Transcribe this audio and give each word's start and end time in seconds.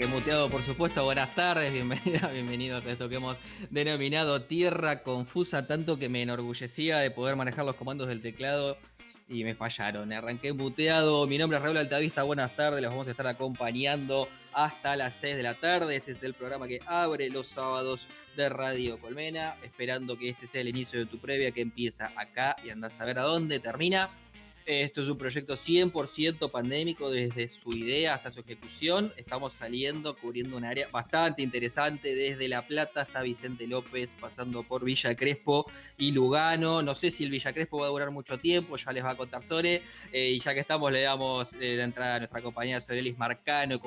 Arranqué 0.00 0.16
muteado, 0.18 0.48
por 0.48 0.62
supuesto. 0.62 1.04
Buenas 1.04 1.34
tardes, 1.34 1.70
bienvenidas, 1.70 2.32
bienvenidos 2.32 2.86
a 2.86 2.92
esto 2.92 3.10
que 3.10 3.16
hemos 3.16 3.36
denominado 3.68 4.40
Tierra 4.40 5.02
Confusa, 5.02 5.66
tanto 5.66 5.98
que 5.98 6.08
me 6.08 6.22
enorgullecía 6.22 7.00
de 7.00 7.10
poder 7.10 7.36
manejar 7.36 7.66
los 7.66 7.76
comandos 7.76 8.08
del 8.08 8.22
teclado 8.22 8.78
y 9.28 9.44
me 9.44 9.54
fallaron. 9.54 10.10
Arranqué 10.10 10.54
muteado. 10.54 11.26
Mi 11.26 11.36
nombre 11.36 11.58
es 11.58 11.62
Raúl 11.62 11.76
Altavista. 11.76 12.22
Buenas 12.22 12.56
tardes. 12.56 12.80
Los 12.80 12.90
vamos 12.92 13.08
a 13.08 13.10
estar 13.10 13.26
acompañando 13.26 14.26
hasta 14.54 14.96
las 14.96 15.16
6 15.16 15.36
de 15.36 15.42
la 15.42 15.56
tarde. 15.56 15.96
Este 15.96 16.12
es 16.12 16.22
el 16.22 16.32
programa 16.32 16.66
que 16.66 16.80
abre 16.86 17.28
los 17.28 17.48
sábados 17.48 18.08
de 18.38 18.48
Radio 18.48 18.98
Colmena. 18.98 19.56
Esperando 19.62 20.16
que 20.16 20.30
este 20.30 20.46
sea 20.46 20.62
el 20.62 20.68
inicio 20.68 20.98
de 20.98 21.06
tu 21.06 21.18
previa 21.18 21.50
que 21.50 21.60
empieza 21.60 22.10
acá 22.16 22.56
y 22.64 22.70
andas 22.70 22.98
a 23.02 23.04
ver 23.04 23.18
a 23.18 23.22
dónde 23.24 23.60
termina. 23.60 24.08
Esto 24.66 25.02
es 25.02 25.08
un 25.08 25.18
proyecto 25.18 25.54
100% 25.54 26.50
pandémico 26.50 27.10
desde 27.10 27.48
su 27.48 27.72
idea 27.72 28.14
hasta 28.14 28.30
su 28.30 28.40
ejecución. 28.40 29.12
Estamos 29.16 29.54
saliendo, 29.54 30.16
cubriendo 30.16 30.56
un 30.56 30.64
área 30.64 30.88
bastante 30.88 31.42
interesante 31.42 32.14
desde 32.14 32.48
La 32.48 32.66
Plata 32.66 33.02
hasta 33.02 33.22
Vicente 33.22 33.66
López, 33.66 34.14
pasando 34.20 34.62
por 34.62 34.84
Villa 34.84 35.14
Crespo 35.16 35.70
y 35.96 36.12
Lugano. 36.12 36.82
No 36.82 36.94
sé 36.94 37.10
si 37.10 37.24
el 37.24 37.30
Villa 37.30 37.52
Crespo 37.52 37.78
va 37.78 37.86
a 37.86 37.90
durar 37.90 38.10
mucho 38.10 38.38
tiempo, 38.38 38.76
ya 38.76 38.92
les 38.92 39.04
va 39.04 39.10
a 39.10 39.16
contar 39.16 39.42
Sore. 39.42 39.82
Eh, 40.12 40.30
y 40.30 40.40
ya 40.40 40.54
que 40.54 40.60
estamos, 40.60 40.92
le 40.92 41.02
damos 41.02 41.52
eh, 41.54 41.76
la 41.76 41.84
entrada 41.84 42.16
a 42.16 42.18
nuestra 42.18 42.42
compañera 42.42 42.80
Sorelis 42.80 43.18
Marcano, 43.18 43.80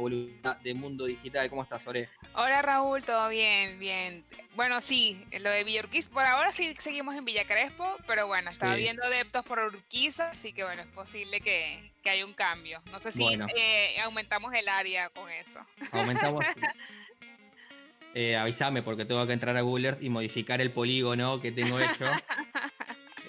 de 0.64 0.74
Mundo 0.74 1.06
Digital. 1.06 1.50
¿Cómo 1.50 1.64
estás, 1.64 1.84
Sore? 1.84 2.10
Hola, 2.34 2.62
Raúl, 2.62 3.04
todo 3.04 3.30
bien, 3.30 3.80
bien. 3.80 4.24
Bueno, 4.56 4.82
sí, 4.82 5.26
lo 5.40 5.50
de 5.50 5.64
Villa 5.64 5.82
Urquiza, 5.82 6.12
por 6.12 6.24
ahora 6.24 6.52
sí 6.52 6.76
seguimos 6.78 7.16
en 7.16 7.26
Villa 7.26 7.46
Crespo, 7.46 7.98
pero 8.06 8.28
bueno, 8.28 8.52
estaba 8.52 8.76
viendo 8.76 9.04
adeptos 9.04 9.44
por 9.46 9.60
Urquiza, 9.60 10.30
así 10.30 10.54
que 10.54 10.63
bueno, 10.64 10.82
es 10.82 10.88
posible 10.90 11.42
que, 11.42 11.92
que 12.02 12.10
haya 12.10 12.26
un 12.26 12.34
cambio. 12.34 12.82
No 12.92 13.00
sé 13.00 13.12
si 13.12 13.24
eh, 13.56 14.00
aumentamos 14.02 14.54
el 14.54 14.68
área 14.68 15.10
con 15.10 15.30
eso. 15.30 15.60
Aumentamos. 15.92 16.46
eh, 18.16 18.36
avísame 18.36 18.82
porque 18.82 19.06
tengo 19.06 19.26
que 19.28 19.34
entrar 19.34 19.56
a 19.58 19.62
Google 19.62 19.90
Earth 19.90 20.04
y 20.04 20.10
modificar 20.10 20.62
el 20.62 20.72
polígono 20.72 21.42
que 21.42 21.52
tengo 21.52 21.80
hecho. 21.80 22.06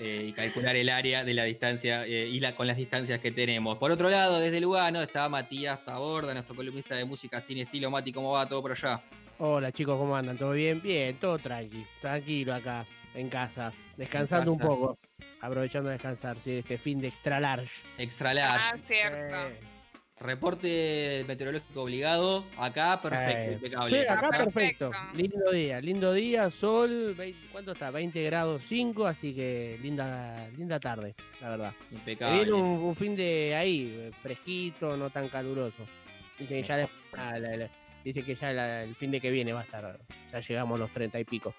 Eh, 0.00 0.26
y 0.28 0.32
calcular 0.32 0.74
el 0.74 0.88
área 0.88 1.22
de 1.22 1.34
la 1.34 1.44
distancia 1.44 2.04
eh, 2.04 2.28
y 2.28 2.40
la, 2.40 2.56
con 2.56 2.66
las 2.66 2.76
distancias 2.76 3.20
que 3.20 3.30
tenemos. 3.30 3.78
Por 3.78 3.92
otro 3.92 4.10
lado, 4.10 4.40
desde 4.40 4.60
Lugano 4.60 5.00
está 5.00 5.28
Matías 5.28 5.84
Taborda, 5.84 6.34
nuestro 6.34 6.56
columnista 6.56 6.96
de 6.96 7.04
música 7.04 7.40
sin 7.40 7.58
estilo. 7.58 7.90
Mati, 7.92 8.12
¿cómo 8.12 8.32
va 8.32 8.48
todo 8.48 8.60
por 8.60 8.72
allá? 8.72 9.00
Hola 9.38 9.70
chicos, 9.70 9.96
¿cómo 9.96 10.16
andan? 10.16 10.36
¿Todo 10.36 10.50
bien? 10.50 10.82
Bien, 10.82 11.16
todo 11.16 11.38
tranqui, 11.38 11.86
tranquilo 12.00 12.54
acá, 12.54 12.84
en 13.14 13.28
casa, 13.28 13.72
descansando 13.96 14.52
un 14.52 14.58
poco, 14.58 14.98
aprovechando 15.46 15.88
de 15.88 15.94
descansar, 15.94 16.38
sí, 16.40 16.58
este 16.58 16.78
fin 16.78 17.00
de 17.00 17.08
extra 17.08 17.40
large. 17.40 17.84
Extra 17.98 18.32
large. 18.34 18.66
Ah, 18.72 18.78
cierto. 18.82 19.36
Reporte 20.20 21.24
meteorológico 21.26 21.82
obligado, 21.82 22.44
acá 22.56 23.02
perfecto, 23.02 23.50
Eh, 23.50 23.52
impecable. 23.54 24.00
Sí, 24.00 24.06
acá 24.08 24.30
Perfecto. 24.30 24.90
perfecto. 24.90 25.16
Lindo 25.16 25.50
día, 25.50 25.80
lindo 25.80 26.12
día, 26.12 26.50
sol, 26.50 27.14
20 27.18 27.48
¿cuánto 27.50 27.72
está? 27.72 27.90
20 27.90 28.22
grados 28.22 28.62
5, 28.68 29.06
así 29.06 29.34
que 29.34 29.78
linda, 29.82 30.48
linda 30.56 30.78
tarde, 30.78 31.14
la 31.40 31.48
verdad. 31.50 31.72
Impecable. 31.90 32.36
Viene 32.36 32.52
un, 32.52 32.62
un 32.84 32.96
fin 32.96 33.16
de 33.16 33.54
ahí, 33.56 34.10
fresquito, 34.22 34.96
no 34.96 35.10
tan 35.10 35.28
caluroso. 35.28 35.84
Dice 36.38 36.54
que 36.54 36.62
ya, 36.62 36.88
ah, 37.18 37.38
la- 37.38 37.56
la- 37.56 37.70
dice 38.04 38.24
que 38.24 38.34
ya 38.36 38.52
la- 38.52 38.82
el 38.84 38.94
fin 38.94 39.10
de 39.10 39.20
que 39.20 39.30
viene 39.30 39.52
va 39.52 39.60
a 39.60 39.64
estar, 39.64 39.98
ya 40.32 40.40
llegamos 40.40 40.76
a 40.76 40.78
los 40.78 40.92
30 40.92 41.18
y 41.20 41.24
pico. 41.24 41.54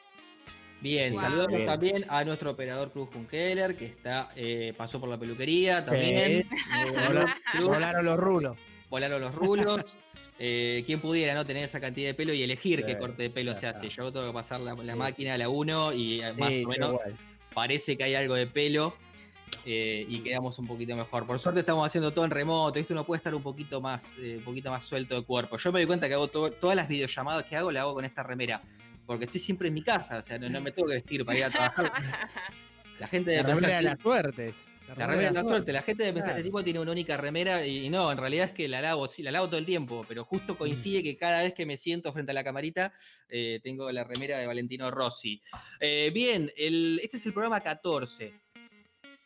Bien, 0.85 1.13
Wow. 1.13 1.21
saludamos 1.21 1.53
Bien. 1.55 1.65
también 1.65 2.05
a 2.09 2.23
nuestro 2.23 2.51
operador 2.51 2.91
Cruz 2.91 3.09
Junkeller, 3.11 3.75
que 3.75 3.85
está, 3.87 4.29
eh, 4.35 4.71
pasó 4.77 4.99
por 4.99 5.09
la 5.09 5.17
peluquería 5.17 5.83
también. 5.83 6.47
Volaron 7.63 8.05
los 8.05 8.19
rulos. 8.19 8.57
volaron 8.87 9.19
los 9.21 9.33
rulos. 9.33 9.97
Eh, 10.37 10.83
¿Quién 10.85 11.01
pudiera 11.01 11.33
no 11.33 11.43
tener 11.43 11.63
esa 11.63 11.79
cantidad 11.79 12.09
de 12.09 12.13
pelo 12.13 12.33
y 12.33 12.43
elegir 12.43 12.81
Sí, 12.81 12.85
qué 12.85 12.99
corte 12.99 13.23
de 13.23 13.29
pelo 13.31 13.55
se 13.55 13.65
hace? 13.65 13.89
Yo 13.89 14.11
tengo 14.11 14.27
que 14.27 14.33
pasar 14.33 14.59
la, 14.59 14.75
la 14.75 14.93
Sí. 14.93 14.99
máquina 14.99 15.33
a 15.33 15.37
la 15.39 15.49
1 15.49 15.91
y 15.93 16.21
eh, 16.21 16.33
más 16.33 16.53
Sí, 16.53 16.63
o 16.63 16.67
menos 16.67 16.89
igual. 16.91 17.15
parece 17.55 17.97
que 17.97 18.03
hay 18.03 18.13
algo 18.13 18.35
de 18.35 18.45
pelo 18.45 18.93
eh, 19.65 20.05
y 20.07 20.19
quedamos 20.19 20.59
un 20.59 20.67
poquito 20.67 20.95
mejor. 20.95 21.25
Por 21.25 21.39
suerte 21.39 21.61
estamos 21.61 21.83
haciendo 21.83 22.11
todo 22.13 22.25
en 22.25 22.31
remoto, 22.31 22.77
esto 22.77 22.93
uno 22.93 23.05
puede 23.05 23.17
estar 23.17 23.33
un 23.33 23.41
poquito 23.41 23.81
más, 23.81 24.15
eh, 24.19 24.35
un 24.37 24.43
poquito 24.43 24.69
más 24.69 24.83
suelto 24.83 25.15
de 25.15 25.23
cuerpo. 25.25 25.57
Yo 25.57 25.71
me 25.71 25.79
doy 25.79 25.87
cuenta 25.87 26.07
que 26.07 26.13
hago 26.13 26.27
todas 26.27 26.75
las 26.75 26.87
videollamadas 26.87 27.45
que 27.45 27.55
hago, 27.55 27.71
las 27.71 27.81
hago 27.81 27.95
con 27.95 28.05
esta 28.05 28.21
remera, 28.21 28.61
porque 29.05 29.25
estoy 29.25 29.39
siempre 29.39 29.67
en 29.69 29.73
mi 29.73 29.83
casa, 29.83 30.17
o 30.17 30.21
sea, 30.21 30.37
no, 30.37 30.49
no 30.49 30.61
me 30.61 30.71
tengo 30.71 30.87
que 30.87 30.95
vestir 30.95 31.23
para 31.25 31.37
ir 31.37 31.43
a 31.45 31.49
trabajar. 31.49 31.91
La 32.99 33.07
gente 33.07 33.35
La 33.35 33.43
debe 33.43 33.55
remera 33.55 33.67
pensar 33.77 33.83
de 33.83 33.89
la 33.89 33.97
suerte. 34.01 34.53
la 34.97 35.07
remera 35.07 35.27
de 35.27 35.33
la 35.33 35.43
suerte, 35.43 35.73
la 35.73 35.81
gente 35.81 36.03
debe 36.03 36.13
pensar 36.13 36.29
Claro. 36.29 36.39
este 36.39 36.47
tipo 36.47 36.63
tiene 36.63 36.79
una 36.79 36.91
única 36.93 37.17
remera 37.17 37.65
y, 37.65 37.85
y 37.87 37.89
no, 37.89 38.09
en 38.09 38.17
realidad 38.17 38.45
es 38.45 38.51
que 38.53 38.69
la 38.69 38.79
lavo, 38.81 39.07
sí, 39.09 39.21
la 39.21 39.31
lavo 39.31 39.47
todo 39.47 39.57
el 39.57 39.65
tiempo, 39.65 40.05
pero 40.07 40.21
Mm. 40.21 40.25
justo 40.25 40.57
coincide 40.57 41.03
que 41.03 41.17
cada 41.17 41.43
vez 41.43 41.53
que 41.53 41.65
me 41.65 41.75
siento 41.75 42.13
frente 42.13 42.31
a 42.31 42.33
la 42.33 42.43
camarita 42.45 42.93
eh, 43.27 43.59
tengo 43.63 43.91
la 43.91 44.05
remera 44.05 44.37
de 44.37 44.47
Valentino 44.47 44.89
Rossi. 44.91 45.41
Eh, 45.81 46.09
bien, 46.13 46.49
el- 46.55 47.01
este 47.03 47.17
es 47.17 47.25
el 47.25 47.33
programa 47.33 47.59
14. 47.59 48.33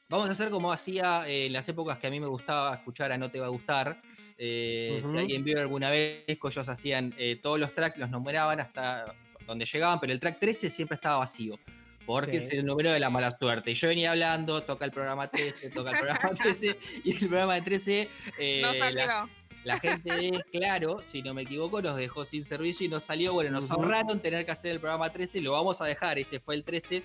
Vamos 0.09 0.28
a 0.29 0.31
hacer 0.31 0.50
como 0.50 0.73
hacía 0.73 1.28
eh, 1.29 1.46
en 1.46 1.53
las 1.53 1.69
épocas 1.69 2.00
que 2.00 2.07
a 2.07 2.09
mí 2.09 2.19
me 2.19 2.25
gustaba 2.28 2.73
escuchar 2.73 3.11
a 3.11 3.17
No 3.19 3.29
Te 3.29 3.40
Va 3.40 3.46
a 3.46 3.50
Gustar. 3.50 4.01
Eh. 4.35 5.03
Si 5.06 5.16
alguien 5.17 5.44
vio 5.44 5.59
alguna 5.59 5.91
vez, 5.91 6.23
ellos 6.25 6.67
hacían 6.69 7.13
eh, 7.19 7.35
todos 7.40 7.59
los 7.59 7.75
tracks, 7.75 7.97
los 7.97 8.09
numeraban 8.09 8.59
hasta 8.59 9.13
donde 9.50 9.66
llegaban, 9.66 10.00
pero 10.00 10.14
el 10.14 10.20
track 10.20 10.40
13 10.40 10.70
siempre 10.70 10.96
estaba 10.96 11.18
vacío. 11.18 11.60
Porque 12.06 12.40
Sí. 12.40 12.46
es 12.48 12.54
el 12.54 12.66
número 12.66 12.92
de 12.92 13.00
la 13.00 13.10
mala 13.10 13.38
suerte. 13.38 13.72
Y 13.72 13.74
yo 13.76 13.88
venía 13.88 14.12
hablando, 14.12 14.62
toca 14.64 14.86
el 14.86 14.92
programa 14.92 15.28
13, 15.28 15.70
toca 15.72 15.92
el 15.92 15.98
programa 16.00 16.30
13, 16.44 16.78
y 17.04 17.12
el 17.12 17.20
programa 17.20 17.56
de 17.56 17.62
13, 17.62 18.09
eh, 18.40 18.62
no 18.64 18.74
salió. 18.74 19.06
la, 19.06 19.30
la 19.64 19.80
gente 19.80 20.14
de 20.14 20.44
Claro, 20.52 21.02
si 21.06 21.22
no 21.22 21.34
me 21.36 21.44
equivoco, 21.44 21.82
nos 21.82 21.98
dejó 21.98 22.26
sin 22.26 22.44
servicio 22.46 22.86
y 22.86 22.90
no 22.90 23.00
salió. 23.00 23.34
Bueno, 23.34 23.52
nos 23.52 23.70
ahorraron 23.70 24.20
tener 24.22 24.44
que 24.46 24.52
hacer 24.52 24.72
el 24.72 24.80
programa 24.80 25.12
13, 25.12 25.42
lo 25.42 25.52
vamos 25.52 25.82
a 25.82 25.86
dejar, 25.86 26.18
ese 26.18 26.40
fue 26.40 26.56
el 26.56 26.64
13, 26.64 27.04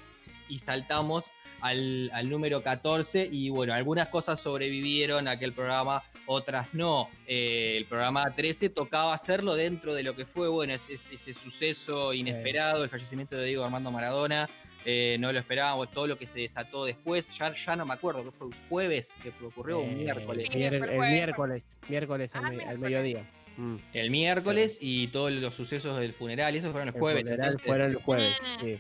y 0.49 0.59
saltamos 0.59 1.27
al, 1.65 2.11
al 2.13 2.29
número 2.29 2.63
14. 2.63 3.29
Y 3.31 3.49
bueno, 3.51 3.73
algunas 3.75 4.09
cosas 4.09 4.39
sobrevivieron 4.41 5.27
a 5.29 5.33
aquel 5.33 5.53
programa, 5.53 6.03
otras 6.27 6.73
no. 6.75 7.09
Eh, 7.27 7.75
el 7.79 7.87
programa 7.87 8.25
13 8.35 8.69
tocaba 8.71 9.15
hacerlo 9.15 9.55
dentro 9.55 9.95
de 9.95 10.03
lo 10.03 10.15
que 10.15 10.27
fue, 10.27 10.49
bueno, 10.49 10.75
ese, 10.75 10.95
ese- 10.95 11.35
suceso 11.35 12.13
inesperado, 12.13 12.85
el 12.85 12.91
fallecimiento 12.91 13.37
de 13.37 13.47
Diego 13.47 13.65
Armando 13.65 13.91
Maradona. 13.91 14.49
Eh, 14.87 15.17
no 15.19 15.33
lo 15.33 15.39
esperábamos, 15.39 15.91
todo 15.93 16.07
lo 16.07 16.19
que 16.19 16.27
se 16.27 16.41
desató 16.41 16.85
después, 16.85 17.35
ya, 17.39 17.51
ya 17.55 17.75
no 17.75 17.87
me 17.87 17.95
acuerdo, 17.95 18.23
que 18.23 18.31
fue 18.33 18.49
jueves 18.69 19.15
que 19.23 19.33
ocurrió, 19.43 19.79
un 19.81 19.93
Eh, 19.93 19.95
miércoles. 19.95 20.47
Sí, 20.53 20.63
el 20.63 20.71
miércoles, 20.99 21.63
miércoles 21.89 22.31
al, 22.35 22.45
Ah, 22.45 22.49
al 22.49 22.53
miércoles. 22.55 22.79
mediodía. 22.81 23.31
Mm. 23.57 23.77
El 23.95 24.11
miércoles 24.11 24.79
y 24.83 25.07
todos 25.09 25.33
los 25.33 25.55
sucesos 25.55 25.99
del 25.99 26.13
funeral, 26.13 26.55
y 26.55 26.59
esos 26.59 26.71
fueron 26.73 26.89
el 26.89 27.01
jueves. 27.01 27.23
El 27.23 27.29
funeral 27.35 27.59
fueron 27.61 27.91
el 27.93 27.97
jueves. 27.97 28.37
Mm. 28.43 28.61
sí. 28.61 28.79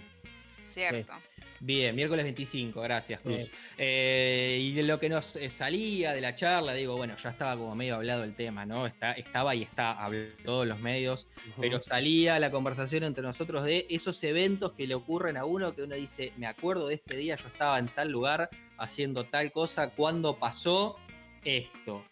Cierto. 0.66 1.12
Bien, 1.60 1.94
miércoles 1.96 2.24
25, 2.24 2.80
gracias, 2.82 3.20
Cruz. 3.20 3.48
Eh, 3.78 4.58
y 4.60 4.72
de 4.74 4.82
lo 4.82 5.00
que 5.00 5.08
nos 5.08 5.36
eh, 5.36 5.48
salía 5.48 6.12
de 6.12 6.20
la 6.20 6.34
charla, 6.34 6.74
digo, 6.74 6.96
bueno, 6.96 7.16
ya 7.16 7.30
estaba 7.30 7.56
como 7.56 7.74
medio 7.74 7.94
hablado 7.96 8.24
el 8.24 8.34
tema, 8.34 8.66
¿no? 8.66 8.86
Está, 8.86 9.12
estaba 9.12 9.54
y 9.54 9.62
está 9.62 9.92
hablando 9.92 10.34
en 10.38 10.44
todos 10.44 10.66
los 10.66 10.78
medios, 10.80 11.26
pero 11.60 11.80
salía 11.80 12.38
la 12.38 12.50
conversación 12.50 13.04
entre 13.04 13.22
nosotros 13.22 13.64
de 13.64 13.86
esos 13.88 14.22
eventos 14.24 14.72
que 14.72 14.86
le 14.86 14.94
ocurren 14.94 15.36
a 15.36 15.44
uno, 15.44 15.74
que 15.74 15.82
uno 15.82 15.94
dice, 15.94 16.32
me 16.36 16.46
acuerdo 16.46 16.88
de 16.88 16.94
este 16.96 17.16
día, 17.16 17.36
yo 17.36 17.46
estaba 17.48 17.78
en 17.78 17.88
tal 17.88 18.10
lugar 18.10 18.50
haciendo 18.76 19.24
tal 19.24 19.50
cosa, 19.52 19.90
cuando 19.90 20.36
pasó 20.38 20.98
esto. 21.44 22.04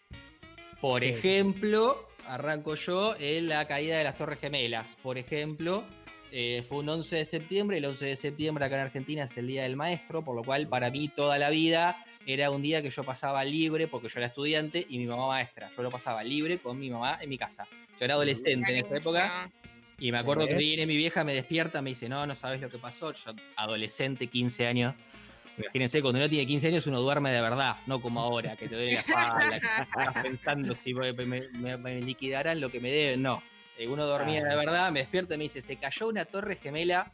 Por 0.81 1.01
Sí. 1.01 1.09
ejemplo, 1.09 2.07
arranco 2.27 2.75
yo 2.75 3.15
en 3.19 3.49
la 3.49 3.67
caída 3.67 3.97
de 3.97 4.03
las 4.03 4.17
Torres 4.17 4.39
Gemelas. 4.39 4.97
Por 5.03 5.17
ejemplo, 5.17 5.83
eh, 6.35 6.63
fue 6.67 6.79
un 6.79 6.89
11 6.89 7.15
de 7.17 7.25
septiembre. 7.25 7.77
El 7.77 7.85
11 7.85 8.05
de 8.07 8.15
septiembre 8.15 8.65
acá 8.65 8.75
en 8.75 8.81
Argentina 8.81 9.23
es 9.25 9.37
el 9.37 9.45
Día 9.47 9.63
del 9.63 9.75
Maestro, 9.75 10.23
por 10.23 10.35
lo 10.35 10.43
cual 10.43 10.67
para 10.67 10.89
mí 10.89 11.07
toda 11.07 11.37
la 11.37 11.49
vida 11.51 12.03
era 12.25 12.49
un 12.49 12.61
día 12.63 12.81
que 12.81 12.89
yo 12.89 13.03
pasaba 13.03 13.43
libre 13.43 13.87
porque 13.87 14.07
yo 14.09 14.19
era 14.19 14.27
estudiante 14.27 14.83
y 14.89 14.97
mi 14.97 15.05
mamá 15.05 15.27
maestra. 15.27 15.69
Yo 15.77 15.83
lo 15.83 15.91
pasaba 15.91 16.23
libre 16.23 16.57
con 16.57 16.79
mi 16.79 16.89
mamá 16.89 17.19
en 17.21 17.29
mi 17.29 17.37
casa. 17.37 17.67
Yo 17.99 18.05
era 18.05 18.15
adolescente 18.15 18.71
en 18.71 18.77
esta 18.79 18.97
época 18.97 19.51
y 19.99 20.11
me 20.11 20.17
acuerdo 20.17 20.47
que 20.47 20.55
viene 20.55 20.85
mi 20.87 20.97
vieja, 20.97 21.23
me 21.23 21.35
despierta, 21.35 21.81
me 21.83 21.91
dice, 21.91 22.09
no, 22.09 22.25
no 22.25 22.33
sabes 22.35 22.59
lo 22.61 22.69
que 22.69 22.79
pasó. 22.79 23.13
Yo, 23.13 23.31
adolescente, 23.55 24.25
15 24.27 24.65
años. 24.65 24.95
Imagínense, 25.55 26.01
cuando 26.01 26.17
uno 26.19 26.27
tiene 26.27 26.47
15 26.47 26.69
años 26.69 26.87
uno 26.87 26.99
duerme 26.99 27.31
de 27.31 27.39
verdad, 27.39 27.75
no 27.85 28.01
como 28.01 28.21
ahora, 28.21 28.55
que 28.55 28.67
te 28.67 28.73
duele 28.73 28.93
la 28.93 28.99
espalda, 29.01 29.59
que 29.59 29.81
estás 29.83 30.23
pensando 30.23 30.75
si 30.75 30.95
me, 30.95 31.13
me- 31.13 31.47
me- 31.49 31.77
me 31.77 32.01
liquidarán 32.01 32.59
lo 32.59 32.71
que 32.71 32.79
me 32.79 32.89
deben. 32.89 33.21
No, 33.21 33.43
Eh, 33.77 33.87
uno 33.87 34.05
dormía 34.05 34.41
Ah. 34.45 34.49
de 34.49 34.55
verdad, 34.55 34.91
me 34.91 34.99
despierta 34.99 35.35
y 35.35 35.37
me 35.37 35.43
dice, 35.45 35.61
se 35.61 35.75
cayó 35.77 36.07
una 36.07 36.25
torre 36.25 36.55
gemela, 36.57 37.11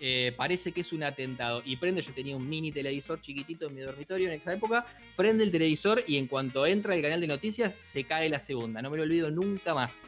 eh, 0.00 0.32
parece 0.36 0.72
que 0.72 0.80
es 0.80 0.92
un 0.92 1.02
atentado. 1.04 1.62
Y 1.64 1.76
prende, 1.76 2.02
yo 2.02 2.12
tenía 2.12 2.36
un 2.36 2.48
mini 2.48 2.72
televisor 2.72 3.20
chiquitito 3.20 3.68
en 3.68 3.74
mi 3.74 3.80
dormitorio 3.80 4.28
en 4.28 4.34
esa 4.34 4.52
época, 4.52 4.84
prende 5.16 5.44
el 5.44 5.50
televisor 5.52 6.02
y 6.06 6.16
en 6.18 6.26
cuanto 6.26 6.66
entra 6.66 6.94
el 6.94 7.02
canal 7.02 7.20
de 7.20 7.26
noticias, 7.28 7.76
se 7.78 8.04
cae 8.04 8.28
la 8.28 8.38
segunda. 8.40 8.82
No 8.82 8.90
me 8.90 8.96
lo 8.96 9.04
olvido 9.04 9.30
nunca 9.30 9.72
más. 9.74 10.02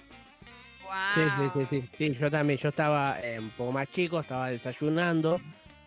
Sí, 1.15 1.21
Wow. 1.21 1.51
sí, 1.53 1.67
sí, 1.71 1.81
sí, 1.81 1.89
sí, 2.13 2.17
yo 2.21 2.31
también, 2.31 2.59
yo 2.61 2.69
estaba 2.69 3.19
eh, 3.21 3.41
un 3.41 3.51
poco 3.51 3.73
más 3.73 3.91
chico, 3.91 4.21
estaba 4.21 4.51
desayunando 4.51 5.41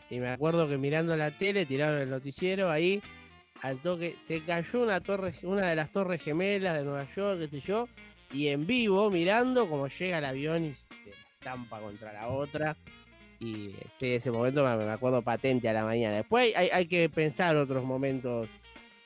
y 0.09 0.19
me 0.19 0.29
acuerdo 0.29 0.67
que 0.67 0.77
mirando 0.77 1.15
la 1.15 1.31
tele 1.31 1.65
tiraron 1.65 1.99
el 2.01 2.09
noticiero 2.09 2.69
ahí, 2.69 3.01
al 3.61 3.77
toque, 3.81 4.17
se 4.27 4.43
cayó 4.43 4.81
una 4.81 4.99
torre, 4.99 5.33
una 5.43 5.69
de 5.69 5.75
las 5.77 5.89
torres 5.91 6.21
gemelas 6.21 6.77
de 6.77 6.83
Nueva 6.83 7.07
York, 7.15 7.39
qué 7.39 7.47
sé 7.47 7.61
yo, 7.65 7.87
y 8.31 8.47
en 8.49 8.65
vivo 8.67 9.09
mirando 9.09 9.67
cómo 9.67 9.87
llega 9.87 10.19
el 10.19 10.25
avión 10.25 10.65
y 10.65 10.73
se 10.73 11.09
estampa 11.39 11.79
contra 11.79 12.13
la 12.13 12.27
otra. 12.27 12.75
Y 13.39 13.73
este, 13.81 14.15
ese 14.15 14.31
momento 14.31 14.63
me, 14.63 14.91
acuerdo 14.91 15.21
patente 15.21 15.69
a 15.69 15.73
la 15.73 15.85
mañana. 15.85 16.17
Después 16.17 16.55
hay, 16.55 16.69
hay 16.69 16.85
que 16.87 17.07
pensar 17.09 17.55
otros 17.55 17.85
momentos 17.85 18.49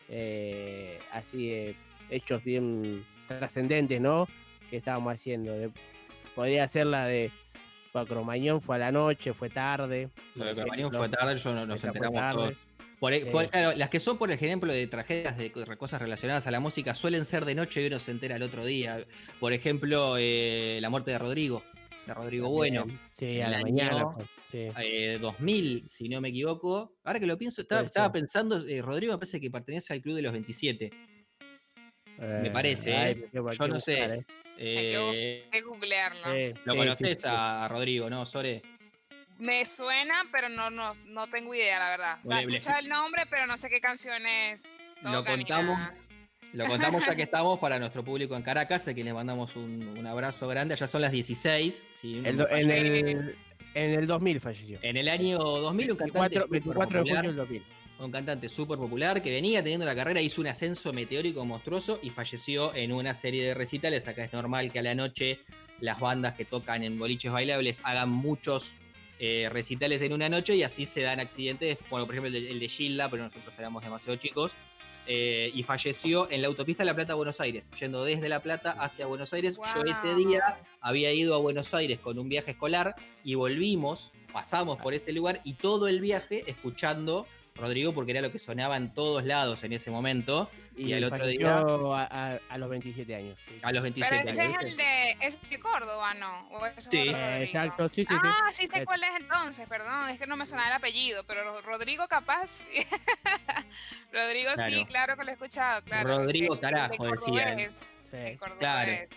eh, 0.09 0.99
así, 1.11 1.75
hechos 2.09 2.43
bien 2.43 3.05
trascendentes, 3.27 4.01
¿no? 4.01 4.27
Que 4.69 4.77
estábamos 4.77 5.13
haciendo. 5.13 5.53
podría 6.35 6.67
ser 6.67 6.87
la 6.87 7.05
de 7.05 7.31
Cromañón 8.07 8.61
fue 8.61 8.75
a 8.75 8.79
la 8.79 8.91
noche, 8.91 9.33
fue 9.33 9.49
tarde. 9.49 10.09
Lo 10.35 10.45
de 10.45 10.55
Cromañón 10.55 10.91
fue 10.91 11.09
tarde, 11.09 11.37
yo 11.37 11.53
no, 11.53 11.65
nos 11.65 11.83
enteramos 11.83 12.33
todos. 12.33 12.53
Las 13.09 13.89
que 13.89 13.99
son, 13.99 14.17
por 14.17 14.31
ejemplo, 14.31 14.71
de 14.71 14.87
tragedias, 14.87 15.37
de 15.37 15.51
cosas 15.51 16.01
relacionadas 16.01 16.47
a 16.47 16.51
la 16.51 16.59
música, 16.59 16.95
suelen 16.95 17.25
ser 17.25 17.45
de 17.45 17.55
noche 17.55 17.81
y 17.81 17.87
uno 17.87 17.99
se 17.99 18.11
entera 18.11 18.35
el 18.35 18.43
otro 18.43 18.65
día. 18.65 19.05
Por 19.39 19.53
ejemplo, 19.53 20.15
eh, 20.17 20.79
la 20.81 20.89
muerte 20.89 21.11
de 21.11 21.19
Rodrigo, 21.19 21.63
de 22.05 22.13
Rodrigo 22.13 22.49
Bueno. 22.49 22.85
Sí, 23.13 23.41
a 23.41 23.49
la 23.49 23.61
mañana. 23.61 24.05
2000, 25.19 25.81
pues, 25.81 25.93
si 25.93 26.09
no 26.09 26.21
me 26.21 26.29
equivoco. 26.29 26.95
Ahora 27.03 27.19
que 27.19 27.25
lo 27.25 27.37
pienso, 27.37 27.61
estaba, 27.61 28.11
pensando, 28.11 28.65
eh, 28.67 28.81
Rodrigo 28.81 29.13
me 29.13 29.19
parece 29.19 29.39
que 29.39 29.49
pertenece 29.49 29.93
al 29.93 30.01
club 30.01 30.15
de 30.15 30.21
los 30.21 30.31
27. 30.31 30.91
me 32.19 32.51
parece, 32.51 33.11
¿eh? 33.11 33.29
yo 33.31 33.67
no 33.67 33.79
sé. 33.79 34.25
Eh, 34.57 35.45
hay 35.51 35.61
que 35.61 35.61
googlearlo. 35.61 36.21
¿Lo 36.65 36.75
conoces 36.75 37.25
a 37.25 37.67
Rodrigo, 37.67 38.09
no, 38.09 38.25
Sore? 38.25 38.61
Me 39.43 39.65
suena, 39.65 40.23
pero 40.31 40.47
no, 40.47 40.69
no, 40.69 40.93
no 41.05 41.27
tengo 41.27 41.53
idea, 41.53 41.77
la 41.77 41.89
verdad. 41.89 42.17
O 42.23 42.27
sea, 42.27 42.39
he 42.39 42.45
escuchado 42.45 42.79
el 42.79 42.87
nombre, 42.87 43.23
pero 43.29 43.45
no 43.45 43.57
sé 43.57 43.69
qué 43.69 43.81
canciones. 43.81 44.63
Lo 45.01 45.25
contamos. 45.25 45.79
Lo 46.53 46.65
contamos 46.65 47.05
ya 47.05 47.13
que 47.13 47.23
estamos 47.23 47.59
para 47.59 47.77
nuestro 47.77 48.05
público 48.05 48.37
en 48.37 48.41
Caracas, 48.43 48.87
a 48.87 48.93
quienes 48.93 49.13
mandamos 49.13 49.57
un, 49.57 50.07
abrazo 50.07 50.47
grande. 50.47 50.77
Ya 50.77 50.87
son 50.87 51.01
las 51.01 51.11
16. 51.11 51.85
en, 52.03 52.25
el, 52.25 53.35
en 53.73 53.89
el 53.91 54.07
2000 54.07 54.39
falleció. 54.39 54.79
En 54.81 54.95
el 54.95 55.09
año 55.09 55.37
2000, 55.37 55.91
un 55.91 55.97
cantante 55.97 56.39
24, 56.49 57.03
de 57.03 57.09
junio 57.09 57.29
del 57.29 57.35
2000 57.35 57.63
un 57.99 58.11
cantante 58.11 58.49
súper 58.49 58.77
popular 58.77 59.21
que 59.21 59.31
venía 59.31 59.61
teniendo 59.61 59.85
la 59.85 59.95
carrera, 59.95 60.19
hizo 60.19 60.41
un 60.41 60.47
ascenso 60.47 60.91
meteórico 60.91 61.45
monstruoso 61.45 61.99
y 62.01 62.09
falleció 62.09 62.73
en 62.75 62.91
una 62.91 63.13
serie 63.13 63.45
de 63.45 63.53
recitales. 63.53 64.07
Acá 64.07 64.25
es 64.25 64.33
normal 64.33 64.71
que 64.71 64.79
a 64.79 64.83
la 64.83 64.95
noche 64.95 65.39
las 65.79 65.99
bandas 65.99 66.33
que 66.33 66.43
tocan 66.43 66.83
en 66.83 66.97
boliches 66.99 67.31
bailables 67.31 67.81
hagan 67.83 68.09
muchos 68.09 68.75
eh, 69.19 69.47
recitales 69.51 70.01
en 70.01 70.13
una 70.13 70.29
noche 70.29 70.55
y 70.55 70.63
así 70.63 70.85
se 70.85 71.01
dan 71.01 71.19
accidentes. 71.19 71.77
Bueno, 71.89 72.05
por 72.05 72.15
ejemplo, 72.15 72.37
el 72.37 72.59
de, 72.59 72.67
Gilda, 72.67 73.09
pero 73.09 73.23
nosotros 73.23 73.53
éramos 73.57 73.83
demasiado 73.83 74.17
chicos. 74.17 74.55
Eh, 75.05 75.51
y 75.53 75.63
falleció 75.63 76.31
en 76.31 76.41
la 76.41 76.47
autopista 76.47 76.85
La 76.85 76.95
Plata 76.95 77.13
Buenos 77.13 77.41
Aires, 77.41 77.69
yendo 77.77 78.05
desde 78.05 78.29
La 78.29 78.41
Plata 78.41 78.71
hacia 78.71 79.05
Buenos 79.05 79.33
Aires. 79.33 79.57
Yo 79.75 79.83
ese 79.83 80.15
día 80.15 80.61
había 80.79 81.11
ido 81.11 81.35
a 81.35 81.39
Buenos 81.39 81.73
Aires 81.73 81.99
con 81.99 82.17
un 82.17 82.29
viaje 82.29 82.51
escolar 82.51 82.95
y 83.21 83.35
volvimos, 83.35 84.13
pasamos 84.31 84.79
por 84.79 84.93
ese 84.93 85.11
lugar 85.11 85.41
y 85.43 85.55
todo 85.55 85.89
el 85.89 85.99
viaje 85.99 86.49
escuchando 86.49 87.27
Rodrigo 87.55 87.93
porque 87.93 88.11
era 88.11 88.21
lo 88.21 88.31
que 88.31 88.39
sonaba 88.39 88.77
en 88.77 88.93
todos 88.93 89.23
lados 89.25 89.63
en 89.63 89.73
ese 89.73 89.91
momento. 89.91 90.49
Y, 90.75 90.91
al 90.93 91.03
otro 91.03 91.27
día. 91.27 91.59
A, 91.59 92.39
a, 92.49 92.57
los 92.57 92.69
27 92.69 93.15
años. 93.15 93.37
A 93.61 93.71
los 93.71 93.83
27 93.83 94.15
Pero 94.17 94.29
ese 94.29 94.45
es 94.45 94.57
el 94.59 94.77
de, 94.77 95.11
es 95.21 95.49
de 95.49 95.59
Córdoba, 95.59 96.15
¿no? 96.15 96.49
sí, 96.77 97.09
exacto. 97.09 97.89
Sí, 97.89 98.05
sí, 98.05 98.07
ah, 98.09 98.47
sí, 98.51 98.65
sé 98.65 98.83
cuál 98.83 99.03
es 99.03 99.15
entonces, 99.19 99.67
perdón. 99.67 100.09
Es 100.09 100.17
que 100.17 100.25
no 100.25 100.35
me 100.35 100.45
sonaba 100.45 100.69
el 100.69 100.73
apellido, 100.73 101.23
pero 101.25 101.61
Rodrigo, 101.61 102.07
capaz. 102.07 102.63
Rodrigo, 104.11 104.51
sí, 104.67 104.85
claro 104.85 105.15
que 105.15 105.23
lo 105.23 105.29
he 105.29 105.33
escuchado. 105.33 105.83
Claro, 105.83 106.17
Rodrigo, 106.17 106.59
carajo, 106.59 107.05
decía. 107.05 107.71
Sí. 108.09 108.37
Claro. 108.59 109.07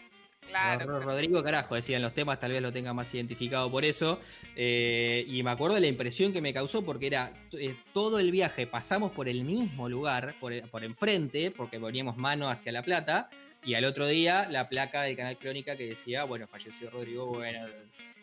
Claro, 0.48 1.00
Rodrigo 1.00 1.42
Carajo, 1.42 1.74
decían 1.74 2.02
los 2.02 2.14
temas, 2.14 2.40
tal 2.40 2.52
vez 2.52 2.62
lo 2.62 2.72
tenga 2.72 2.92
más 2.92 3.12
identificado 3.14 3.70
por 3.70 3.84
eso. 3.84 4.20
Eh, 4.54 5.24
y 5.28 5.42
me 5.42 5.50
acuerdo 5.50 5.74
de 5.74 5.80
la 5.80 5.86
impresión 5.86 6.32
que 6.32 6.40
me 6.40 6.52
causó 6.52 6.84
porque 6.84 7.06
era 7.08 7.32
eh, 7.52 7.74
todo 7.92 8.18
el 8.18 8.30
viaje, 8.30 8.66
pasamos 8.66 9.12
por 9.12 9.28
el 9.28 9.44
mismo 9.44 9.88
lugar, 9.88 10.34
por, 10.40 10.52
por 10.70 10.84
enfrente, 10.84 11.50
porque 11.50 11.78
poníamos 11.78 12.16
mano 12.16 12.48
hacia 12.48 12.72
La 12.72 12.82
Plata, 12.82 13.28
y 13.64 13.74
al 13.74 13.84
otro 13.84 14.06
día 14.06 14.48
la 14.48 14.68
placa 14.68 15.02
del 15.02 15.16
canal 15.16 15.36
Crónica 15.38 15.76
que 15.76 15.88
decía, 15.88 16.24
bueno, 16.24 16.46
falleció 16.46 16.88
Rodrigo, 16.90 17.26
bueno, 17.26 17.66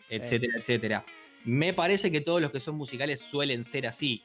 etcétera, 0.08 0.54
etcétera. 0.58 1.04
Me 1.44 1.74
parece 1.74 2.10
que 2.10 2.22
todos 2.22 2.40
los 2.40 2.50
que 2.50 2.60
son 2.60 2.76
musicales 2.76 3.20
suelen 3.20 3.64
ser 3.64 3.86
así. 3.86 4.22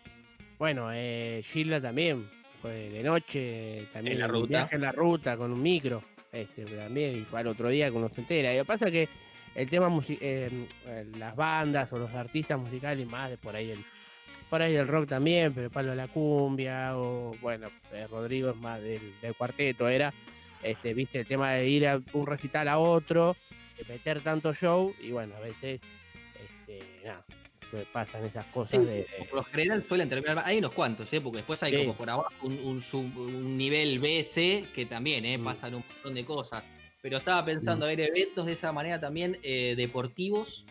Bueno, 0.58 0.90
eh, 0.94 1.42
Gilda 1.44 1.82
también, 1.82 2.30
fue 2.62 2.90
de 2.90 3.04
noche, 3.04 3.88
también 3.92 4.16
en 4.16 4.20
la 4.22 4.28
ruta. 4.28 4.48
viaje 4.48 4.76
en 4.76 4.82
la 4.82 4.92
ruta 4.94 5.36
con 5.36 5.52
un 5.52 5.62
micro 5.62 6.04
este, 6.32 6.66
también, 6.66 7.28
y 7.32 7.36
al 7.36 7.48
otro 7.48 7.70
día 7.70 7.90
que 7.90 7.98
uno 7.98 8.10
se 8.10 8.22
entera. 8.22 8.54
Y 8.54 8.58
lo 8.58 8.64
que 8.64 8.68
pasa 8.68 8.88
es 8.88 8.92
que 8.92 9.10
el 9.56 9.70
tema, 9.70 9.90
eh, 10.10 10.66
las 11.18 11.36
bandas 11.36 11.92
o 11.94 12.00
los 12.00 12.12
artistas 12.14 12.60
musicales, 12.60 13.08
más 13.08 13.30
de 13.30 13.38
por 13.38 13.56
ahí 13.56 13.72
el 13.72 13.84
por 14.50 14.62
ahí 14.62 14.76
el 14.76 14.88
rock 14.88 15.08
también, 15.08 15.54
pero 15.54 15.70
Pablo 15.70 15.94
la 15.94 16.08
cumbia, 16.08 16.98
o 16.98 17.36
bueno, 17.42 17.68
eh, 17.94 18.08
Rodrigo 18.10 18.50
es 18.50 18.56
más 18.56 18.82
del, 18.82 19.14
cuarteto, 19.38 19.88
era, 19.88 20.14
este, 20.64 20.94
viste, 20.94 21.20
el 21.20 21.28
tema 21.28 21.52
de 21.52 21.68
ir 21.68 21.88
a 21.88 22.02
un 22.14 22.26
recital 22.26 22.68
a 22.68 22.80
otro, 22.80 23.36
de 23.78 23.86
meter 23.86 24.22
tanto 24.22 24.54
show, 24.54 24.94
y 25.00 25.12
bueno, 25.12 25.36
a 25.36 25.40
veces, 25.40 25.80
este, 26.44 26.84
nada, 27.06 27.24
pasan 27.92 28.26
esas 28.26 28.46
cosas. 28.48 28.86
de, 28.86 29.06
Por 29.30 29.40
lo 29.40 29.44
general 29.44 29.84
suelen 29.88 30.10
terminar. 30.10 30.42
Hay 30.46 30.58
unos 30.58 30.72
cuantos, 30.72 31.12
¿eh? 31.14 31.22
porque 31.22 31.38
después 31.38 31.62
hay 31.64 31.78
como 31.78 31.96
por 31.96 32.10
abajo 32.10 32.32
un, 32.44 32.82
un, 32.94 33.58
nivel 33.58 34.00
BS 34.00 34.68
que 34.74 34.86
también 34.90 35.26
¿eh? 35.26 35.38
Mm. 35.38 35.44
pasan 35.44 35.76
un 35.76 35.84
montón 35.88 36.14
de 36.14 36.26
cosas. 36.26 36.64
Pero 37.02 37.18
estaba 37.18 37.46
pensando, 37.46 37.86
a 37.86 37.90
ver, 37.90 38.02
eventos 38.02 38.46
de 38.46 38.54
esa 38.54 38.72
manera 38.72 39.00
también 39.00 39.38
eh, 39.42 39.74
deportivos. 39.78 40.66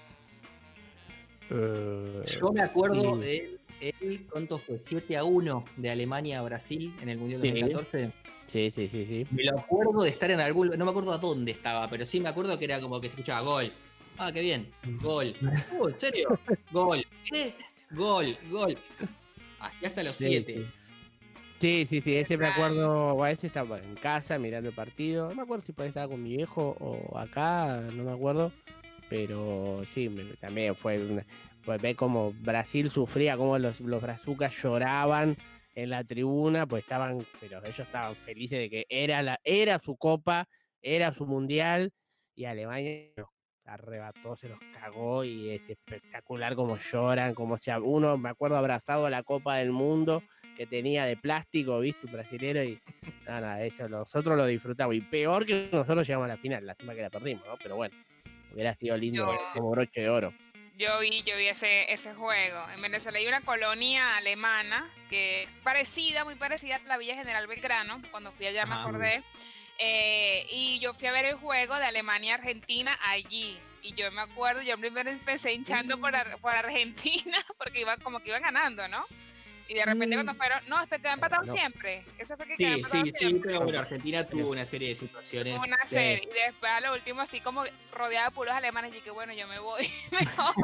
Eh, 1.50 2.22
Yo 2.38 2.52
me 2.52 2.62
acuerdo 2.62 3.16
de 3.16 3.58
él, 3.80 4.26
¿cuánto 4.30 4.58
fue? 4.58 4.78
7 4.78 5.16
a 5.16 5.24
1 5.24 5.64
de 5.76 5.90
Alemania 5.90 6.40
a 6.40 6.42
Brasil 6.42 6.94
en 7.00 7.08
el 7.08 7.18
Mundial 7.18 7.40
2014. 7.40 8.12
Sí, 8.48 8.70
sí, 8.70 8.88
sí, 8.88 9.06
sí. 9.06 9.26
Me 9.30 9.44
lo 9.44 9.58
acuerdo 9.58 10.02
de 10.02 10.10
estar 10.10 10.30
en 10.30 10.40
algún. 10.40 10.68
No 10.68 10.84
me 10.84 10.90
acuerdo 10.90 11.12
a 11.12 11.18
dónde 11.18 11.52
estaba, 11.52 11.88
pero 11.88 12.06
sí 12.06 12.18
me 12.18 12.30
acuerdo 12.30 12.58
que 12.58 12.64
era 12.64 12.80
como 12.80 13.00
que 13.00 13.08
se 13.08 13.14
escuchaba 13.14 13.40
gol, 13.42 13.72
Ah, 14.18 14.32
qué 14.32 14.40
bien. 14.40 14.70
Gol. 15.00 15.34
Uh, 15.72 15.88
¿En 15.88 15.98
serio? 15.98 16.38
Gol. 16.72 17.06
¿Qué? 17.24 17.54
Gol, 17.90 18.36
gol. 18.50 18.76
Así 19.60 19.86
hasta 19.86 20.02
los 20.02 20.16
siete. 20.16 20.66
Sí, 21.60 21.86
sí, 21.86 22.00
sí, 22.00 22.14
ese 22.14 22.36
me 22.36 22.46
acuerdo, 22.46 23.26
ese 23.26 23.48
estaba 23.48 23.78
en 23.80 23.96
casa 23.96 24.38
mirando 24.38 24.68
el 24.68 24.74
partido, 24.74 25.28
no 25.28 25.34
me 25.34 25.42
acuerdo 25.42 25.64
si 25.66 25.72
estaba 25.72 26.06
con 26.06 26.22
mi 26.22 26.36
viejo 26.36 26.76
o 26.78 27.18
acá, 27.18 27.80
no 27.94 28.04
me 28.04 28.12
acuerdo, 28.12 28.52
pero 29.10 29.82
sí, 29.92 30.08
también 30.40 30.76
fue 30.76 31.02
una, 31.02 31.26
pues 31.64 31.82
ve 31.82 31.96
como 31.96 32.32
Brasil 32.32 32.90
sufría, 32.90 33.36
como 33.36 33.58
los, 33.58 33.80
los 33.80 34.00
brazucas 34.00 34.54
lloraban 34.62 35.36
en 35.74 35.90
la 35.90 36.04
tribuna, 36.04 36.64
pues 36.64 36.84
estaban, 36.84 37.26
pero 37.40 37.58
ellos 37.64 37.80
estaban 37.80 38.14
felices 38.14 38.60
de 38.60 38.70
que 38.70 38.86
era 38.88 39.20
la, 39.22 39.40
era 39.42 39.80
su 39.80 39.96
copa, 39.96 40.48
era 40.80 41.12
su 41.12 41.26
mundial, 41.26 41.92
y 42.36 42.44
Alemania 42.44 43.10
arrebató, 43.68 44.34
se 44.36 44.48
los 44.48 44.58
cagó 44.72 45.24
y 45.24 45.50
es 45.50 45.62
espectacular 45.68 46.54
como 46.54 46.78
lloran, 46.78 47.34
como 47.34 47.58
si 47.58 47.70
uno, 47.70 48.16
me 48.16 48.30
acuerdo, 48.30 48.56
abrazado 48.56 49.06
a 49.06 49.10
la 49.10 49.22
Copa 49.22 49.56
del 49.56 49.70
Mundo 49.70 50.22
que 50.56 50.66
tenía 50.66 51.04
de 51.04 51.16
plástico, 51.16 51.78
viste, 51.78 52.06
un 52.06 52.12
brasilero 52.12 52.64
y 52.64 52.80
nada, 53.26 53.62
eso 53.62 53.88
nosotros 53.88 54.36
lo 54.36 54.44
disfrutamos 54.46 54.94
y 54.96 55.00
peor 55.00 55.46
que 55.46 55.68
nosotros 55.70 56.06
llegamos 56.06 56.24
a 56.24 56.34
la 56.34 56.36
final, 56.36 56.66
lástima 56.66 56.94
que 56.94 57.02
la 57.02 57.10
perdimos, 57.10 57.46
¿no? 57.46 57.56
Pero 57.58 57.76
bueno, 57.76 57.96
hubiera 58.52 58.74
sido 58.74 58.96
lindo 58.96 59.32
ese 59.32 59.60
broche 59.60 60.00
de 60.00 60.10
oro. 60.10 60.34
Yo 60.76 61.00
vi, 61.00 61.22
yo 61.22 61.36
vi 61.36 61.46
ese, 61.46 61.92
ese 61.92 62.14
juego. 62.14 62.58
En 62.74 62.80
Venezuela 62.80 63.18
hay 63.18 63.26
una 63.26 63.40
colonia 63.40 64.16
alemana 64.16 64.88
que 65.10 65.42
es 65.42 65.50
parecida, 65.64 66.24
muy 66.24 66.36
parecida 66.36 66.76
a 66.76 66.78
la 66.86 66.98
Villa 66.98 67.16
General 67.16 67.46
Belgrano. 67.48 68.00
Cuando 68.12 68.30
fui 68.30 68.46
allá 68.46 68.64
me 68.64 68.74
acordé. 68.74 69.24
Eh, 69.78 70.44
y 70.50 70.80
yo 70.80 70.92
fui 70.92 71.06
a 71.06 71.12
ver 71.12 71.24
el 71.24 71.36
juego 71.36 71.76
de 71.76 71.84
Alemania-Argentina 71.84 72.98
allí. 73.02 73.58
Y 73.82 73.94
yo 73.94 74.10
me 74.10 74.22
acuerdo, 74.22 74.60
yo 74.62 74.76
primero 74.76 75.08
empecé 75.08 75.52
hinchando 75.52 75.98
por, 75.98 76.12
por 76.40 76.54
Argentina 76.54 77.38
porque 77.58 77.80
iba 77.80 77.96
como 77.98 78.20
que 78.20 78.30
iban 78.30 78.42
ganando, 78.42 78.86
¿no? 78.88 79.06
Y 79.68 79.74
de 79.74 79.84
repente 79.84 80.16
cuando 80.16 80.32
mm. 80.32 80.36
fueron, 80.36 80.60
no, 80.68 80.82
este 80.82 80.98
quedó 80.98 81.12
empatado 81.12 81.44
siempre. 81.44 82.02
Eso 82.16 82.36
fue 82.38 82.46
que 82.46 82.56
sí, 82.56 82.64
empatado 82.64 83.04
sí, 83.04 83.12
Sí, 83.14 83.40
pero 83.42 83.60
bueno, 83.60 83.78
Argentina 83.78 84.26
tuvo 84.26 84.50
una 84.50 84.64
serie 84.64 84.88
de 84.88 84.96
situaciones. 84.96 85.58
Una 85.58 85.84
serie. 85.84 86.22
Y 86.24 86.46
después 86.46 86.72
a 86.72 86.80
lo 86.80 86.94
último 86.94 87.20
así 87.20 87.40
como 87.40 87.64
rodeada 87.92 88.30
de 88.30 88.34
puros 88.34 88.54
alemanes 88.54 88.94
y 88.96 89.00
que 89.02 89.10
bueno, 89.10 89.34
yo 89.34 89.46
me 89.46 89.58
voy. 89.58 89.86
mejor, 90.10 90.54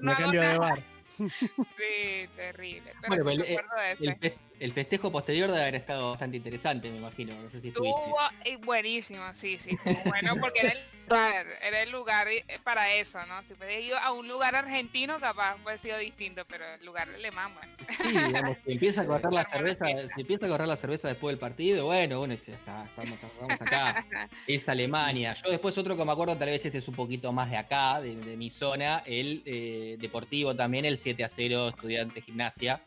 me, 0.00 0.14
cambio 0.14 0.40
de 0.40 0.58
bar. 0.58 0.82
sí, 1.18 2.28
terrible. 2.34 2.94
Pero 3.02 3.24
bueno, 3.24 3.44
sí, 3.44 4.08
el, 4.08 4.16
el, 4.22 4.38
el 4.60 4.72
festejo 4.74 5.10
posterior 5.10 5.48
debe 5.48 5.62
haber 5.62 5.74
estado 5.76 6.10
bastante 6.10 6.36
interesante, 6.36 6.90
me 6.90 6.98
imagino. 6.98 7.34
No 7.40 7.48
sé 7.48 7.60
si 7.60 7.68
Estuvo 7.68 8.14
eh, 8.44 8.56
buenísimo, 8.56 9.22
sí, 9.32 9.58
sí. 9.58 9.76
bueno 10.04 10.36
porque 10.38 10.60
era 10.60 10.72
el 10.72 10.78
lugar, 11.08 11.46
era 11.62 11.82
el 11.82 11.90
lugar 11.90 12.28
eh, 12.28 12.44
para 12.62 12.92
eso, 12.92 13.24
¿no? 13.26 13.42
Si 13.42 13.54
hubiese 13.54 13.80
ido 13.80 13.98
a 13.98 14.12
un 14.12 14.28
lugar 14.28 14.54
argentino, 14.54 15.18
capaz 15.18 15.56
hubiera 15.56 15.78
sido 15.78 15.98
distinto, 15.98 16.44
pero 16.46 16.64
el 16.74 16.84
lugar 16.84 17.08
alemán, 17.08 17.54
bueno. 17.54 17.72
Sí, 17.80 18.08
digamos, 18.08 18.58
si 18.64 18.72
empieza 18.72 19.00
a 19.00 19.06
correr 19.06 19.32
la 19.32 19.44
cerveza, 19.44 19.86
si 20.14 20.20
empieza 20.20 20.44
a 20.44 20.48
correr 20.50 20.68
la 20.68 20.76
cerveza 20.76 21.08
después 21.08 21.32
del 21.32 21.40
partido, 21.40 21.86
bueno, 21.86 22.18
bueno, 22.18 22.34
ya 22.34 22.54
está, 22.54 22.84
estamos, 22.84 23.60
acá. 23.60 24.06
es 24.46 24.68
Alemania. 24.68 25.34
Yo 25.34 25.50
después 25.50 25.76
otro 25.78 25.96
que 25.96 26.04
me 26.04 26.12
acuerdo, 26.12 26.36
tal 26.36 26.50
vez 26.50 26.64
este 26.66 26.78
es 26.78 26.88
un 26.88 26.94
poquito 26.94 27.32
más 27.32 27.50
de 27.50 27.56
acá, 27.56 28.00
de, 28.00 28.14
mi 28.36 28.50
zona, 28.50 29.02
el 29.06 29.42
eh, 29.46 29.96
Deportivo 29.98 30.54
también, 30.54 30.84
el 30.84 30.98
7 30.98 31.24
a 31.24 31.28
0 31.28 31.68
Estudiante 31.68 32.20
Gimnasia 32.20 32.82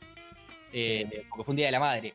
eh, 0.74 1.26
porque 1.30 1.44
fue 1.44 1.52
un 1.54 1.58
día 1.58 1.68
de 1.68 1.72
la 1.72 1.80
madre. 1.80 2.14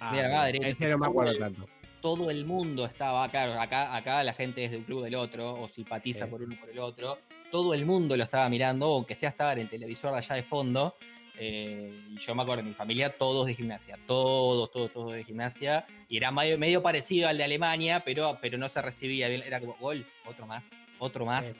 Ah, 0.00 0.12
día 0.12 0.22
de 0.22 0.28
la 0.28 0.34
madre. 0.34 0.76
no 0.88 0.98
me 0.98 1.06
acuerdo 1.06 1.38
tanto. 1.38 1.68
Todo 2.00 2.30
el 2.30 2.44
mundo 2.44 2.86
estaba, 2.86 3.28
claro, 3.28 3.60
acá, 3.60 3.94
acá 3.94 4.24
la 4.24 4.32
gente 4.32 4.64
es 4.64 4.70
de 4.70 4.78
un 4.78 4.84
club 4.84 5.04
del 5.04 5.14
otro, 5.14 5.60
o 5.60 5.68
simpatiza 5.68 6.26
por 6.26 6.42
uno 6.42 6.56
por 6.58 6.70
el 6.70 6.78
otro. 6.78 7.18
Todo 7.50 7.74
el 7.74 7.84
mundo 7.84 8.16
lo 8.16 8.24
estaba 8.24 8.48
mirando, 8.48 8.86
aunque 8.86 9.14
sea 9.14 9.28
estaba 9.28 9.52
en 9.52 9.60
el 9.60 9.68
televisor 9.68 10.14
allá 10.14 10.34
de 10.34 10.42
fondo. 10.42 10.96
Eh, 11.38 11.92
y 12.10 12.18
yo 12.18 12.34
me 12.34 12.42
acuerdo, 12.42 12.62
mi 12.62 12.74
familia, 12.74 13.16
todos 13.16 13.46
de 13.46 13.54
gimnasia, 13.54 13.98
todos, 14.06 14.70
todos, 14.70 14.92
todos 14.92 15.12
de 15.14 15.24
gimnasia. 15.24 15.86
Y 16.08 16.16
era 16.16 16.30
medio, 16.30 16.58
medio 16.58 16.82
parecido 16.82 17.28
al 17.28 17.38
de 17.38 17.44
Alemania, 17.44 18.02
pero, 18.04 18.38
pero 18.40 18.58
no 18.58 18.68
se 18.68 18.80
recibía 18.82 19.28
bien. 19.28 19.42
Era 19.42 19.60
como, 19.60 19.74
gol, 19.74 20.06
otro 20.26 20.46
más, 20.46 20.70
otro 20.98 21.26
más. 21.26 21.58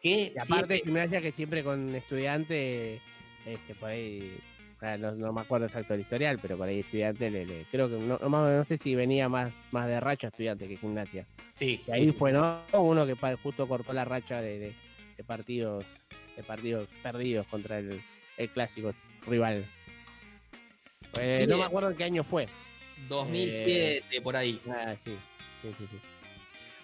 Que, 0.00 0.32
y 0.34 0.38
aparte 0.38 0.74
de 0.74 0.80
gimnasia 0.80 1.20
que 1.20 1.32
siempre 1.32 1.64
con 1.64 1.92
estudiantes, 1.94 3.00
este, 3.44 3.74
por 3.74 3.90
ahí 3.90 4.38
no, 4.98 5.32
me 5.32 5.40
acuerdo 5.40 5.66
exacto 5.66 5.94
el 5.94 6.00
historial, 6.00 6.38
pero 6.40 6.56
por 6.56 6.68
ahí 6.68 6.80
estudiante 6.80 7.30
le, 7.30 7.64
creo 7.70 7.88
que 7.88 7.96
no, 7.96 8.18
no, 8.18 8.64
sé 8.64 8.78
si 8.78 8.94
venía 8.94 9.28
más, 9.28 9.52
más 9.72 9.86
de 9.86 10.00
racha 10.00 10.28
estudiante 10.28 10.68
que 10.68 10.76
gimnasia. 10.76 11.26
Sí. 11.54 11.82
Y 11.86 11.90
ahí 11.90 12.12
fue, 12.12 12.32
¿no? 12.32 12.62
Uno 12.72 13.06
que 13.06 13.14
justo 13.42 13.66
cortó 13.66 13.92
la 13.92 14.04
racha 14.04 14.40
de, 14.40 14.74
partidos 15.26 15.84
de 16.36 16.42
partidos 16.44 16.88
perdidos 17.02 17.46
contra 17.48 17.78
el, 17.78 18.00
clásico 18.54 18.94
rival. 19.26 19.64
no 21.48 21.58
me 21.58 21.64
acuerdo 21.64 21.90
en 21.90 21.96
qué 21.96 22.04
año 22.04 22.22
fue. 22.22 22.48
2007, 23.08 24.04
eh, 24.10 24.20
por 24.20 24.36
ahí. 24.36 24.60
Ah, 24.68 24.94
sí. 25.02 25.16
Sí, 25.62 25.74
sí, 25.76 25.86
sí. 25.90 25.98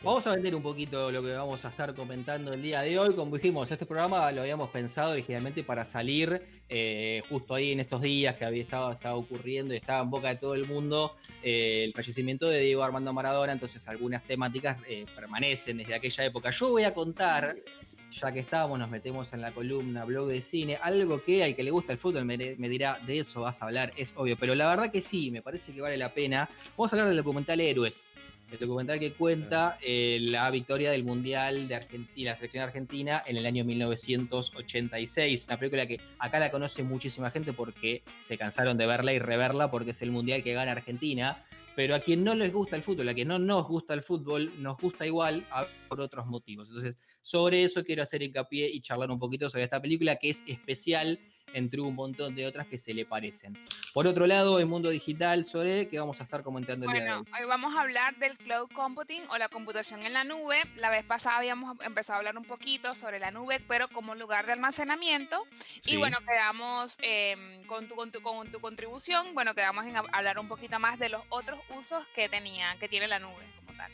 Vamos 0.04 0.26
a 0.26 0.32
vender 0.32 0.54
un 0.54 0.62
poquito 0.62 1.10
lo 1.10 1.22
que 1.22 1.32
vamos 1.32 1.64
a 1.64 1.70
estar 1.70 1.94
comentando 1.94 2.52
el 2.52 2.60
día 2.60 2.82
de 2.82 2.98
hoy. 2.98 3.14
Como 3.14 3.36
dijimos, 3.36 3.70
este 3.70 3.86
programa 3.86 4.30
lo 4.32 4.42
habíamos 4.42 4.68
pensado 4.68 5.12
originalmente 5.12 5.64
para 5.64 5.82
salir 5.86 6.42
eh, 6.68 7.22
justo 7.30 7.54
ahí 7.54 7.72
en 7.72 7.80
estos 7.80 8.02
días 8.02 8.36
que 8.36 8.44
había 8.44 8.64
estado, 8.64 8.92
estado, 8.92 9.16
ocurriendo 9.16 9.72
y 9.72 9.78
estaba 9.78 10.02
en 10.02 10.10
boca 10.10 10.28
de 10.28 10.36
todo 10.36 10.54
el 10.56 10.66
mundo 10.66 11.16
eh, 11.42 11.84
el 11.86 11.94
fallecimiento 11.94 12.50
de 12.50 12.60
Diego 12.60 12.82
Armando 12.82 13.14
Maradona. 13.14 13.52
Entonces, 13.54 13.88
algunas 13.88 14.22
temáticas 14.24 14.76
eh, 14.86 15.06
permanecen 15.16 15.78
desde 15.78 15.94
aquella 15.94 16.26
época. 16.26 16.50
Yo 16.50 16.68
voy 16.68 16.84
a 16.84 16.92
contar 16.92 17.56
ya 18.20 18.32
que 18.32 18.40
estábamos, 18.40 18.78
nos 18.78 18.90
metemos 18.90 19.32
en 19.32 19.40
la 19.40 19.52
columna 19.52 20.04
blog 20.04 20.28
de 20.28 20.40
cine, 20.40 20.78
algo 20.80 21.22
que 21.22 21.42
al 21.42 21.56
que 21.56 21.62
le 21.62 21.70
gusta 21.70 21.92
el 21.92 21.98
fútbol 21.98 22.24
me, 22.24 22.36
dirá, 22.36 22.98
de 23.06 23.18
eso 23.18 23.40
vas 23.40 23.60
a 23.60 23.66
hablar, 23.66 23.92
es 23.96 24.12
obvio, 24.16 24.36
pero 24.38 24.54
la 24.54 24.68
verdad 24.68 24.92
que 24.92 25.00
sí, 25.00 25.30
me 25.30 25.42
parece 25.42 25.72
que 25.72 25.80
vale 25.80 25.96
la 25.96 26.12
pena. 26.12 26.48
Vamos 26.76 26.92
a 26.92 26.96
hablar 26.96 27.08
del 27.08 27.16
documental 27.16 27.60
Héroes, 27.60 28.06
el 28.50 28.58
documental 28.58 28.98
que 28.98 29.12
cuenta 29.12 29.78
eh, 29.82 30.18
la 30.20 30.50
victoria 30.50 30.90
del 30.90 31.04
Mundial 31.04 31.66
de 31.68 31.74
Argentina, 31.74 32.30
la 32.30 32.36
selección 32.36 32.64
argentina 32.64 33.22
en 33.26 33.36
el 33.36 33.46
año 33.46 33.64
1986. 33.64 35.46
Una 35.48 35.58
película 35.58 35.86
que 35.86 36.00
acá 36.18 36.38
la 36.38 36.50
conoce 36.50 36.82
muchísima 36.82 37.30
gente 37.30 37.52
porque 37.52 38.02
se 38.18 38.38
cansaron 38.38 38.76
de 38.76 38.86
verla 38.86 39.12
y 39.12 39.18
reverla 39.18 39.70
porque 39.70 39.90
es 39.90 40.02
el 40.02 40.10
Mundial 40.10 40.42
que 40.42 40.52
gana 40.52 40.72
Argentina. 40.72 41.44
Pero 41.76 41.96
a 41.96 42.00
quien 42.00 42.22
no 42.22 42.34
les 42.34 42.52
gusta 42.52 42.76
el 42.76 42.82
fútbol, 42.82 43.08
a 43.08 43.14
quien 43.14 43.26
no 43.26 43.38
nos 43.40 43.66
gusta 43.66 43.94
el 43.94 44.02
fútbol, 44.02 44.52
nos 44.62 44.78
gusta 44.78 45.04
igual 45.06 45.44
por 45.88 46.00
otros 46.00 46.24
motivos. 46.26 46.68
Entonces, 46.68 46.96
sobre 47.20 47.64
eso 47.64 47.82
quiero 47.82 48.04
hacer 48.04 48.22
hincapié 48.22 48.70
y 48.70 48.80
charlar 48.80 49.10
un 49.10 49.18
poquito 49.18 49.50
sobre 49.50 49.64
esta 49.64 49.82
película 49.82 50.14
que 50.16 50.30
es 50.30 50.44
especial 50.46 51.18
entre 51.54 51.80
un 51.80 51.94
montón 51.94 52.34
de 52.34 52.46
otras 52.46 52.66
que 52.66 52.76
se 52.76 52.92
le 52.92 53.06
parecen. 53.06 53.58
Por 53.94 54.06
otro 54.06 54.26
lado, 54.26 54.60
en 54.60 54.68
Mundo 54.68 54.90
Digital, 54.90 55.44
sobre 55.44 55.88
que 55.88 55.98
vamos 55.98 56.20
a 56.20 56.24
estar 56.24 56.42
comentando 56.42 56.86
el 56.86 56.92
día 56.92 57.04
de 57.04 57.12
hoy. 57.12 57.24
hoy 57.40 57.46
vamos 57.46 57.74
a 57.74 57.80
hablar 57.80 58.16
del 58.16 58.36
cloud 58.36 58.68
computing 58.72 59.22
o 59.30 59.38
la 59.38 59.48
computación 59.48 60.04
en 60.04 60.12
la 60.12 60.24
nube. 60.24 60.60
La 60.76 60.90
vez 60.90 61.04
pasada 61.04 61.38
habíamos 61.38 61.80
empezado 61.80 62.16
a 62.16 62.18
hablar 62.18 62.36
un 62.36 62.44
poquito 62.44 62.94
sobre 62.94 63.18
la 63.18 63.30
nube, 63.30 63.60
pero 63.66 63.88
como 63.88 64.14
lugar 64.14 64.46
de 64.46 64.52
almacenamiento. 64.52 65.46
Y 65.86 65.96
bueno, 65.96 66.18
quedamos 66.26 66.98
em, 67.00 67.64
con, 67.64 67.88
tu, 67.88 67.94
con, 67.94 68.10
tu, 68.10 68.20
con 68.20 68.50
tu 68.50 68.60
contribución, 68.60 69.34
bueno, 69.34 69.54
quedamos 69.54 69.86
en 69.86 69.96
hablar 69.96 70.38
un 70.38 70.48
poquito 70.48 70.78
más 70.78 70.98
de 70.98 71.08
los 71.08 71.22
otros 71.28 71.58
usos 71.78 72.04
que 72.14 72.28
tenía, 72.28 72.76
que 72.80 72.88
tiene 72.88 73.08
la 73.08 73.20
nube 73.20 73.44
como 73.64 73.76
tal. 73.76 73.90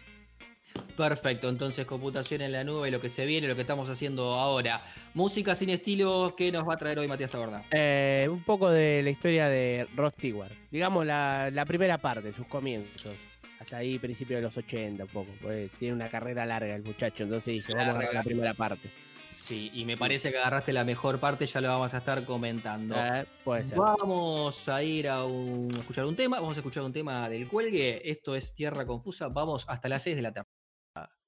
Perfecto, 0.97 1.49
entonces 1.49 1.87
computación 1.87 2.41
en 2.43 2.53
la 2.53 2.65
nube, 2.65 2.91
lo 2.91 3.01
que 3.01 3.09
se 3.09 3.27
viene, 3.27 3.49
lo 3.49 3.55
que 3.55 3.63
estamos 3.63 3.89
haciendo 3.89 4.35
ahora. 4.35 4.83
Música 5.15 5.55
sin 5.55 5.71
estilo, 5.71 6.35
¿qué 6.37 6.53
nos 6.53 6.69
va 6.69 6.75
a 6.75 6.77
traer 6.77 6.99
hoy 6.99 7.09
Matías 7.09 7.31
Taborda? 7.31 7.65
Eh, 7.71 8.29
un 8.31 8.45
poco 8.45 8.71
de 8.71 9.03
la 9.03 9.11
historia 9.11 9.49
de 9.49 9.87
Ross 9.97 10.13
Stewart. 10.15 10.53
Digamos 10.71 11.07
la, 11.07 11.65
primera 11.67 11.99
parte, 11.99 12.33
sus 12.33 12.47
comienzos. 12.47 13.17
Hasta 13.59 13.79
ahí, 13.79 13.99
principio 13.99 14.37
de 14.37 14.43
los 14.43 14.57
80, 14.57 15.05
un 15.05 15.11
poco. 15.11 15.31
Pues 15.43 15.71
tiene 15.73 15.95
una 15.95 16.09
carrera 16.09 16.47
larga 16.47 16.75
el 16.75 16.83
muchacho, 16.83 17.25
entonces 17.25 17.55
dije, 17.55 17.75
vamos 17.75 17.95
a 17.95 17.99
ver 17.99 18.15
la 18.15 18.23
primera 18.23 18.55
parte. 18.55 18.91
Sí, 19.35 19.71
y 19.75 19.85
me 19.85 19.97
parece 19.97 20.31
que 20.31 20.39
agarraste 20.39 20.73
la 20.73 20.85
mejor 20.85 21.21
parte, 21.21 21.47
ya 21.47 21.61
lo 21.61 21.69
vamos 21.69 21.95
a 21.95 21.99
estar 21.99 22.25
comentando. 22.25 22.95
Eh, 22.97 23.27
vamos 23.75 24.69
a 24.69 24.83
ir 24.83 25.09
a, 25.09 25.25
escuchar 25.79 26.05
un 26.07 26.17
tema, 26.17 26.41
vamos 26.41 26.57
a 26.57 26.61
escuchar 26.61 26.83
un 26.83 26.93
tema 26.93 27.29
del 27.29 27.49
cuelgue. 27.49 28.03
Esto 28.11 28.35
es 28.35 28.55
Tierra 28.55 28.85
Confusa, 28.87 29.29
vamos 29.29 29.69
hasta 29.69 29.89
las 29.89 30.03
6 30.03 30.17
de 30.17 30.23
la 30.23 30.33
tarde 30.33 30.60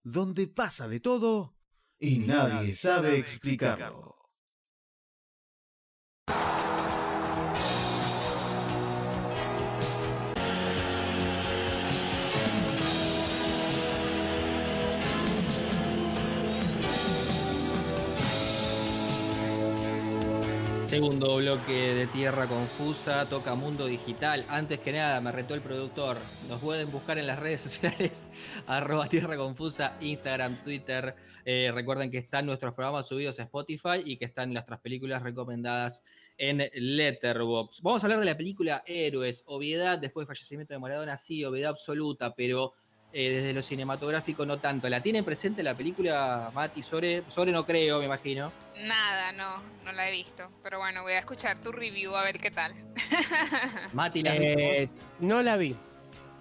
donde 0.02 0.48
pasa 0.48 0.88
de 0.88 1.00
todo 1.00 1.56
y 1.98 2.18
nadie 2.18 2.74
sabe 2.74 3.18
explicarlo. 3.18 4.21
Segundo 20.92 21.36
bloque 21.36 21.94
de 21.94 22.06
Tierra 22.08 22.46
Confusa, 22.46 23.26
toca 23.26 23.54
Mundo 23.54 23.86
Digital. 23.86 24.44
Antes 24.46 24.78
que 24.80 24.92
nada, 24.92 25.22
me 25.22 25.32
retó 25.32 25.54
el 25.54 25.62
productor. 25.62 26.18
Nos 26.50 26.60
pueden 26.60 26.92
buscar 26.92 27.16
en 27.16 27.26
las 27.26 27.38
redes 27.38 27.60
sociales, 27.62 28.26
arroba 28.66 29.08
Tierra 29.08 29.38
Confusa, 29.38 29.96
Instagram, 30.02 30.62
Twitter. 30.62 31.14
Eh, 31.46 31.70
recuerden 31.72 32.10
que 32.10 32.18
están 32.18 32.44
nuestros 32.44 32.74
programas 32.74 33.08
subidos 33.08 33.40
a 33.40 33.44
Spotify 33.44 34.02
y 34.04 34.18
que 34.18 34.26
están 34.26 34.52
nuestras 34.52 34.80
películas 34.80 35.22
recomendadas 35.22 36.04
en 36.36 36.62
Letterboxd. 36.74 37.82
Vamos 37.82 38.02
a 38.02 38.06
hablar 38.06 38.20
de 38.20 38.26
la 38.26 38.36
película 38.36 38.82
Héroes, 38.84 39.44
obviedad 39.46 39.98
después 39.98 40.26
del 40.26 40.36
fallecimiento 40.36 40.74
de 40.74 40.78
Maradona, 40.78 41.16
sí, 41.16 41.42
obviedad 41.42 41.70
absoluta, 41.70 42.34
pero 42.34 42.74
eh, 43.12 43.30
desde 43.30 43.52
lo 43.52 43.62
cinematográfico 43.62 44.46
no 44.46 44.58
tanto. 44.58 44.88
¿La 44.88 45.02
tienen 45.02 45.24
presente 45.24 45.62
la 45.62 45.74
película 45.74 46.50
Mati 46.54 46.82
Sore? 46.82 47.24
Sore 47.28 47.52
no 47.52 47.66
creo, 47.66 47.98
me 47.98 48.06
imagino. 48.06 48.50
Nada, 48.86 49.32
no, 49.32 49.62
no 49.84 49.92
la 49.92 50.08
he 50.08 50.12
visto. 50.12 50.50
Pero 50.62 50.78
bueno, 50.78 51.02
voy 51.02 51.12
a 51.12 51.18
escuchar 51.18 51.58
tu 51.62 51.72
review 51.72 52.16
a 52.16 52.22
ver 52.22 52.38
qué 52.38 52.50
tal. 52.50 52.72
Mati, 53.92 54.22
¿la 54.22 54.36
eh, 54.36 54.88
No 55.20 55.42
la 55.42 55.56
vi. 55.56 55.76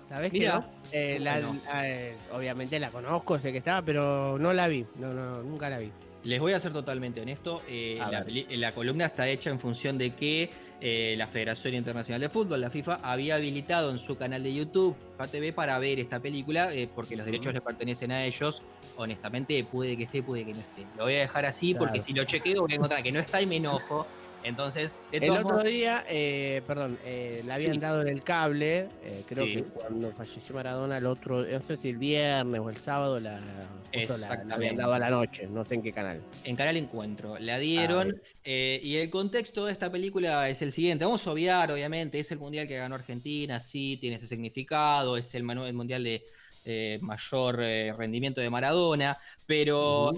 ¿Sabes 0.07 0.31
qué? 0.31 0.51
Eh, 0.93 2.17
obviamente 2.33 2.79
la 2.79 2.89
conozco, 2.89 3.39
sé 3.39 3.51
que 3.51 3.59
estaba, 3.59 3.81
pero 3.81 4.37
no 4.37 4.53
la 4.53 4.67
vi. 4.67 4.85
No, 4.95 5.13
no, 5.13 5.43
nunca 5.43 5.69
la 5.69 5.77
vi. 5.77 5.91
Les 6.23 6.39
voy 6.39 6.53
a 6.53 6.59
ser 6.59 6.71
totalmente 6.71 7.19
honesto. 7.21 7.61
la, 7.69 8.25
la 8.27 8.73
columna 8.73 9.07
está 9.07 9.27
hecha 9.27 9.49
en 9.49 9.59
función 9.59 9.97
de 9.97 10.11
que 10.15 10.49
eh, 10.83 11.13
la 11.15 11.27
Federación 11.27 11.75
Internacional 11.75 12.19
de 12.19 12.29
Fútbol, 12.29 12.59
la 12.59 12.71
FIFA, 12.71 12.95
había 13.03 13.35
habilitado 13.35 13.91
en 13.91 13.99
su 13.99 14.17
canal 14.17 14.41
de 14.41 14.51
YouTube, 14.51 14.95
FATV, 15.15 15.53
para 15.53 15.77
ver 15.77 15.99
esta 15.99 16.19
película, 16.19 16.73
eh, 16.73 16.89
porque 16.93 17.15
los 17.15 17.23
derechos 17.23 17.53
les 17.53 17.61
pertenecen 17.61 18.11
a 18.11 18.25
ellos. 18.25 18.63
Honestamente, 18.97 19.63
puede 19.63 19.95
que 19.95 20.05
esté, 20.05 20.23
puede 20.23 20.43
que 20.43 20.53
no 20.55 20.59
esté. 20.59 20.87
Lo 20.97 21.03
voy 21.03 21.17
a 21.17 21.19
dejar 21.19 21.45
así, 21.45 21.75
porque 21.75 21.99
si 21.99 22.13
lo 22.13 22.23
chequeo 22.23 22.61
voy 22.61 22.73
a 22.73 22.75
encontrar 22.77 23.03
que 23.03 23.11
no 23.11 23.19
está 23.19 23.39
y 23.39 23.45
me 23.45 23.57
enojo. 23.57 24.07
Entonces, 24.43 24.95
el 25.11 25.29
otro 25.29 25.63
día, 25.63 26.03
eh, 26.07 26.61
perdón, 26.65 26.97
eh, 27.05 27.43
le 27.45 27.53
habían 27.53 27.79
dado 27.79 28.01
en 28.01 28.07
el 28.07 28.23
cable, 28.23 28.87
eh, 29.03 29.23
creo 29.27 29.45
que 29.45 29.63
cuando 29.63 30.11
falleció 30.11 30.55
Maradona, 30.55 30.97
el 30.97 31.05
otro, 31.05 31.43
no 31.43 31.61
sé 31.61 31.77
si 31.77 31.89
el 31.89 31.97
viernes 31.97 32.59
o 32.59 32.69
el 32.69 32.77
sábado, 32.77 33.19
la, 33.19 33.39
la, 33.39 34.55
habían 34.55 34.75
dado 34.75 34.93
a 34.93 34.99
la 34.99 35.09
noche, 35.09 35.47
no 35.47 35.63
sé 35.65 35.75
en 35.75 35.83
qué 35.83 35.93
canal. 35.93 36.21
En 36.43 36.55
Canal 36.55 36.77
Encuentro, 36.77 37.37
la 37.39 37.59
dieron. 37.59 38.19
Ah, 38.19 38.41
y 38.43 38.95
el 38.95 39.11
contexto 39.11 39.65
de 39.65 39.73
esta 39.73 39.91
película 39.91 40.47
es 40.49 40.61
el 40.61 40.71
siguiente: 40.71 41.05
vamos 41.05 41.25
a 41.27 41.31
obviar, 41.31 41.71
obviamente, 41.71 42.19
es 42.19 42.31
el 42.31 42.39
mundial 42.39 42.67
que 42.67 42.77
ganó 42.77 42.95
Argentina, 42.95 43.59
sí, 43.59 43.97
tiene 43.97 44.15
ese 44.15 44.27
significado, 44.27 45.17
es 45.17 45.33
el, 45.35 45.47
el 45.49 45.73
mundial 45.73 46.03
de 46.03 46.23
mayor 47.01 47.57
rendimiento 47.57 48.41
de 48.41 48.49
Maradona, 48.49 49.15
pero 49.45 50.11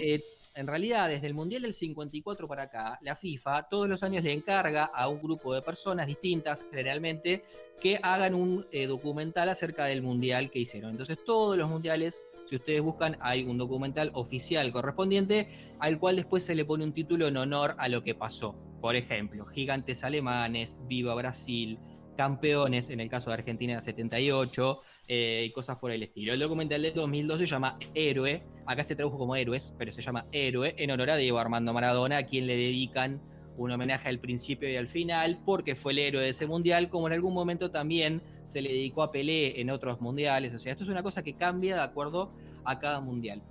en 0.55 0.67
realidad, 0.67 1.09
desde 1.09 1.27
el 1.27 1.33
Mundial 1.33 1.63
del 1.63 1.73
54 1.73 2.47
para 2.47 2.63
acá, 2.63 2.99
la 3.01 3.15
FIFA 3.15 3.63
todos 3.63 3.89
los 3.89 4.03
años 4.03 4.23
le 4.23 4.33
encarga 4.33 4.85
a 4.85 5.07
un 5.07 5.19
grupo 5.19 5.53
de 5.53 5.61
personas 5.61 6.07
distintas, 6.07 6.65
generalmente, 6.69 7.43
que 7.81 7.99
hagan 8.01 8.35
un 8.35 8.65
eh, 8.71 8.85
documental 8.85 9.49
acerca 9.49 9.85
del 9.85 10.03
Mundial 10.03 10.51
que 10.51 10.59
hicieron. 10.59 10.91
Entonces, 10.91 11.23
todos 11.23 11.57
los 11.57 11.69
mundiales, 11.69 12.23
si 12.47 12.55
ustedes 12.55 12.81
buscan, 12.81 13.17
hay 13.21 13.43
un 13.43 13.57
documental 13.57 14.11
oficial 14.13 14.71
correspondiente 14.71 15.47
al 15.79 15.99
cual 15.99 16.15
después 16.15 16.43
se 16.43 16.55
le 16.55 16.65
pone 16.65 16.83
un 16.83 16.93
título 16.93 17.27
en 17.27 17.37
honor 17.37 17.73
a 17.77 17.89
lo 17.89 18.03
que 18.03 18.13
pasó. 18.13 18.55
Por 18.79 18.95
ejemplo, 18.95 19.45
Gigantes 19.45 20.03
Alemanes, 20.03 20.77
Viva 20.87 21.15
Brasil, 21.15 21.79
campeones, 22.15 22.89
en 22.89 22.99
el 22.99 23.09
caso 23.09 23.29
de 23.29 23.35
Argentina 23.35 23.81
78, 23.81 24.77
eh, 25.07 25.45
y 25.47 25.51
cosas 25.51 25.79
por 25.79 25.91
el 25.91 26.03
estilo. 26.03 26.33
El 26.33 26.39
documental 26.39 26.81
de 26.81 26.91
2012 26.91 27.45
se 27.45 27.51
llama 27.51 27.77
Héroe, 27.93 28.41
acá 28.65 28.83
se 28.83 28.95
tradujo 28.95 29.17
como 29.17 29.35
Héroes, 29.35 29.75
pero 29.77 29.91
se 29.91 30.01
llama 30.01 30.25
Héroe, 30.31 30.75
en 30.77 30.91
honor 30.91 31.11
a 31.11 31.15
Diego 31.17 31.39
Armando 31.39 31.73
Maradona, 31.73 32.17
a 32.17 32.25
quien 32.25 32.47
le 32.47 32.55
dedican 32.55 33.21
un 33.57 33.71
homenaje 33.71 34.09
al 34.09 34.19
principio 34.19 34.69
y 34.69 34.75
al 34.75 34.87
final, 34.87 35.37
porque 35.45 35.75
fue 35.75 35.91
el 35.91 35.99
héroe 35.99 36.23
de 36.23 36.29
ese 36.29 36.47
mundial, 36.47 36.89
como 36.89 37.07
en 37.07 37.13
algún 37.13 37.33
momento 37.33 37.71
también 37.71 38.21
se 38.45 38.61
le 38.61 38.69
dedicó 38.69 39.03
a 39.03 39.11
Pelé 39.11 39.59
en 39.61 39.69
otros 39.69 40.01
mundiales. 40.01 40.53
O 40.53 40.59
sea, 40.59 40.71
esto 40.71 40.83
es 40.83 40.89
una 40.89 41.03
cosa 41.03 41.21
que 41.21 41.33
cambia 41.33 41.75
de 41.75 41.81
acuerdo 41.81 42.29
a 42.65 42.79
cada 42.79 43.01
mundial. 43.01 43.41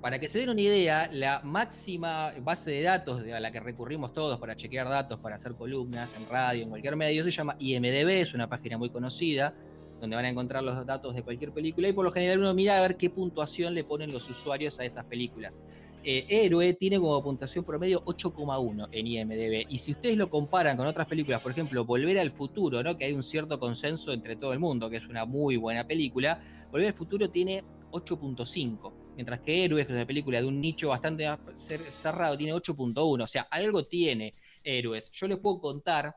Para 0.00 0.18
que 0.18 0.28
se 0.28 0.38
den 0.38 0.48
una 0.48 0.60
idea, 0.62 1.10
la 1.12 1.42
máxima 1.44 2.32
base 2.40 2.70
de 2.70 2.82
datos 2.82 3.20
a 3.20 3.38
la 3.38 3.50
que 3.50 3.60
recurrimos 3.60 4.14
todos 4.14 4.40
para 4.40 4.56
chequear 4.56 4.88
datos, 4.88 5.20
para 5.20 5.34
hacer 5.34 5.54
columnas 5.54 6.10
en 6.16 6.26
radio, 6.26 6.62
en 6.62 6.70
cualquier 6.70 6.96
medio, 6.96 7.22
se 7.22 7.30
llama 7.30 7.54
IMDB, 7.58 8.08
es 8.08 8.32
una 8.32 8.48
página 8.48 8.78
muy 8.78 8.88
conocida, 8.88 9.52
donde 10.00 10.16
van 10.16 10.24
a 10.24 10.30
encontrar 10.30 10.62
los 10.62 10.86
datos 10.86 11.14
de 11.14 11.22
cualquier 11.22 11.52
película 11.52 11.88
y 11.88 11.92
por 11.92 12.06
lo 12.06 12.12
general 12.12 12.38
uno 12.38 12.54
mira 12.54 12.78
a 12.78 12.80
ver 12.80 12.96
qué 12.96 13.10
puntuación 13.10 13.74
le 13.74 13.84
ponen 13.84 14.10
los 14.10 14.28
usuarios 14.30 14.80
a 14.80 14.86
esas 14.86 15.06
películas. 15.06 15.62
Eh, 16.02 16.24
Héroe 16.30 16.72
tiene 16.72 16.98
como 16.98 17.22
puntuación 17.22 17.62
promedio 17.62 18.00
8,1 18.00 18.88
en 18.92 19.06
IMDB. 19.06 19.66
Y 19.68 19.76
si 19.76 19.92
ustedes 19.92 20.16
lo 20.16 20.30
comparan 20.30 20.78
con 20.78 20.86
otras 20.86 21.06
películas, 21.06 21.42
por 21.42 21.52
ejemplo, 21.52 21.84
Volver 21.84 22.18
al 22.18 22.30
Futuro, 22.30 22.82
¿no? 22.82 22.96
que 22.96 23.04
hay 23.04 23.12
un 23.12 23.22
cierto 23.22 23.58
consenso 23.58 24.12
entre 24.12 24.36
todo 24.36 24.54
el 24.54 24.60
mundo, 24.60 24.88
que 24.88 24.96
es 24.96 25.06
una 25.06 25.26
muy 25.26 25.58
buena 25.58 25.86
película, 25.86 26.40
Volver 26.72 26.88
al 26.88 26.94
Futuro 26.94 27.28
tiene 27.28 27.62
8.5, 27.90 28.92
mientras 29.20 29.40
que 29.40 29.66
Héroes, 29.66 29.86
que 29.86 29.92
es 29.92 29.96
una 29.98 30.06
película 30.06 30.40
de 30.40 30.46
un 30.46 30.58
nicho 30.62 30.88
bastante 30.88 31.28
cerrado, 31.90 32.38
tiene 32.38 32.54
8.1, 32.54 33.22
o 33.22 33.26
sea, 33.26 33.42
algo 33.50 33.82
tiene 33.82 34.32
Héroes. 34.64 35.12
Yo 35.12 35.26
les 35.26 35.36
puedo 35.36 35.60
contar, 35.60 36.14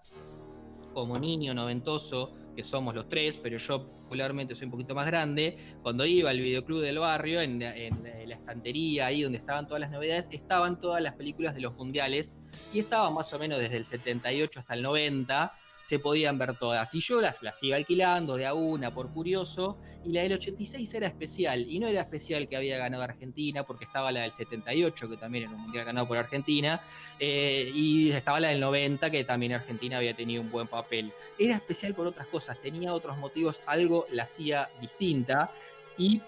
como 0.94 1.20
niño 1.20 1.54
noventoso, 1.54 2.30
que 2.56 2.64
somos 2.64 2.96
los 2.96 3.10
tres, 3.10 3.36
pero 3.36 3.58
yo 3.58 3.86
popularmente 4.04 4.56
soy 4.56 4.66
un 4.66 4.72
poquito 4.72 4.96
más 4.96 5.06
grande, 5.06 5.54
cuando 5.82 6.06
iba 6.06 6.30
al 6.30 6.40
videoclub 6.40 6.80
del 6.80 7.00
barrio, 7.00 7.42
en, 7.42 7.62
en, 7.62 8.30
la 8.30 8.36
estantería, 8.36 9.08
ahí 9.08 9.22
donde 9.22 9.38
estaban 9.38 9.68
todas 9.68 9.82
las 9.82 9.92
novedades, 9.92 10.30
estaban 10.32 10.80
todas 10.80 11.02
las 11.02 11.16
películas 11.16 11.56
de 11.56 11.60
los 11.60 11.76
mundiales, 11.76 12.38
y 12.72 12.80
estaban 12.80 13.14
más 13.14 13.34
o 13.34 13.40
menos 13.40 13.60
desde 13.60 13.76
el 13.76 13.86
78 13.86 14.62
hasta 14.62 14.76
el 14.76 14.82
90, 14.82 15.52
se 15.86 16.00
podían 16.00 16.38
ver 16.38 16.58
todas. 16.58 16.94
Y 16.96 17.02
yo 17.02 17.20
las, 17.22 17.44
las 17.44 17.62
iba 17.64 17.76
alquilando 17.76 18.36
de 18.36 18.46
a 18.46 18.54
una 18.54 18.92
por 18.92 19.12
curioso, 19.12 19.80
y 20.06 20.12
la 20.12 20.22
del 20.22 20.34
86 20.34 20.94
era 20.94 21.08
especial, 21.08 21.66
y 21.70 21.80
no 21.80 21.88
era 21.88 22.02
especial 22.02 22.48
que 22.48 22.56
había 22.56 22.78
ganado 22.78 23.04
Argentina, 23.04 23.64
porque 23.64 23.86
estaba 23.86 24.12
la 24.12 24.22
del 24.22 24.34
78, 24.34 25.10
que 25.10 25.18
también 25.18 25.46
era 25.46 25.54
un 25.54 25.62
mundial 25.62 25.86
ganado 25.86 26.08
por 26.08 26.18
Argentina, 26.18 26.82
eh, 27.20 27.72
y 27.74 28.12
estaba 28.12 28.40
la 28.40 28.50
del 28.50 28.60
90, 28.60 29.12
que 29.12 29.24
también 29.24 29.54
Argentina 29.54 29.98
había 29.98 30.16
tenido 30.16 30.42
un 30.42 30.50
buen 30.50 30.68
papel. 30.68 31.12
Era 31.38 31.56
especial 31.56 31.94
por 31.94 32.08
otras 32.08 32.28
cosas, 32.28 32.60
tenía 32.62 32.94
otros 32.94 33.18
motivos, 33.18 33.62
algo 33.66 34.06
la 34.12 34.24
hacía 34.24 34.70
distinta, 34.80 35.52
y 35.98 36.22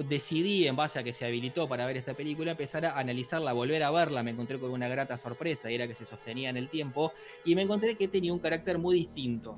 decidí, 0.00 0.66
en 0.66 0.76
base 0.76 0.98
a 0.98 1.02
que 1.02 1.12
se 1.12 1.26
habilitó 1.26 1.68
para 1.68 1.84
ver 1.84 1.96
esta 1.96 2.14
película, 2.14 2.52
empezar 2.52 2.86
a 2.86 2.98
analizarla, 2.98 3.52
volver 3.52 3.82
a 3.82 3.90
verla. 3.90 4.22
Me 4.22 4.30
encontré 4.30 4.58
con 4.58 4.70
una 4.70 4.88
grata 4.88 5.18
sorpresa, 5.18 5.68
era 5.68 5.86
que 5.86 5.94
se 5.94 6.06
sostenía 6.06 6.48
en 6.48 6.56
el 6.56 6.70
tiempo, 6.70 7.12
y 7.44 7.54
me 7.54 7.62
encontré 7.62 7.96
que 7.96 8.08
tenía 8.08 8.32
un 8.32 8.38
carácter 8.38 8.78
muy 8.78 8.96
distinto 8.96 9.54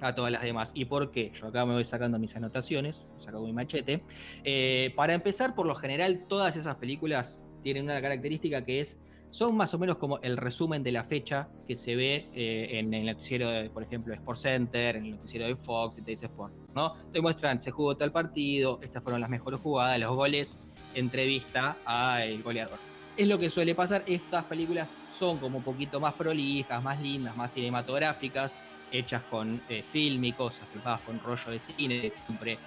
a 0.00 0.14
todas 0.14 0.30
las 0.30 0.42
demás. 0.42 0.70
¿Y 0.74 0.84
por 0.84 1.10
qué? 1.10 1.32
Yo 1.34 1.48
acá 1.48 1.66
me 1.66 1.74
voy 1.74 1.84
sacando 1.84 2.18
mis 2.18 2.36
anotaciones, 2.36 3.02
saco 3.16 3.42
mi 3.42 3.52
machete. 3.52 4.00
Eh, 4.44 4.92
para 4.94 5.14
empezar, 5.14 5.54
por 5.54 5.66
lo 5.66 5.74
general, 5.74 6.26
todas 6.28 6.56
esas 6.56 6.76
películas 6.76 7.46
tienen 7.60 7.84
una 7.84 8.00
característica 8.00 8.64
que 8.64 8.80
es 8.80 8.98
son 9.30 9.56
más 9.56 9.74
o 9.74 9.78
menos 9.78 9.98
como 9.98 10.18
el 10.20 10.36
resumen 10.36 10.82
de 10.82 10.92
la 10.92 11.04
fecha 11.04 11.48
que 11.66 11.76
se 11.76 11.96
ve 11.96 12.26
eh, 12.34 12.78
en 12.78 12.92
el 12.94 13.06
noticiero, 13.06 13.50
de, 13.50 13.70
por 13.70 13.82
ejemplo, 13.82 14.12
de 14.12 14.16
Sport 14.18 14.38
Center, 14.38 14.96
en 14.96 15.04
el 15.04 15.10
noticiero 15.12 15.46
de 15.46 15.56
Fox 15.56 15.98
y 15.98 16.02
te 16.02 16.12
dice 16.12 16.26
Sport, 16.26 16.54
¿no? 16.74 16.94
Te 17.12 17.20
muestran, 17.20 17.60
se 17.60 17.70
jugó 17.70 17.96
tal 17.96 18.10
partido, 18.10 18.78
estas 18.82 19.02
fueron 19.02 19.20
las 19.20 19.30
mejores 19.30 19.60
jugadas, 19.60 19.98
los 19.98 20.14
goles, 20.14 20.58
entrevista 20.94 21.76
al 21.84 22.42
goleador. 22.42 22.78
Es 23.16 23.26
lo 23.26 23.38
que 23.38 23.50
suele 23.50 23.74
pasar, 23.74 24.04
estas 24.06 24.44
películas 24.44 24.94
son 25.12 25.38
como 25.38 25.58
un 25.58 25.64
poquito 25.64 26.00
más 26.00 26.14
prolijas, 26.14 26.82
más 26.82 27.00
lindas, 27.00 27.36
más 27.36 27.52
cinematográficas, 27.52 28.58
hechas 28.92 29.22
con 29.24 29.60
eh, 29.68 29.82
fílmicos, 29.82 30.60
con 31.04 31.20
rollo 31.20 31.50
de 31.50 31.58
cine, 31.58 32.10
siempre 32.10 32.58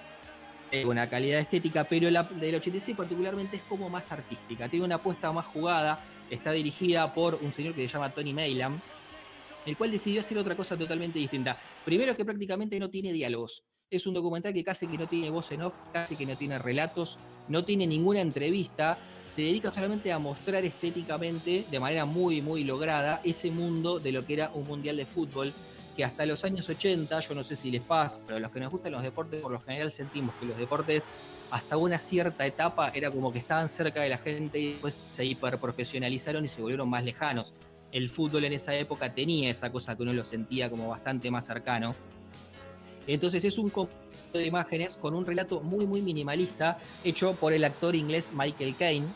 una 0.86 1.08
calidad 1.08 1.40
estética, 1.40 1.84
pero 1.84 2.10
la 2.10 2.22
del 2.22 2.54
86 2.54 2.96
particularmente 2.96 3.56
es 3.56 3.62
como 3.62 3.90
más 3.90 4.10
artística, 4.10 4.68
tiene 4.68 4.86
una 4.86 4.94
apuesta 4.94 5.30
más 5.30 5.44
jugada, 5.46 5.98
está 6.32 6.52
dirigida 6.52 7.12
por 7.12 7.38
un 7.42 7.52
señor 7.52 7.74
que 7.74 7.86
se 7.86 7.92
llama 7.92 8.10
Tony 8.10 8.32
Maylam, 8.32 8.80
el 9.66 9.76
cual 9.76 9.92
decidió 9.92 10.20
hacer 10.20 10.38
otra 10.38 10.56
cosa 10.56 10.76
totalmente 10.76 11.18
distinta. 11.18 11.58
Primero 11.84 12.16
que 12.16 12.24
prácticamente 12.24 12.78
no 12.80 12.90
tiene 12.90 13.12
diálogos. 13.12 13.64
Es 13.90 14.06
un 14.06 14.14
documental 14.14 14.54
que 14.54 14.64
casi 14.64 14.86
que 14.86 14.96
no 14.96 15.06
tiene 15.06 15.28
voz 15.28 15.52
en 15.52 15.62
off, 15.62 15.74
casi 15.92 16.16
que 16.16 16.24
no 16.24 16.34
tiene 16.36 16.58
relatos, 16.58 17.18
no 17.48 17.64
tiene 17.64 17.86
ninguna 17.86 18.22
entrevista, 18.22 18.98
se 19.26 19.42
dedica 19.42 19.72
solamente 19.72 20.10
a 20.10 20.18
mostrar 20.18 20.64
estéticamente, 20.64 21.66
de 21.70 21.80
manera 21.80 22.06
muy, 22.06 22.40
muy 22.40 22.64
lograda, 22.64 23.20
ese 23.22 23.50
mundo 23.50 23.98
de 23.98 24.12
lo 24.12 24.24
que 24.24 24.34
era 24.34 24.50
un 24.54 24.66
mundial 24.66 24.96
de 24.96 25.04
fútbol, 25.04 25.52
que 25.96 26.04
hasta 26.04 26.24
los 26.26 26.44
años 26.44 26.68
80, 26.68 27.20
yo 27.20 27.34
no 27.34 27.44
sé 27.44 27.56
si 27.56 27.70
les 27.70 27.82
pasa, 27.82 28.22
pero 28.24 28.36
a 28.36 28.40
los 28.40 28.50
que 28.50 28.60
nos 28.60 28.70
gustan 28.70 28.92
los 28.92 29.02
deportes, 29.02 29.42
por 29.42 29.52
lo 29.52 29.60
general 29.60 29.92
sentimos 29.92 30.34
que 30.36 30.46
los 30.46 30.56
deportes 30.56 31.12
hasta 31.50 31.76
una 31.76 31.98
cierta 31.98 32.46
etapa 32.46 32.90
era 32.94 33.10
como 33.10 33.32
que 33.32 33.38
estaban 33.38 33.68
cerca 33.68 34.00
de 34.00 34.08
la 34.08 34.18
gente 34.18 34.58
y 34.58 34.72
después 34.72 34.94
se 34.94 35.24
hiperprofesionalizaron 35.24 36.44
y 36.44 36.48
se 36.48 36.62
volvieron 36.62 36.88
más 36.88 37.04
lejanos. 37.04 37.52
El 37.90 38.08
fútbol 38.08 38.44
en 38.44 38.54
esa 38.54 38.74
época 38.74 39.12
tenía 39.12 39.50
esa 39.50 39.70
cosa 39.70 39.94
que 39.96 40.02
uno 40.02 40.14
lo 40.14 40.24
sentía 40.24 40.70
como 40.70 40.88
bastante 40.88 41.30
más 41.30 41.46
cercano. 41.46 41.94
Entonces 43.06 43.44
es 43.44 43.58
un 43.58 43.68
conjunto 43.68 43.98
de 44.32 44.46
imágenes 44.46 44.96
con 44.96 45.14
un 45.14 45.26
relato 45.26 45.60
muy 45.60 45.86
muy 45.86 46.00
minimalista 46.00 46.78
hecho 47.04 47.34
por 47.34 47.52
el 47.52 47.64
actor 47.64 47.94
inglés 47.94 48.32
Michael 48.32 48.76
Caine. 48.76 49.08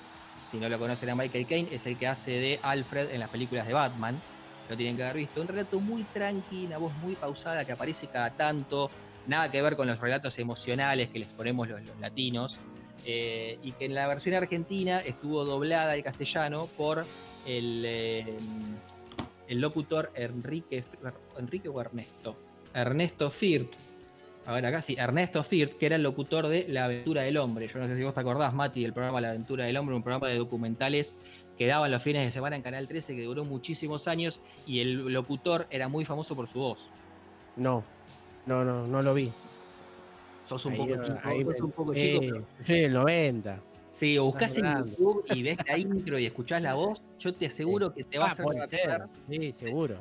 Si 0.51 0.59
no 0.59 0.69
lo 0.69 0.79
conocen 0.79 1.09
a 1.09 1.15
Michael 1.15 1.47
Caine, 1.47 1.69
es 1.73 1.87
el 1.87 1.97
que 1.97 2.07
hace 2.07 2.33
de 2.33 2.61
Alfred 2.63 3.11
en 3.11 3.21
las 3.21 3.31
películas 3.31 3.67
de 3.67 3.73
Batman 3.73 4.21
lo 4.69 4.77
tienen 4.77 4.97
que 4.97 5.05
haber 5.05 5.17
visto. 5.17 5.41
Un 5.41 5.49
relato 5.49 5.81
muy 5.81 6.05
tranquilo, 6.05 6.67
una 6.67 6.79
voz 6.79 6.95
muy 6.97 7.15
pausada 7.15 7.65
que 7.65 7.73
aparece 7.73 8.09
cada 8.09 8.31
tanto, 8.31 8.91
nada 9.27 9.51
que 9.51 9.61
ver 9.63 9.77
con 9.77 9.87
los 9.87 9.99
relatos 10.01 10.39
emocionales 10.39 11.11
que 11.11 11.21
les 11.21 11.29
ponemos 11.29 11.69
los, 11.69 11.81
latinos, 12.01 12.59
eh, 13.05 13.59
y 13.63 13.73
que 13.73 13.85
en 13.85 13.95
la 13.95 14.07
versión 14.09 14.35
argentina 14.35 15.01
estuvo 15.01 15.45
doblada 15.45 15.93
al 15.93 16.03
castellano 16.03 16.69
por 16.77 17.05
el, 17.47 17.83
eh, 17.87 18.37
el 19.49 19.61
locutor 19.61 20.11
Enrique, 20.15 20.85
Enrique 21.39 21.69
o 21.69 21.81
Ernesto, 21.81 22.37
Ernesto 22.75 23.31
Firt. 23.31 23.73
A 24.47 24.53
ver, 24.53 24.65
acá 24.65 24.81
sí, 24.81 24.95
Ernesto 24.97 25.43
Firt, 25.43 25.77
que 25.77 25.87
era 25.87 25.97
el 25.97 26.05
locutor 26.05 26.47
de 26.47 26.67
La 26.69 26.85
Aventura 26.85 27.23
del 27.23 27.37
Hombre. 27.37 27.67
Yo 27.67 27.81
no 27.81 27.89
sé 27.89 27.97
si 27.97 28.05
vos 28.05 28.15
te 28.15 28.21
acordás, 28.21 28.55
Mati, 28.55 28.83
del 28.83 28.93
programa 28.93 29.21
La 29.21 29.31
Aventura 29.31 29.65
del 29.65 29.77
Hombre, 29.77 29.97
un 29.97 30.05
programa 30.05 30.29
de 30.29 30.37
documentales 30.37 31.19
que 31.57 31.67
daban 31.67 31.91
los 31.91 32.03
fines 32.03 32.25
de 32.25 32.31
semana 32.33 32.57
en 32.57 32.63
Canal 32.63 32.87
13, 32.89 33.15
que 33.17 33.23
duró 33.25 33.45
muchísimos 33.45 34.09
años, 34.09 34.41
y 34.67 34.81
el 34.81 34.95
locutor 35.13 35.67
era 35.71 35.89
muy 35.89 36.05
famoso 36.05 36.35
por 36.37 36.49
su 36.49 36.59
voz. 36.59 36.89
No, 37.57 37.83
no, 38.47 38.65
no, 38.65 38.87
no 38.87 39.03
lo 39.03 39.15
vi. 39.15 39.31
Sos 40.47 40.65
un 40.67 40.77
poco 40.77 40.93
chico, 41.03 41.19
ahí 41.25 41.43
sos 41.45 41.61
un 41.61 41.71
poco 41.73 41.93
eh, 41.95 42.43
del 42.67 42.93
90. 42.93 43.61
Sí, 43.91 44.19
o 44.19 44.25
buscás 44.27 44.57
en. 44.59 44.65
YouTube 44.85 45.25
y 45.35 45.43
ves 45.43 45.59
la 45.67 45.79
intro 45.79 46.19
y 46.19 46.27
escuchás 46.27 46.61
la 46.63 46.75
voz, 46.75 47.01
yo 47.19 47.33
te 47.35 47.47
aseguro 47.47 47.93
que 47.95 48.05
te 48.05 48.19
va 48.19 48.27
a 48.27 48.29
Ah, 48.29 48.33
hacer 48.33 48.45
acordar, 48.47 48.69
ser. 48.71 49.03
Sí, 49.31 49.53
seguro. 49.53 49.97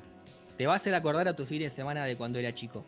te 0.57 0.67
va 0.67 0.73
a 0.73 0.75
hacer 0.75 0.93
acordar 0.93 1.27
a 1.29 1.33
tu 1.33 1.45
fin 1.45 1.59
de 1.59 1.69
semana 1.69 2.03
de 2.05 2.17
cuando 2.17 2.37
era 2.37 2.53
chico. 2.53 2.83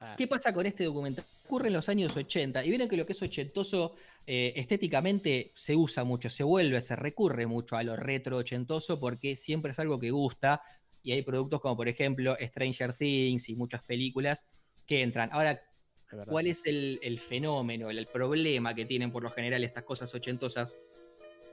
Ah, 0.00 0.14
¿Qué 0.16 0.28
pasa 0.28 0.52
con 0.52 0.64
este 0.64 0.84
documental? 0.84 1.24
Ocurre 1.46 1.68
en 1.68 1.74
los 1.74 1.88
años 1.88 2.16
80 2.16 2.64
y 2.64 2.68
vieron 2.68 2.88
que 2.88 2.96
lo 2.96 3.04
que 3.04 3.14
es 3.14 3.22
ochentoso 3.22 3.94
eh, 4.28 4.52
estéticamente 4.54 5.50
se 5.56 5.74
usa 5.74 6.04
mucho, 6.04 6.30
se 6.30 6.44
vuelve, 6.44 6.80
se 6.80 6.94
recurre 6.94 7.46
mucho 7.46 7.76
a 7.76 7.82
lo 7.82 7.96
retro 7.96 8.36
ochentoso 8.36 9.00
porque 9.00 9.34
siempre 9.34 9.72
es 9.72 9.78
algo 9.80 9.98
que 9.98 10.12
gusta 10.12 10.62
y 11.02 11.12
hay 11.12 11.22
productos 11.22 11.60
como 11.60 11.74
por 11.74 11.88
ejemplo 11.88 12.36
Stranger 12.40 12.92
Things 12.92 13.48
y 13.48 13.56
muchas 13.56 13.84
películas 13.86 14.44
que 14.86 15.02
entran. 15.02 15.30
Ahora. 15.32 15.58
¿cuál 16.26 16.46
es 16.46 16.64
el, 16.64 16.98
el 17.02 17.18
fenómeno, 17.18 17.90
el, 17.90 17.98
el 17.98 18.06
problema 18.06 18.74
que 18.74 18.86
tienen 18.86 19.12
por 19.12 19.22
lo 19.22 19.28
general 19.28 19.62
estas 19.62 19.84
cosas 19.84 20.14
ochentosas? 20.14 20.78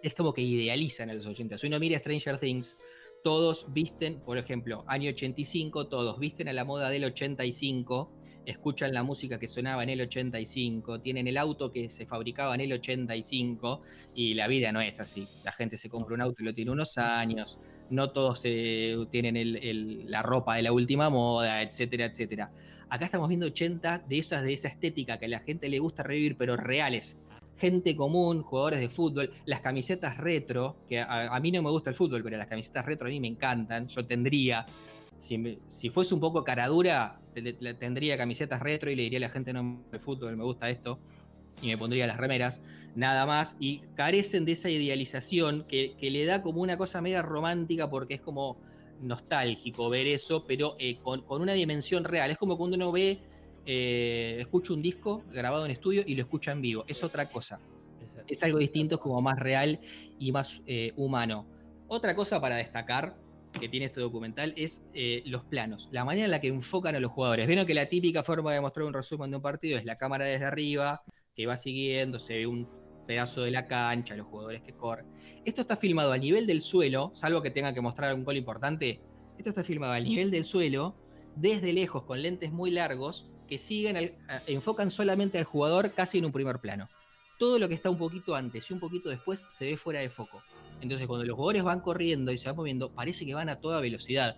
Es 0.01 0.13
como 0.13 0.33
que 0.33 0.41
idealizan 0.41 1.09
a 1.09 1.13
los 1.13 1.25
80. 1.25 1.57
Si 1.57 1.67
uno 1.67 1.77
mira 1.77 1.99
Stranger 1.99 2.37
Things, 2.37 2.77
todos 3.21 3.65
visten, 3.73 4.21
por 4.21 4.37
ejemplo, 4.37 4.85
año 4.87 5.09
85, 5.09 5.87
todos 5.87 6.19
visten 6.19 6.47
a 6.47 6.53
la 6.53 6.63
moda 6.63 6.89
del 6.89 7.03
85 7.03 8.24
escuchan 8.45 8.93
la 8.93 9.03
música 9.03 9.39
que 9.39 9.47
sonaba 9.47 9.83
en 9.83 9.89
el 9.89 10.01
85, 10.01 11.01
tienen 11.01 11.27
el 11.27 11.37
auto 11.37 11.71
que 11.71 11.89
se 11.89 12.05
fabricaba 12.05 12.55
en 12.55 12.61
el 12.61 12.73
85 12.73 13.81
y 14.15 14.33
la 14.33 14.47
vida 14.47 14.71
no 14.71 14.81
es 14.81 14.99
así. 14.99 15.27
La 15.43 15.51
gente 15.51 15.77
se 15.77 15.89
compra 15.89 16.15
un 16.15 16.21
auto 16.21 16.41
y 16.41 16.45
lo 16.45 16.53
tiene 16.53 16.71
unos 16.71 16.97
años, 16.97 17.57
no 17.89 18.09
todos 18.09 18.41
tienen 18.41 20.09
la 20.11 20.21
ropa 20.21 20.55
de 20.55 20.63
la 20.63 20.71
última 20.71 21.09
moda, 21.09 21.61
etcétera, 21.61 22.05
etcétera. 22.05 22.51
Acá 22.89 23.05
estamos 23.05 23.27
viendo 23.27 23.47
80 23.47 24.03
de 24.07 24.17
esas 24.17 24.43
de 24.43 24.53
esa 24.53 24.67
estética 24.67 25.17
que 25.17 25.25
a 25.25 25.29
la 25.29 25.39
gente 25.39 25.69
le 25.69 25.79
gusta 25.79 26.03
revivir, 26.03 26.37
pero 26.37 26.55
reales. 26.55 27.17
Gente 27.57 27.95
común, 27.95 28.41
jugadores 28.41 28.79
de 28.79 28.89
fútbol, 28.89 29.31
las 29.45 29.61
camisetas 29.61 30.17
retro, 30.17 30.75
que 30.87 30.99
a, 30.99 31.39
mí 31.41 31.51
no 31.51 31.61
me 31.61 31.69
gusta 31.69 31.89
el 31.89 31.95
fútbol, 31.95 32.21
pero 32.21 32.37
las 32.37 32.47
camisetas 32.47 32.85
retro 32.85 33.07
a 33.07 33.09
mí 33.09 33.19
me 33.19 33.27
encantan, 33.27 33.87
yo 33.87 34.05
tendría. 34.05 34.65
Si, 35.17 35.89
fuese 35.89 36.13
un 36.13 36.19
poco 36.19 36.43
caradura, 36.43 37.19
tendría 37.79 38.17
camisetas 38.17 38.61
retro 38.61 38.91
y 38.91 38.95
le 38.95 39.03
diría 39.03 39.17
a 39.17 39.21
la 39.21 39.29
gente 39.29 39.53
no 39.53 39.63
me 39.91 39.99
fútbol, 39.99 40.37
me 40.37 40.43
gusta 40.43 40.69
esto, 40.69 40.99
y 41.61 41.67
me 41.67 41.77
pondría 41.77 42.05
las 42.05 42.17
remeras, 42.17 42.61
nada 42.95 43.25
más. 43.25 43.55
Y 43.59 43.79
carecen 43.95 44.45
de 44.45 44.51
esa 44.51 44.69
idealización 44.69 45.63
que, 45.67 45.95
que 45.97 46.11
le 46.11 46.25
da 46.25 46.41
como 46.41 46.61
una 46.61 46.77
cosa 46.77 47.01
media 47.01 47.21
romántica 47.21 47.89
porque 47.89 48.15
es 48.15 48.21
como 48.21 48.57
nostálgico 49.01 49.89
ver 49.89 50.07
eso, 50.07 50.43
pero 50.47 50.75
eh, 50.79 50.97
con, 50.97 51.23
una 51.29 51.53
dimensión 51.53 52.03
real. 52.03 52.31
Es 52.31 52.37
como 52.37 52.57
cuando 52.57 52.75
uno 52.75 52.91
ve, 52.91 53.19
eh, 53.65 54.37
escucha 54.39 54.73
un 54.73 54.81
disco 54.81 55.23
grabado 55.31 55.65
en 55.65 55.71
estudio 55.71 56.03
y 56.05 56.15
lo 56.15 56.21
escucha 56.21 56.51
en 56.51 56.61
vivo. 56.61 56.85
Es 56.87 57.03
otra 57.03 57.29
cosa. 57.29 57.59
Es 58.27 58.41
algo 58.43 58.57
distinto, 58.57 58.95
es 58.95 59.01
como 59.01 59.21
más 59.21 59.39
real 59.39 59.79
y 60.19 60.31
más 60.31 60.61
eh, 60.65 60.93
humano. 60.95 61.47
Otra 61.87 62.15
cosa 62.15 62.41
para 62.41 62.55
destacar 62.55 63.15
que 63.59 63.69
tiene 63.69 63.87
este 63.87 64.01
documental 64.01 64.53
es 64.55 64.81
los 65.25 65.45
planos, 65.45 65.87
la 65.91 66.05
manera 66.05 66.25
en 66.25 66.31
la 66.31 66.41
que 66.41 66.47
enfocan 66.47 66.95
a 66.95 66.99
los 66.99 67.11
jugadores. 67.11 67.47
Vieron 67.47 67.65
que 67.65 67.73
la 67.73 67.87
típica 67.87 68.23
forma 68.23 68.53
de 68.53 68.61
mostrar 68.61 68.85
un 68.85 68.93
resumen 68.93 69.29
de 69.29 69.37
un 69.37 69.41
partido 69.41 69.77
es 69.77 69.85
la 69.85 69.95
cámara 69.95 70.25
desde 70.25 70.45
arriba, 70.45 71.01
que 71.35 71.45
va 71.45 71.57
siguiendo, 71.57 72.19
se 72.19 72.37
ve 72.37 72.47
un 72.47 72.67
pedazo 73.05 73.43
de 73.43 73.51
la 73.51 73.67
cancha, 73.67 74.15
los 74.15 74.27
jugadores 74.27 74.61
que 74.61 74.73
corren. 74.73 75.05
Esto 75.45 75.61
está 75.61 75.75
filmado 75.75 76.11
a 76.11 76.17
nivel 76.17 76.47
del 76.47 76.61
suelo, 76.61 77.11
salvo 77.13 77.41
que 77.41 77.51
tenga 77.51 77.73
que 77.73 77.81
mostrar 77.81 78.09
algún 78.09 78.25
gol 78.25 78.37
importante. 78.37 79.01
Esto 79.37 79.49
está 79.49 79.63
filmado 79.63 79.93
a 79.93 79.99
nivel 79.99 80.31
del 80.31 80.43
suelo, 80.43 80.95
desde 81.35 81.73
lejos, 81.73 82.03
con 82.03 82.21
lentes 82.21 82.51
muy 82.51 82.71
largos, 82.71 83.29
que 83.47 83.57
siguen, 83.57 84.15
enfocan 84.47 84.89
solamente 84.89 85.37
al 85.37 85.43
jugador 85.43 85.93
casi 85.93 86.17
en 86.17 86.25
un 86.25 86.31
primer 86.31 86.59
plano. 86.59 86.85
Todo 87.37 87.59
lo 87.59 87.67
que 87.67 87.75
está 87.75 87.89
un 87.89 87.97
poquito 87.97 88.33
antes 88.33 88.71
y 88.71 88.73
un 88.73 88.79
poquito 88.79 89.09
después 89.09 89.45
se 89.49 89.65
ve 89.65 89.75
fuera 89.75 89.99
de 89.99 90.09
foco. 90.09 90.41
Entonces, 90.81 91.07
cuando 91.07 91.25
los 91.25 91.35
jugadores 91.35 91.63
van 91.63 91.79
corriendo 91.79 92.31
y 92.31 92.37
se 92.37 92.47
van 92.47 92.55
moviendo, 92.55 92.93
parece 92.93 93.25
que 93.25 93.33
van 93.33 93.49
a 93.49 93.57
toda 93.57 93.81
velocidad. 93.81 94.37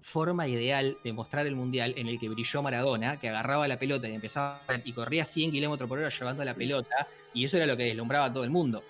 Forma 0.00 0.48
ideal 0.48 0.96
de 1.04 1.12
mostrar 1.12 1.46
el 1.46 1.54
mundial 1.54 1.94
en 1.96 2.08
el 2.08 2.18
que 2.18 2.28
brilló 2.28 2.62
Maradona, 2.62 3.20
que 3.20 3.28
agarraba 3.28 3.68
la 3.68 3.78
pelota 3.78 4.08
y 4.08 4.14
empezaba 4.14 4.60
y 4.84 4.92
corría 4.92 5.24
100 5.24 5.52
kilómetros 5.52 5.88
por 5.88 5.98
hora 5.98 6.08
llevando 6.08 6.44
la 6.44 6.54
pelota, 6.54 7.06
y 7.32 7.44
eso 7.44 7.56
era 7.56 7.66
lo 7.66 7.76
que 7.76 7.84
deslumbraba 7.84 8.26
a 8.26 8.32
todo 8.32 8.44
el 8.44 8.50
mundo. 8.50 8.82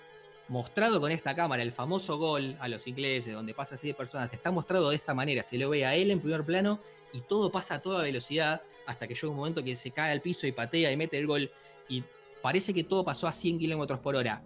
Mostrado 0.49 0.99
con 0.99 1.11
esta 1.11 1.35
cámara, 1.35 1.61
el 1.63 1.71
famoso 1.71 2.17
gol 2.17 2.55
a 2.59 2.67
los 2.67 2.87
ingleses, 2.87 3.33
donde 3.33 3.53
pasa 3.53 3.75
así 3.75 3.87
de 3.87 3.93
personas, 3.93 4.33
está 4.33 4.51
mostrado 4.51 4.89
de 4.89 4.95
esta 4.95 5.13
manera, 5.13 5.43
se 5.43 5.57
lo 5.57 5.69
ve 5.69 5.85
a 5.85 5.95
él 5.95 6.11
en 6.11 6.19
primer 6.19 6.43
plano 6.43 6.79
y 7.13 7.21
todo 7.21 7.51
pasa 7.51 7.75
a 7.75 7.79
toda 7.79 8.03
velocidad 8.03 8.61
hasta 8.87 9.07
que 9.07 9.13
llega 9.13 9.29
un 9.29 9.37
momento 9.37 9.63
que 9.63 9.75
se 9.75 9.91
cae 9.91 10.11
al 10.11 10.21
piso 10.21 10.47
y 10.47 10.51
patea 10.51 10.91
y 10.91 10.97
mete 10.97 11.17
el 11.17 11.27
gol 11.27 11.49
y 11.87 12.03
parece 12.41 12.73
que 12.73 12.83
todo 12.83 13.03
pasó 13.03 13.27
a 13.27 13.31
100 13.31 13.59
kilómetros 13.59 13.99
por 13.99 14.15
hora 14.15 14.41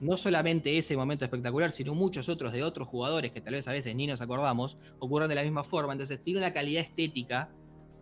no 0.00 0.16
solamente 0.16 0.76
ese 0.76 0.96
momento 0.96 1.24
espectacular, 1.24 1.72
sino 1.72 1.94
muchos 1.94 2.28
otros 2.28 2.52
de 2.52 2.62
otros 2.62 2.88
jugadores 2.88 3.32
que 3.32 3.40
tal 3.40 3.54
vez 3.54 3.66
a 3.68 3.72
veces 3.72 3.94
ni 3.94 4.06
nos 4.06 4.20
acordamos, 4.20 4.76
ocurren 4.98 5.28
de 5.28 5.34
la 5.34 5.42
misma 5.42 5.64
forma. 5.64 5.92
Entonces 5.92 6.20
tiene 6.20 6.40
una 6.40 6.52
calidad 6.52 6.82
estética, 6.82 7.52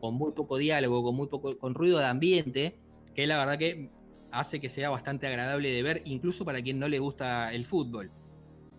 con 0.00 0.14
muy 0.14 0.32
poco 0.32 0.56
diálogo, 0.56 1.02
con 1.02 1.14
muy 1.14 1.28
poco, 1.28 1.56
con 1.58 1.74
ruido 1.74 1.98
de 1.98 2.06
ambiente, 2.06 2.78
que 3.14 3.26
la 3.26 3.36
verdad 3.38 3.58
que 3.58 3.88
hace 4.32 4.58
que 4.58 4.68
sea 4.68 4.90
bastante 4.90 5.26
agradable 5.26 5.70
de 5.70 5.82
ver, 5.82 6.02
incluso 6.06 6.44
para 6.44 6.62
quien 6.62 6.78
no 6.78 6.88
le 6.88 6.98
gusta 6.98 7.52
el 7.52 7.66
fútbol. 7.66 8.10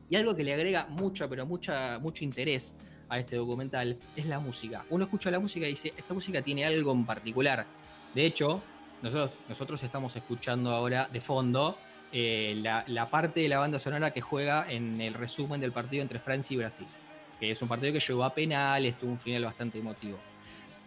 Y 0.10 0.16
algo 0.16 0.36
que 0.36 0.44
le 0.44 0.54
agrega 0.54 0.88
mucho, 0.88 1.30
pero 1.30 1.46
mucha, 1.46 2.00
mucho 2.00 2.24
interés 2.24 2.76
a 3.10 3.20
este 3.20 3.36
documental 3.36 3.98
es 4.16 4.26
la 4.26 4.40
música. 4.40 4.86
Uno 4.90 5.06
escucha 5.06 5.32
la 5.32 5.40
música 5.40 5.66
y 5.68 5.72
dice, 5.72 5.94
esta 5.96 6.14
música 6.14 6.42
tiene 6.42 6.66
algo 6.66 6.92
en 6.92 7.06
particular. 7.06 7.66
De 8.14 8.26
hecho, 8.26 8.62
nosotros, 9.02 9.32
nosotros 9.48 9.84
estamos 9.84 10.16
escuchando 10.16 10.72
ahora 10.72 11.08
de 11.12 11.22
fondo 11.22 11.78
eh, 12.16 12.62
la, 12.62 13.10
parte 13.10 13.40
de 13.40 13.48
la 13.48 13.58
banda 13.58 13.80
sonora 13.80 14.14
que 14.14 14.22
juega 14.22 14.72
en 14.72 15.02
el 15.02 15.16
resumen 15.16 15.60
del 15.60 15.72
partido 15.72 16.04
entre 16.04 16.20
Francia 16.20 16.54
y 16.54 16.58
Brasil, 16.58 16.86
que 17.40 17.50
es 17.50 17.60
un 17.64 17.68
partido 17.68 17.92
que 17.92 18.00
llegó 18.00 18.24
a 18.24 18.36
penales, 18.36 19.00
tuvo 19.00 19.14
un 19.14 19.20
final 19.20 19.44
bastante 19.46 19.80
emotivo. 19.80 20.20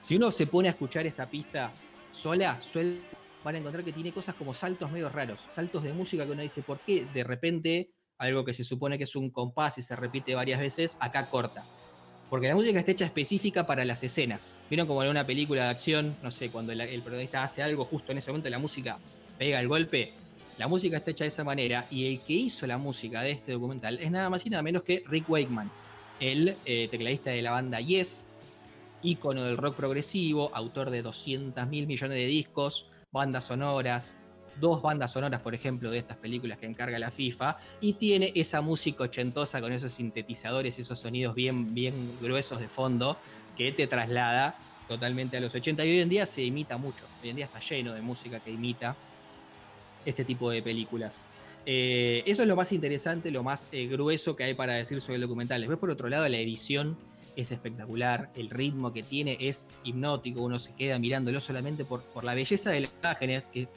Si 0.01 0.15
uno 0.15 0.31
se 0.31 0.47
pone 0.47 0.69
a 0.69 0.71
escuchar 0.71 1.05
esta 1.05 1.27
pista 1.27 1.73
sola, 2.13 2.63
suele, 2.63 3.01
van 3.43 3.57
a 3.57 3.59
encontrar 3.59 3.83
que 3.83 3.93
tiene 3.93 4.13
cosas 4.13 4.37
como 4.37 4.55
saltos 4.55 4.89
medio 4.93 5.09
raros, 5.09 5.49
saltos 5.53 5.83
de 5.83 5.93
música 5.93 6.25
que 6.25 6.31
uno 6.31 6.43
dice, 6.43 6.63
¿por 6.63 6.79
qué 6.79 7.09
de 7.13 7.25
repente 7.25 7.91
algo 8.19 8.45
que 8.45 8.53
se 8.53 8.63
supone 8.63 8.97
que 8.97 9.05
es 9.05 9.17
un 9.17 9.31
compás 9.31 9.79
y 9.79 9.83
se 9.83 9.97
repite 9.97 10.37
varias 10.37 10.61
veces, 10.61 10.97
acá 11.01 11.29
corta? 11.29 11.65
Porque 12.31 12.47
la 12.47 12.55
música 12.55 12.79
está 12.79 12.93
hecha 12.93 13.05
específica 13.05 13.67
para 13.67 13.85
las 13.85 14.05
escenas. 14.05 14.55
¿Vieron 14.71 14.87
como 14.87 15.03
en 15.03 15.11
una 15.11 15.27
película 15.27 15.65
de 15.65 15.71
acción? 15.71 16.17
No 16.23 16.31
sé, 16.31 16.51
cuando 16.51 16.71
el, 16.71 16.81
el 16.83 17.01
protagonista 17.03 17.43
hace 17.43 17.65
algo 17.65 17.85
justo 17.85 18.13
en 18.13 18.19
ese 18.19 18.31
momento, 18.31 18.49
la 18.49 18.61
música 18.61 18.99
pega 19.39 19.59
el 19.59 19.67
golpe 19.67 20.15
la 20.59 20.69
música 20.69 20.97
está 20.97 21.11
hecha 21.11 21.25
de 21.25 21.29
esa 21.29 21.45
manera 21.45 21.87
y 21.91 22.07
el 22.07 22.21
que 22.21 22.33
hizo 22.33 22.67
la 22.67 22.79
música 22.79 23.23
de 23.23 23.33
este 23.33 23.53
documental 23.53 23.99
es 23.99 24.11
nada 24.11 24.31
más 24.31 24.47
y 24.47 24.51
nada 24.51 24.63
menos 24.63 24.83
que 24.83 25.03
Rick 25.07 25.29
Wakeman, 25.29 25.71
el 26.19 26.57
eh, 26.65 26.89
tecladista 26.91 27.31
de 27.31 27.43
la 27.43 27.51
banda 27.51 27.81
Yes, 27.81 28.25
ícono 29.03 29.45
del 29.45 29.59
rock 29.59 29.77
progresivo, 29.77 30.51
autor 30.55 30.91
de 30.91 31.03
200 31.03 31.69
mil 31.69 31.87
millones 31.87 32.17
de 32.17 32.27
discos, 32.27 32.87
bandas 33.13 33.45
sonoras, 33.45 34.17
dos 34.59 34.81
bandas 34.81 35.13
sonoras, 35.13 35.43
por 35.43 35.55
ejemplo, 35.55 35.91
de 35.91 35.99
estas 35.99 36.17
películas 36.17 36.59
que 36.59 36.65
encarga 36.65 36.99
la 36.99 37.11
FIFA, 37.11 37.59
y 37.83 37.93
tiene 37.95 38.33
esa 38.35 38.63
música 38.63 39.05
ochentosa 39.05 39.61
con 39.61 39.73
esos 39.73 39.93
sintetizadores, 39.93 40.79
esos 40.79 40.99
sonidos 40.99 41.35
bien, 41.35 41.75
bien 41.75 42.17
gruesos 42.23 42.61
de 42.61 42.69
fondo, 42.69 43.19
que 43.57 43.73
te 43.73 43.87
traslada 43.87 44.57
totalmente 44.89 45.37
a 45.37 45.41
los 45.41 45.55
80. 45.55 45.85
Y 45.85 45.91
hoy 45.91 46.01
en 46.01 46.09
día 46.09 46.25
se 46.25 46.43
imita 46.43 46.79
mucho, 46.79 47.05
hoy 47.23 47.31
en 47.31 47.37
día 47.37 47.45
está 47.45 47.61
lleno 47.61 47.93
de 47.93 48.01
música 48.01 48.41
que 48.41 48.51
imita 48.51 48.97
este 50.07 50.25
tipo 50.25 50.51
de 50.51 50.63
películas. 50.63 51.27
Eh, 51.67 52.23
eso 52.25 52.43
es 52.43 52.49
lo 52.49 52.57
más 52.57 52.73
interesante, 52.73 53.31
lo 53.31 53.43
más 53.43 53.69
eh, 53.73 53.87
grueso 53.87 54.37
que 54.37 54.45
hay 54.45 54.55
para 54.55 54.75
decir 54.75 55.01
sobre 55.01 55.17
el 55.17 55.23
documental. 55.23 55.61
Después, 55.61 55.79
por 55.79 55.91
otro 55.91 56.09
lado, 56.09 56.27
la 56.29 56.39
edición 56.39 56.97
es 57.35 57.53
espectacular, 57.53 58.31
el 58.35 58.49
ritmo 58.49 58.93
que 58.93 59.03
tiene 59.03 59.37
es 59.41 59.69
hipnótico, 59.85 60.43
uno 60.43 60.59
se 60.59 60.73
queda 60.75 60.99
mirándolo 60.99 61.41
solamente 61.41 61.85
por, 61.85 62.03
por 62.05 62.25
la 62.25 62.35
belleza 62.35 62.71
de 62.71 62.83
las 62.83 62.93
imágenes, 63.03 63.49
que 63.49 63.69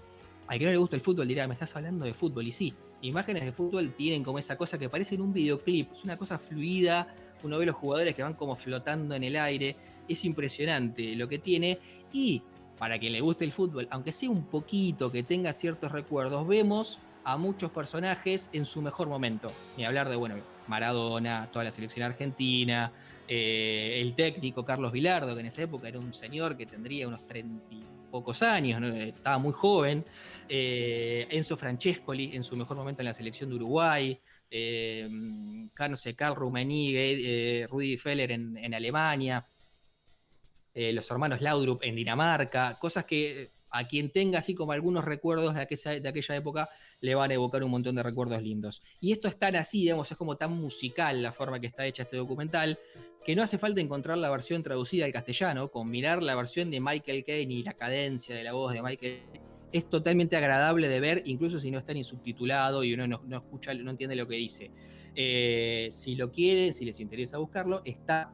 al 0.48 0.58
que 0.58 0.65
no 0.65 0.72
le 0.72 0.78
gusta 0.78 0.96
el 0.96 1.02
fútbol 1.02 1.28
dirá, 1.28 1.48
me 1.48 1.56
estás 1.56 1.76
hablando 1.76 2.06
de 2.06 2.13
fútbol, 2.13 2.48
y 2.48 2.52
sí, 2.52 2.74
imágenes 3.02 3.44
de 3.44 3.52
fútbol 3.52 3.94
tienen 3.96 4.24
como 4.24 4.39
esa 4.39 4.58
cosa 4.58 4.78
que 4.78 4.88
parece 4.88 5.15
en 5.15 5.22
un 5.22 5.34
videoclip, 5.34 5.92
es 5.92 6.04
una 6.04 6.15
cosa 6.15 6.39
fluida, 6.39 7.13
uno 7.44 7.58
ve 7.58 7.65
los 7.65 7.76
jugadores 7.76 8.15
que 8.15 8.24
van 8.24 8.34
como 8.34 8.56
flotando 8.56 9.13
en 9.15 9.24
el 9.24 9.36
aire, 9.36 9.76
es 10.08 10.24
impresionante 10.26 11.15
lo 11.15 11.28
que 11.28 11.39
tiene, 11.39 11.80
y 12.13 12.42
para 12.80 12.98
quien 12.98 13.12
le 13.12 13.22
guste 13.22 13.44
el 13.44 13.52
fútbol, 13.52 13.88
aunque 13.92 14.13
sea 14.13 14.30
un 14.30 14.46
poquito, 14.46 15.12
que 15.12 15.22
tenga 15.22 15.52
ciertos 15.54 15.92
recuerdos, 15.92 16.48
vemos 16.48 16.98
a 17.26 17.38
muchos 17.38 17.70
personajes 17.72 18.50
en 18.54 18.65
su 18.65 18.82
mejor 18.82 19.10
momento. 19.10 19.52
Ni 19.78 19.86
hablar 19.86 20.10
de, 20.10 20.15
bueno, 20.15 20.36
Maradona, 20.68 21.50
toda 21.52 21.65
la 21.65 21.72
selección 21.72 22.06
argentina, 22.06 22.92
eh, 23.28 24.00
el 24.02 24.15
técnico 24.15 24.63
Carlos 24.63 24.94
Vilardo, 24.94 25.36
que 25.36 25.42
en 25.42 25.48
esa 25.48 25.62
época 25.62 25.89
era 25.89 26.00
un 26.00 26.13
señor 26.13 26.56
que 26.56 26.65
tendría 26.65 27.08
unos 27.08 27.28
treinta 27.28 27.65
y 27.70 27.84
pocos 28.10 28.42
años, 28.42 28.82
estaba 28.96 29.38
muy 29.38 29.54
joven, 29.54 30.06
eh, 30.48 31.28
Enzo 31.30 31.58
Francescoli 31.58 32.36
en 32.36 32.44
su 32.44 32.56
mejor 32.56 32.78
momento 32.78 33.02
en 33.02 33.06
la 33.08 33.13
selección 33.13 33.50
de 33.50 33.58
Uruguay, 33.58 34.18
eh, 34.50 35.08
Carl 35.76 36.36
Rummenigge, 36.36 37.68
Rudy 37.68 37.98
Feller 37.98 38.32
en 38.32 38.74
Alemania. 38.74 39.44
Eh, 40.76 40.94
los 40.94 41.10
hermanos 41.10 41.42
Laudrup 41.42 41.80
en 41.82 41.96
Dinamarca, 41.96 42.78
cosas 42.80 43.06
que 43.06 43.42
eh, 43.42 43.48
a 43.72 43.88
quien 43.88 44.12
tenga 44.12 44.40
así 44.40 44.54
como 44.54 44.72
algunos 44.72 45.04
recuerdos 45.04 45.56
de 45.56 45.62
aquella, 45.62 46.00
de 46.00 46.10
aquella 46.10 46.36
época 46.36 46.70
le 47.02 47.16
van 47.16 47.32
a 47.32 47.34
evocar 47.34 47.64
un 47.64 47.72
montón 47.72 47.96
de 47.96 48.04
recuerdos 48.04 48.42
lindos. 48.44 48.82
Y 49.02 49.12
esto 49.12 49.28
es 49.28 49.38
tan 49.38 49.56
así, 49.56 49.82
digamos, 49.82 50.12
es 50.12 50.18
como 50.18 50.38
tan 50.38 50.52
musical 50.52 51.24
la 51.24 51.32
forma 51.32 51.60
que 51.60 51.68
está 51.68 51.86
hecha 51.86 52.04
este 52.04 52.18
documental, 52.18 52.78
que 53.26 53.36
no 53.36 53.42
hace 53.42 53.58
falta 53.58 53.82
encontrar 53.82 54.20
la 54.20 54.30
versión 54.30 54.62
traducida 54.62 55.06
al 55.06 55.12
castellano, 55.12 55.70
combinar 55.70 56.22
la 56.22 56.36
versión 56.36 56.70
de 56.70 56.80
Michael 56.80 57.26
Caine 57.26 57.54
y 57.54 57.64
la 57.64 57.74
cadencia 57.74 58.36
de 58.36 58.44
la 58.44 58.54
voz 58.54 58.74
de 58.74 58.84
Michael 58.84 59.20
es 59.72 59.90
totalmente 59.90 60.36
agradable 60.36 60.88
de 60.88 61.00
ver, 61.00 61.22
incluso 61.26 61.60
si 61.60 61.72
no 61.72 61.80
está 61.80 61.94
ni 61.94 62.04
subtitulado 62.04 62.84
y 62.84 62.94
uno 62.94 63.08
no, 63.08 63.38
escucha, 63.38 63.74
no 63.74 63.92
entiende 63.92 64.16
lo 64.16 64.28
que 64.28 64.36
dice. 64.36 64.72
Eh, 65.16 65.90
si 65.92 66.16
lo 66.16 66.32
quieren, 66.32 66.74
si 66.74 66.86
les 66.86 67.00
interesa 67.00 67.38
buscarlo, 67.38 67.82
está 67.86 68.32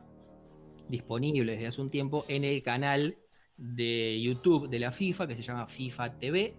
disponible 0.90 1.54
desde 1.54 1.68
hace 1.68 1.82
un 1.82 1.90
tiempo 1.90 2.26
en 2.28 2.44
el 2.44 2.64
canal 2.64 3.16
de 3.58 4.22
YouTube 4.22 4.70
de 4.70 4.80
la 4.80 4.92
FIFA 4.92 5.28
que 5.28 5.36
se 5.36 5.42
llama 5.42 5.68
FIFA 5.68 6.18
TV. 6.18 6.54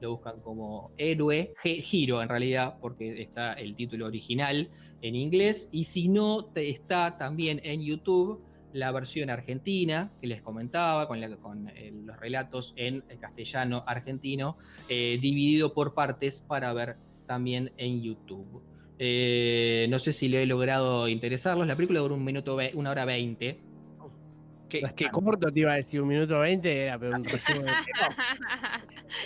Lo 0.00 0.10
buscan 0.10 0.40
como 0.40 0.90
Héroe, 0.98 1.54
Giro 1.62 2.22
en 2.22 2.28
realidad, 2.28 2.76
porque 2.80 3.22
está 3.22 3.52
el 3.52 3.76
título 3.76 4.06
original 4.06 4.68
en 5.00 5.14
inglés. 5.14 5.68
Y 5.70 5.84
si 5.84 6.08
no, 6.08 6.50
está 6.54 7.16
también 7.16 7.60
en 7.62 7.80
YouTube 7.80 8.44
la 8.72 8.90
versión 8.90 9.30
argentina 9.30 10.10
que 10.20 10.26
les 10.26 10.42
comentaba, 10.42 11.06
con, 11.06 11.20
con 11.36 11.70
los 12.04 12.16
relatos 12.18 12.72
en 12.76 13.04
castellano 13.20 13.84
argentino, 13.86 14.56
dividido 14.88 15.72
por 15.72 15.94
partes 15.94 16.40
para 16.40 16.72
ver 16.72 16.96
también 17.26 17.70
en 17.76 18.02
YouTube. 18.02 18.60
no 18.98 19.98
sé 20.00 20.12
si 20.12 20.28
le 20.28 20.42
he 20.42 20.46
logrado 20.46 21.06
interesarlos. 21.06 21.66
La 21.66 21.76
película 21.76 22.00
dura 22.00 22.14
un 22.14 22.24
minuto, 22.24 22.58
una 22.74 22.90
hora 22.90 23.04
veinte 23.04 23.58
que 24.80 25.08
corto 25.10 25.50
te 25.50 25.60
iba 25.60 25.72
a 25.72 25.76
decir, 25.76 26.00
un 26.00 26.08
minuto 26.08 26.38
veinte 26.38 26.84
era 26.84 26.98
pero 26.98 27.16
un 27.16 27.24
resumen 27.24 27.74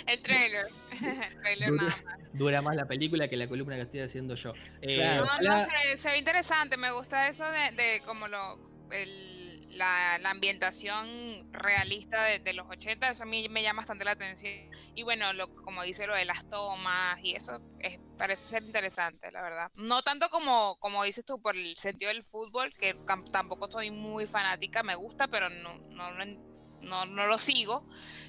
El 0.05 0.21
trailer. 0.21 0.65
El 0.91 1.37
trailer 1.39 1.69
dura, 1.69 1.83
nada 1.83 1.97
más. 2.03 2.33
Dura 2.33 2.61
más 2.61 2.75
la 2.75 2.85
película 2.85 3.27
que 3.27 3.37
la 3.37 3.47
columna 3.47 3.75
que 3.75 3.81
estoy 3.83 4.01
haciendo 4.01 4.35
yo. 4.35 4.51
Eh, 4.81 5.17
no, 5.17 5.41
no, 5.41 5.65
se, 5.95 6.09
ve 6.09 6.17
interesante. 6.17 6.77
Me 6.77 6.91
gusta 6.91 7.27
eso 7.27 7.45
de, 7.45 7.71
de 7.75 8.01
como 8.05 8.27
lo. 8.27 8.59
El, 8.91 9.46
la, 9.77 10.15
ambientación 10.29 11.07
realista 11.53 12.23
de, 12.23 12.53
los 12.53 12.67
80, 12.69 13.09
eso 13.09 13.23
a 13.23 13.25
mí 13.25 13.47
me 13.49 13.63
llama 13.63 13.81
bastante 13.81 14.03
la 14.05 14.11
atención. 14.11 14.69
Y 14.95 15.03
bueno, 15.03 15.31
lo, 15.33 15.51
como 15.51 15.83
dice 15.83 16.07
lo 16.07 16.15
de 16.15 16.25
las 16.25 16.47
tomas 16.49 17.19
y 17.23 17.35
eso 17.35 17.59
es, 17.79 17.99
parece 18.17 18.47
ser 18.47 18.63
interesante, 18.63 19.31
la 19.31 19.41
verdad. 19.41 19.71
No 19.75 20.01
tanto 20.03 20.29
como, 20.29 20.77
como 20.79 21.03
dices 21.03 21.25
tú 21.25 21.41
por 21.41 21.55
el 21.55 21.77
sentido 21.77 22.09
del 22.09 22.23
fútbol, 22.23 22.73
que 22.75 22.93
tampoco 23.31 23.67
soy 23.67 23.91
muy 23.91 24.27
fanática, 24.27 24.83
me 24.83 24.95
gusta, 24.95 25.27
pero 25.27 25.49
no, 25.49 25.77
no, 25.89 26.11
no, 26.81 27.05
no 27.05 27.27
lo 27.27 27.37
sigo, 27.37 27.87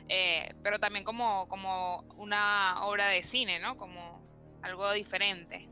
eh, 0.09 0.49
pero 0.63 0.79
también 0.79 1.05
como, 1.05 1.49
como 1.49 2.05
una 2.17 2.85
obra 2.85 3.09
de 3.09 3.23
cine, 3.23 3.59
¿no? 3.59 3.77
Como 3.77 4.23
algo 4.63 4.93
diferente. 4.93 5.69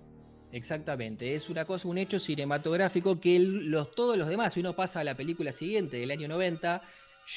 Exactamente, 0.52 1.34
es 1.34 1.50
una 1.50 1.64
cosa, 1.64 1.88
un 1.88 1.98
hecho 1.98 2.18
cinematográfico 2.18 3.20
que 3.20 3.38
los, 3.38 3.94
todos 3.94 4.16
los 4.16 4.28
demás, 4.28 4.54
si 4.54 4.60
uno 4.60 4.74
pasa 4.74 5.00
a 5.00 5.04
la 5.04 5.14
película 5.14 5.52
siguiente 5.52 5.98
del 5.98 6.10
año 6.10 6.28
90, 6.28 6.80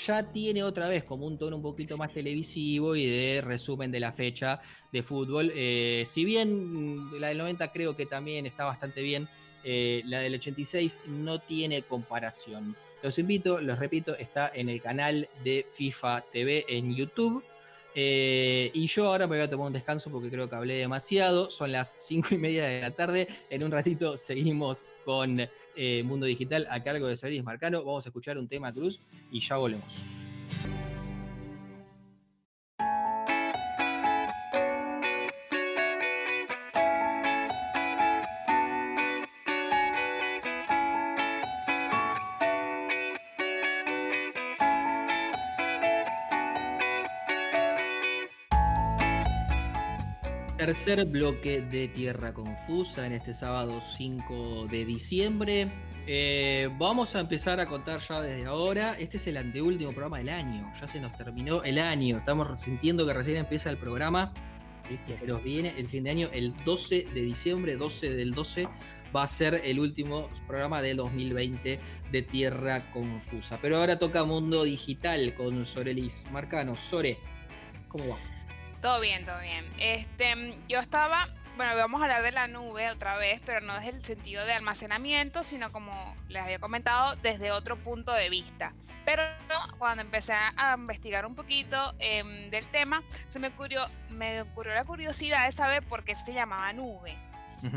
ya 0.06 0.24
tiene 0.24 0.64
otra 0.64 0.88
vez 0.88 1.04
como 1.04 1.26
un 1.26 1.38
tono 1.38 1.56
un 1.56 1.62
poquito 1.62 1.98
más 1.98 2.14
televisivo 2.14 2.96
y 2.96 3.08
de 3.08 3.42
resumen 3.42 3.92
de 3.92 4.00
la 4.00 4.12
fecha 4.12 4.62
de 4.92 5.02
fútbol. 5.02 5.52
Eh, 5.56 6.04
si 6.06 6.24
bien 6.24 7.08
mm, 7.08 7.16
la 7.20 7.30
del 7.30 7.40
90 7.40 7.68
creo 7.70 7.96
que 7.96 8.06
también 8.06 8.46
está 8.46 8.66
bastante 8.66 9.02
bien, 9.02 9.28
eh, 9.64 10.04
la 10.06 10.20
del 10.20 10.36
86 10.36 11.00
no 11.08 11.40
tiene 11.40 11.82
comparación. 11.82 12.76
Los 13.02 13.18
invito, 13.18 13.60
los 13.60 13.80
repito, 13.80 14.16
está 14.16 14.52
en 14.54 14.70
el 14.70 14.82
canal 14.82 15.28
de 15.44 15.66
FIFA 15.74 16.24
TV 16.32 16.66
en 16.68 16.96
YouTube. 16.96 17.44
Eh, 17.96 18.72
y 18.74 18.88
yo 18.88 19.08
ahora 19.08 19.28
me 19.28 19.38
voy 19.38 19.46
a 19.46 19.50
tomar 19.50 19.68
un 19.68 19.74
descanso 19.74 20.10
porque 20.12 20.30
creo 20.30 20.50
que 20.50 20.56
hablé 20.56 20.76
demasiado. 20.76 21.50
Son 21.50 21.72
las 21.72 21.96
cinco 21.98 22.30
y 22.36 22.38
media 22.38 22.66
de 22.66 22.82
la 22.82 22.92
tarde. 22.92 23.28
En 23.50 23.64
un 23.64 23.72
ratito 23.72 24.18
seguimos 24.18 24.86
con 25.06 25.40
eh, 25.76 26.04
Mundo 26.04 26.26
Digital 26.26 26.68
a 26.70 26.84
cargo 26.84 27.08
de 27.08 27.18
Solis 27.18 27.44
Marcano. 27.44 27.84
Vamos 27.84 28.06
a 28.06 28.10
escuchar 28.10 28.38
un 28.38 28.48
tema 28.48 28.74
cruz 28.74 29.00
y 29.32 29.40
ya 29.40 29.58
volvemos. 29.58 29.96
Tercer 50.70 51.04
bloque 51.06 51.64
de 51.64 51.88
Tierra 51.88 52.32
Confusa 52.32 53.08
en 53.08 53.14
este 53.14 53.34
sábado 53.34 53.82
5 53.82 54.68
de 54.70 54.86
diciembre. 54.86 55.72
Eh, 56.06 56.70
vamos 56.78 57.16
a 57.16 57.22
empezar 57.22 57.60
a 57.60 57.66
contar 57.66 58.02
ya 58.08 58.22
desde 58.22 58.46
ahora. 58.46 58.96
Este 59.00 59.18
es 59.18 59.26
el 59.26 59.38
anteúltimo 59.38 59.90
programa 59.94 60.20
del 60.20 60.30
año. 60.30 60.72
Ya 60.80 60.88
se 60.88 61.00
nos 61.00 61.18
terminó 61.18 61.64
el 61.64 61.80
año. 61.80 62.18
Estamos 62.20 62.62
sintiendo 62.62 63.04
que 63.08 63.14
recién 63.16 63.38
empieza 63.38 63.72
el 63.72 63.78
programa. 63.78 64.32
Pero 65.20 65.40
viene 65.40 65.74
el 65.76 65.88
fin 65.88 66.04
de 66.04 66.12
año, 66.12 66.30
el 66.34 66.54
12 66.64 67.08
de 67.16 67.22
diciembre, 67.22 67.76
12 67.76 68.12
del 68.12 68.36
12, 68.36 68.68
va 69.16 69.24
a 69.24 69.28
ser 69.28 69.62
el 69.64 69.80
último 69.80 70.30
programa 70.46 70.84
del 70.84 70.98
2020 70.98 71.80
de 72.12 72.22
Tierra 72.22 72.92
Confusa. 72.92 73.58
Pero 73.60 73.78
ahora 73.78 73.98
toca 73.98 74.24
Mundo 74.24 74.66
Digital 74.66 75.34
con 75.34 75.66
Sorelis 75.66 76.28
Marcano. 76.32 76.76
Sore, 76.76 77.18
¿cómo 77.88 78.10
va? 78.10 78.39
Todo 78.82 79.02
bien, 79.02 79.26
todo 79.26 79.40
bien. 79.40 79.66
Este, 79.78 80.56
yo 80.70 80.80
estaba, 80.80 81.28
bueno, 81.58 81.76
vamos 81.76 82.00
a 82.00 82.06
hablar 82.06 82.22
de 82.22 82.32
la 82.32 82.48
nube 82.48 82.90
otra 82.90 83.18
vez, 83.18 83.42
pero 83.46 83.60
no 83.60 83.76
desde 83.76 83.90
el 83.90 84.06
sentido 84.06 84.46
de 84.46 84.54
almacenamiento, 84.54 85.44
sino 85.44 85.72
como 85.72 86.16
les 86.30 86.44
había 86.44 86.60
comentado, 86.60 87.18
desde 87.18 87.52
otro 87.52 87.78
punto 87.78 88.14
de 88.14 88.30
vista. 88.30 88.74
Pero 89.04 89.24
cuando 89.78 90.02
empecé 90.02 90.34
a 90.34 90.76
investigar 90.78 91.26
un 91.26 91.36
poquito 91.36 91.94
em, 92.00 92.50
del 92.50 92.66
tema, 92.68 93.04
se 93.28 93.40
me 93.40 93.50
ocurrió, 93.50 93.86
me 94.10 94.42
ocurrió 94.42 94.74
la 94.74 94.86
curiosidad 94.86 95.46
de 95.46 95.52
saber 95.52 95.84
por 95.84 96.06
qué 96.06 96.16
se 96.16 96.34
llamaba 96.34 96.72
nube. 96.72 97.18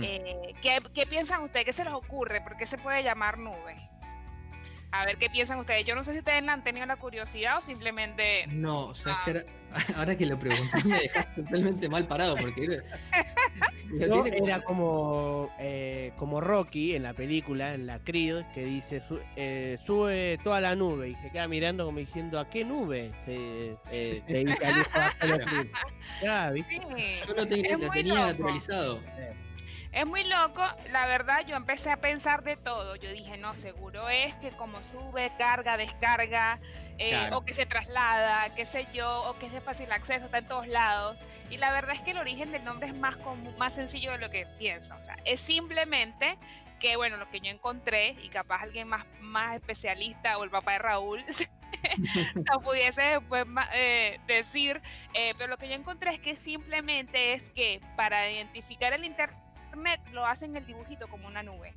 Eh, 0.00 0.54
¿qué, 0.62 0.80
¿Qué 0.94 1.06
piensan 1.06 1.42
ustedes? 1.42 1.64
¿Qué 1.64 1.72
se 1.72 1.82
les 1.82 1.92
ocurre? 1.92 2.40
¿Por 2.40 2.56
qué 2.56 2.66
se 2.66 2.78
puede 2.78 3.02
llamar 3.02 3.38
nube? 3.38 3.91
A 4.92 5.06
ver 5.06 5.16
qué 5.16 5.30
piensan 5.30 5.58
ustedes. 5.58 5.84
Yo 5.84 5.94
no 5.94 6.04
sé 6.04 6.12
si 6.12 6.18
ustedes 6.18 6.46
han 6.46 6.62
tenido 6.62 6.84
la 6.86 6.96
curiosidad 6.96 7.58
o 7.58 7.62
simplemente. 7.62 8.46
No, 8.48 8.88
o 8.88 8.94
sea, 8.94 9.18
es 9.26 9.32
que 9.32 9.46
ahora 9.96 10.16
que 10.16 10.26
lo 10.26 10.38
pregunté 10.38 10.84
me 10.84 11.00
dejaste 11.00 11.42
totalmente 11.42 11.88
mal 11.88 12.06
parado 12.06 12.36
porque. 12.36 12.78
era 14.00 14.60
como, 14.62 15.50
eh, 15.58 16.12
como 16.16 16.40
Rocky 16.40 16.94
en 16.94 17.02
la 17.02 17.14
película, 17.14 17.74
en 17.74 17.86
la 17.86 17.98
Creed, 17.98 18.44
que 18.54 18.64
dice 18.64 19.02
eh, 19.36 19.78
sube 19.86 20.38
toda 20.42 20.60
la 20.60 20.74
nube 20.74 21.10
y 21.10 21.14
se 21.16 21.30
queda 21.30 21.48
mirando 21.48 21.84
como 21.84 21.98
diciendo 21.98 22.38
¿a 22.38 22.48
qué 22.48 22.64
nube? 22.64 23.12
Se, 23.24 23.76
eh, 23.90 24.46
Yo 27.26 27.34
lo 27.34 27.46
tenía, 27.46 27.90
tenía 27.90 28.26
naturalizado. 28.26 29.00
Es 29.92 30.06
muy 30.06 30.24
loco, 30.24 30.62
la 30.90 31.06
verdad 31.06 31.44
yo 31.46 31.54
empecé 31.54 31.90
a 31.90 31.98
pensar 31.98 32.42
de 32.42 32.56
todo. 32.56 32.96
Yo 32.96 33.10
dije, 33.10 33.36
no, 33.36 33.54
seguro 33.54 34.08
es 34.08 34.34
que 34.36 34.50
como 34.50 34.82
sube, 34.82 35.30
carga, 35.36 35.76
descarga, 35.76 36.58
eh, 36.98 37.28
o 37.32 37.44
que 37.44 37.52
se 37.52 37.66
traslada, 37.66 38.54
qué 38.54 38.64
sé 38.64 38.88
yo, 38.94 39.22
o 39.28 39.38
que 39.38 39.46
es 39.46 39.52
de 39.52 39.60
fácil 39.60 39.92
acceso, 39.92 40.24
está 40.24 40.38
en 40.38 40.46
todos 40.46 40.66
lados. 40.66 41.18
Y 41.50 41.58
la 41.58 41.70
verdad 41.70 41.94
es 41.94 42.00
que 42.00 42.12
el 42.12 42.18
origen 42.18 42.52
del 42.52 42.64
nombre 42.64 42.88
es 42.88 42.94
más, 42.94 43.18
más 43.58 43.74
sencillo 43.74 44.12
de 44.12 44.18
lo 44.18 44.30
que 44.30 44.46
pienso. 44.58 44.94
O 44.96 45.02
sea, 45.02 45.16
es 45.26 45.40
simplemente 45.40 46.38
que, 46.80 46.96
bueno, 46.96 47.18
lo 47.18 47.28
que 47.28 47.40
yo 47.40 47.50
encontré, 47.50 48.16
y 48.22 48.30
capaz 48.30 48.62
alguien 48.62 48.88
más, 48.88 49.04
más 49.20 49.56
especialista 49.56 50.38
o 50.38 50.44
el 50.44 50.50
papá 50.50 50.72
de 50.72 50.78
Raúl 50.78 51.22
lo 52.50 52.60
pudiese 52.60 53.02
después 53.02 53.44
eh, 53.74 54.20
decir, 54.26 54.80
eh, 55.14 55.34
pero 55.36 55.50
lo 55.50 55.58
que 55.58 55.68
yo 55.68 55.74
encontré 55.74 56.14
es 56.14 56.20
que 56.20 56.36
simplemente 56.36 57.32
es 57.32 57.50
que 57.50 57.80
para 57.96 58.30
identificar 58.30 58.92
el 58.92 59.04
internet 59.04 59.38
lo 60.12 60.26
hacen 60.26 60.56
el 60.56 60.66
dibujito 60.66 61.08
como 61.08 61.26
una 61.26 61.42
nube. 61.42 61.74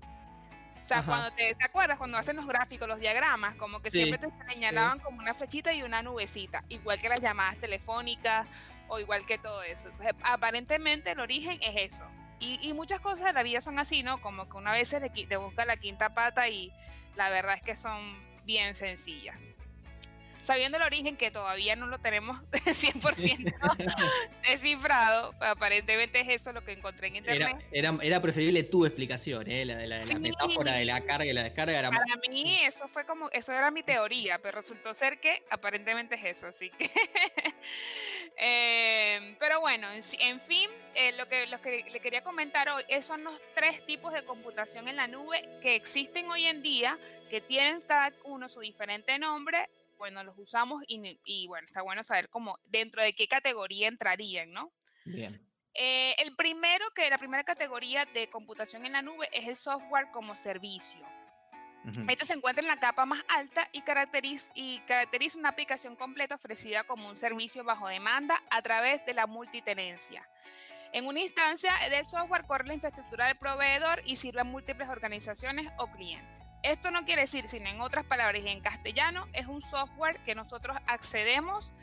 O 0.82 0.86
sea, 0.86 1.04
cuando 1.04 1.32
te, 1.32 1.56
acuerdas, 1.64 1.98
cuando 1.98 2.18
hacen 2.18 2.36
los 2.36 2.46
gráficos, 2.46 2.88
los 2.88 3.00
diagramas, 3.00 3.56
como 3.56 3.82
que 3.82 3.90
siempre 3.90 4.20
te 4.20 4.30
señalaban 4.48 5.00
como 5.00 5.18
una 5.18 5.34
flechita 5.34 5.74
y 5.74 5.82
una 5.82 6.04
nubecita, 6.04 6.64
igual 6.70 7.00
que 7.00 7.10
las 7.10 7.22
llamadas 7.22 7.58
telefónicas 7.58 8.48
o 8.88 9.00
igual 9.00 9.26
que 9.26 9.40
todo 9.40 9.64
eso. 9.64 9.90
Entonces, 9.90 10.14
aparentemente 10.22 11.10
el 11.12 11.20
origen 11.20 11.58
es 11.62 11.94
eso. 11.94 12.06
Y, 12.40 12.72
muchas 12.74 13.00
cosas 13.00 13.26
de 13.26 13.34
la 13.34 13.42
vida 13.42 13.62
son 13.62 13.80
así, 13.80 14.04
¿no? 14.04 14.22
Como 14.22 14.48
que 14.48 14.58
una 14.58 14.74
vez 14.74 14.96
te 15.28 15.38
busca 15.38 15.66
la 15.66 15.78
quinta 15.78 16.14
pata 16.14 16.48
y 16.50 16.72
la 17.16 17.30
verdad 17.30 17.56
es 17.56 17.64
que 17.64 17.76
son 17.76 18.00
bien 18.46 18.76
sencillas 18.76 19.36
sabiendo 20.46 20.78
el 20.78 20.84
origen 20.84 21.18
que 21.18 21.32
todavía 21.32 21.76
no 21.76 21.88
lo 21.88 22.00
tenemos 22.00 22.38
100% 22.52 23.54
descifrado, 24.48 25.34
aparentemente 25.40 26.20
es 26.20 26.30
eso 26.30 26.54
lo 26.54 26.64
que 26.64 26.74
encontré 26.74 27.08
en 27.08 27.18
internet. 27.18 27.58
Era, 27.72 27.98
era, 28.02 28.22
preferible 28.22 28.64
tu 28.64 28.86
explicación, 28.86 29.50
¿eh? 29.50 29.66
la 29.66 29.76
de 29.78 29.88
la, 29.88 30.04
metáfora 30.20 30.74
de 30.74 30.86
la 30.86 31.02
carga 31.02 31.26
y 31.26 31.34
la 31.34 31.44
descarga. 31.44 31.80
Era 31.80 31.90
Para 31.90 32.16
mí 32.30 32.60
eso 32.64 32.88
fue 32.88 33.06
como, 33.06 33.30
eso 33.32 33.52
era 33.52 33.72
mi 33.72 33.84
teoría, 33.84 34.40
pero 34.40 34.60
resultó 34.60 34.94
ser 34.94 35.18
que 35.18 35.44
aparentemente 35.50 36.16
es 36.16 36.24
eso, 36.24 36.48
así 36.48 36.70
que... 36.70 36.90
Em, 38.38 39.38
pero 39.40 39.62
bueno, 39.62 39.88
en, 39.92 40.42
fin, 40.42 40.70
eh, 40.94 41.14
lo, 41.14 41.26
que, 41.30 41.48
lo 41.48 41.62
que 41.62 41.86
le 41.90 42.02
quería 42.02 42.22
comentar 42.22 42.68
hoy 42.68 42.84
son 43.02 43.24
los 43.24 43.42
tres 43.54 43.86
tipos 43.86 44.12
de 44.12 44.26
computación 44.26 44.90
en 44.90 44.98
la 44.98 45.08
nube 45.08 45.42
que 45.62 45.76
existen 45.76 46.30
hoy 46.30 46.44
en 46.44 46.62
día, 46.62 47.00
que 47.30 47.40
tienen 47.40 47.80
cada 47.82 48.14
uno 48.26 48.50
su 48.50 48.60
diferente 48.60 49.18
nombre 49.18 49.70
bueno, 50.06 50.24
los 50.24 50.38
usamos 50.38 50.84
y, 50.88 51.48
bueno, 51.48 51.66
está 51.66 51.82
bueno 51.82 52.04
saber 52.04 52.30
cómo, 52.30 52.60
dentro 52.66 53.02
de 53.02 53.14
qué 53.14 53.28
categoría 53.28 53.88
entrarían, 53.88 54.52
¿no? 54.52 54.72
Bien. 55.04 55.42
Eh, 55.74 56.14
el 56.20 56.36
primero, 56.36 56.86
que 56.94 57.10
la 57.10 57.18
primera 57.18 57.44
categoría 57.44 58.06
de 58.06 58.30
computación 58.30 58.86
en 58.86 58.94
la 58.94 59.02
nube 59.02 59.28
es 59.32 59.48
el 59.48 59.56
software 59.56 60.12
como 60.12 60.36
servicio. 60.36 61.04
Este 62.08 62.26
se 62.26 62.34
encuentra 62.34 62.62
en 62.62 62.68
la 62.68 62.80
capa 62.80 63.06
más 63.08 63.24
alta 63.30 63.68
y 63.72 63.82
caracteriza, 63.82 64.52
y 64.54 64.80
caracteriza 64.82 65.40
una 65.40 65.50
aplicación 65.50 65.96
completa 65.96 66.36
ofrecida 66.36 66.84
como 66.84 67.10
un 67.10 67.18
servicio 67.18 67.64
bajo 67.64 67.88
demanda 67.88 68.44
a 68.52 68.62
través 68.62 69.04
de 69.08 69.16
la 69.16 69.26
multitenencia. 69.26 70.28
En 70.94 71.08
una 71.08 71.20
instancia 71.20 71.72
del 71.90 72.06
software 72.06 72.46
corre 72.46 72.68
la 72.68 72.76
infraestructura 72.76 73.26
del 73.26 73.38
proveedor 73.38 74.02
y 74.06 74.18
sirve 74.18 74.42
a 74.42 74.44
múltiples 74.44 74.88
organizaciones 74.88 75.68
o 75.78 75.88
clientes. 75.88 76.45
Esto 76.66 76.90
no 76.90 77.06
quiere 77.06 77.22
decir, 77.22 77.48
sino 77.48 77.70
en 77.70 77.80
otras 77.80 78.06
palabras 78.06 78.42
y 78.44 78.48
en 78.48 78.60
castellano, 78.60 79.28
es 79.34 79.46
un 79.46 79.62
software 79.62 80.20
que 80.24 80.34
nosotros 80.34 80.76
accedemos 80.88 81.74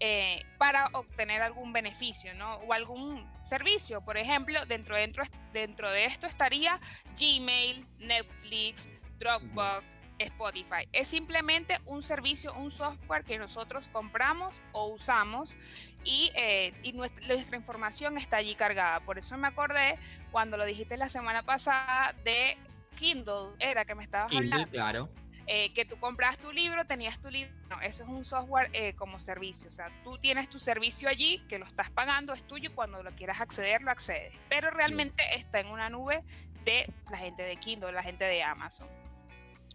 eh, 0.00 0.44
para 0.58 0.88
obtener 0.94 1.42
algún 1.42 1.72
beneficio 1.72 2.34
¿no? 2.34 2.56
o 2.56 2.72
algún 2.72 3.24
servicio. 3.44 4.00
Por 4.00 4.16
ejemplo, 4.16 4.66
dentro, 4.66 4.96
dentro, 4.96 5.22
dentro 5.52 5.88
de 5.92 6.06
esto 6.06 6.26
estaría 6.26 6.80
Gmail, 7.16 7.86
Netflix, 8.00 8.88
Dropbox, 9.20 10.10
Spotify. 10.18 10.88
Es 10.92 11.06
simplemente 11.06 11.78
un 11.86 12.02
servicio, 12.02 12.52
un 12.54 12.72
software 12.72 13.22
que 13.22 13.38
nosotros 13.38 13.88
compramos 13.92 14.60
o 14.72 14.88
usamos 14.88 15.56
y, 16.02 16.32
eh, 16.34 16.74
nuestra, 16.94 17.56
información 17.56 18.18
está 18.18 18.38
allí 18.38 18.56
cargada. 18.56 18.98
Por 19.00 19.18
eso 19.18 19.36
me 19.36 19.46
acordé 19.46 20.00
cuando 20.32 20.56
lo 20.56 20.64
dijiste 20.64 20.96
la 20.96 21.08
semana 21.08 21.44
pasada 21.44 22.12
de 22.24 22.56
Kindle, 22.92 23.54
era 23.58 23.84
que 23.84 23.94
me 23.94 24.02
estabas 24.02 24.30
Kindle, 24.30 24.52
hablando. 24.52 24.70
Claro. 24.70 25.08
Eh, 25.46 25.72
que 25.74 25.84
tú 25.84 25.98
compras 25.98 26.38
tu 26.38 26.52
libro, 26.52 26.84
tenías 26.86 27.20
tu 27.20 27.28
libro. 27.28 27.52
No, 27.68 27.80
eso 27.80 28.04
es 28.04 28.08
un 28.08 28.24
software 28.24 28.70
eh, 28.72 28.94
como 28.94 29.18
servicio. 29.18 29.68
O 29.68 29.72
sea, 29.72 29.88
tú 30.04 30.16
tienes 30.18 30.48
tu 30.48 30.58
servicio 30.58 31.08
allí, 31.08 31.42
que 31.48 31.58
lo 31.58 31.66
estás 31.66 31.90
pagando, 31.90 32.32
es 32.32 32.46
tuyo, 32.46 32.70
y 32.70 32.72
cuando 32.72 33.02
lo 33.02 33.10
quieras 33.10 33.40
acceder, 33.40 33.82
lo 33.82 33.90
accedes. 33.90 34.32
Pero 34.48 34.70
realmente 34.70 35.22
está 35.34 35.58
en 35.58 35.66
una 35.66 35.90
nube 35.90 36.22
de 36.64 36.92
la 37.10 37.18
gente 37.18 37.42
de 37.42 37.56
Kindle, 37.56 37.92
la 37.92 38.02
gente 38.02 38.24
de 38.24 38.42
Amazon. 38.42 38.88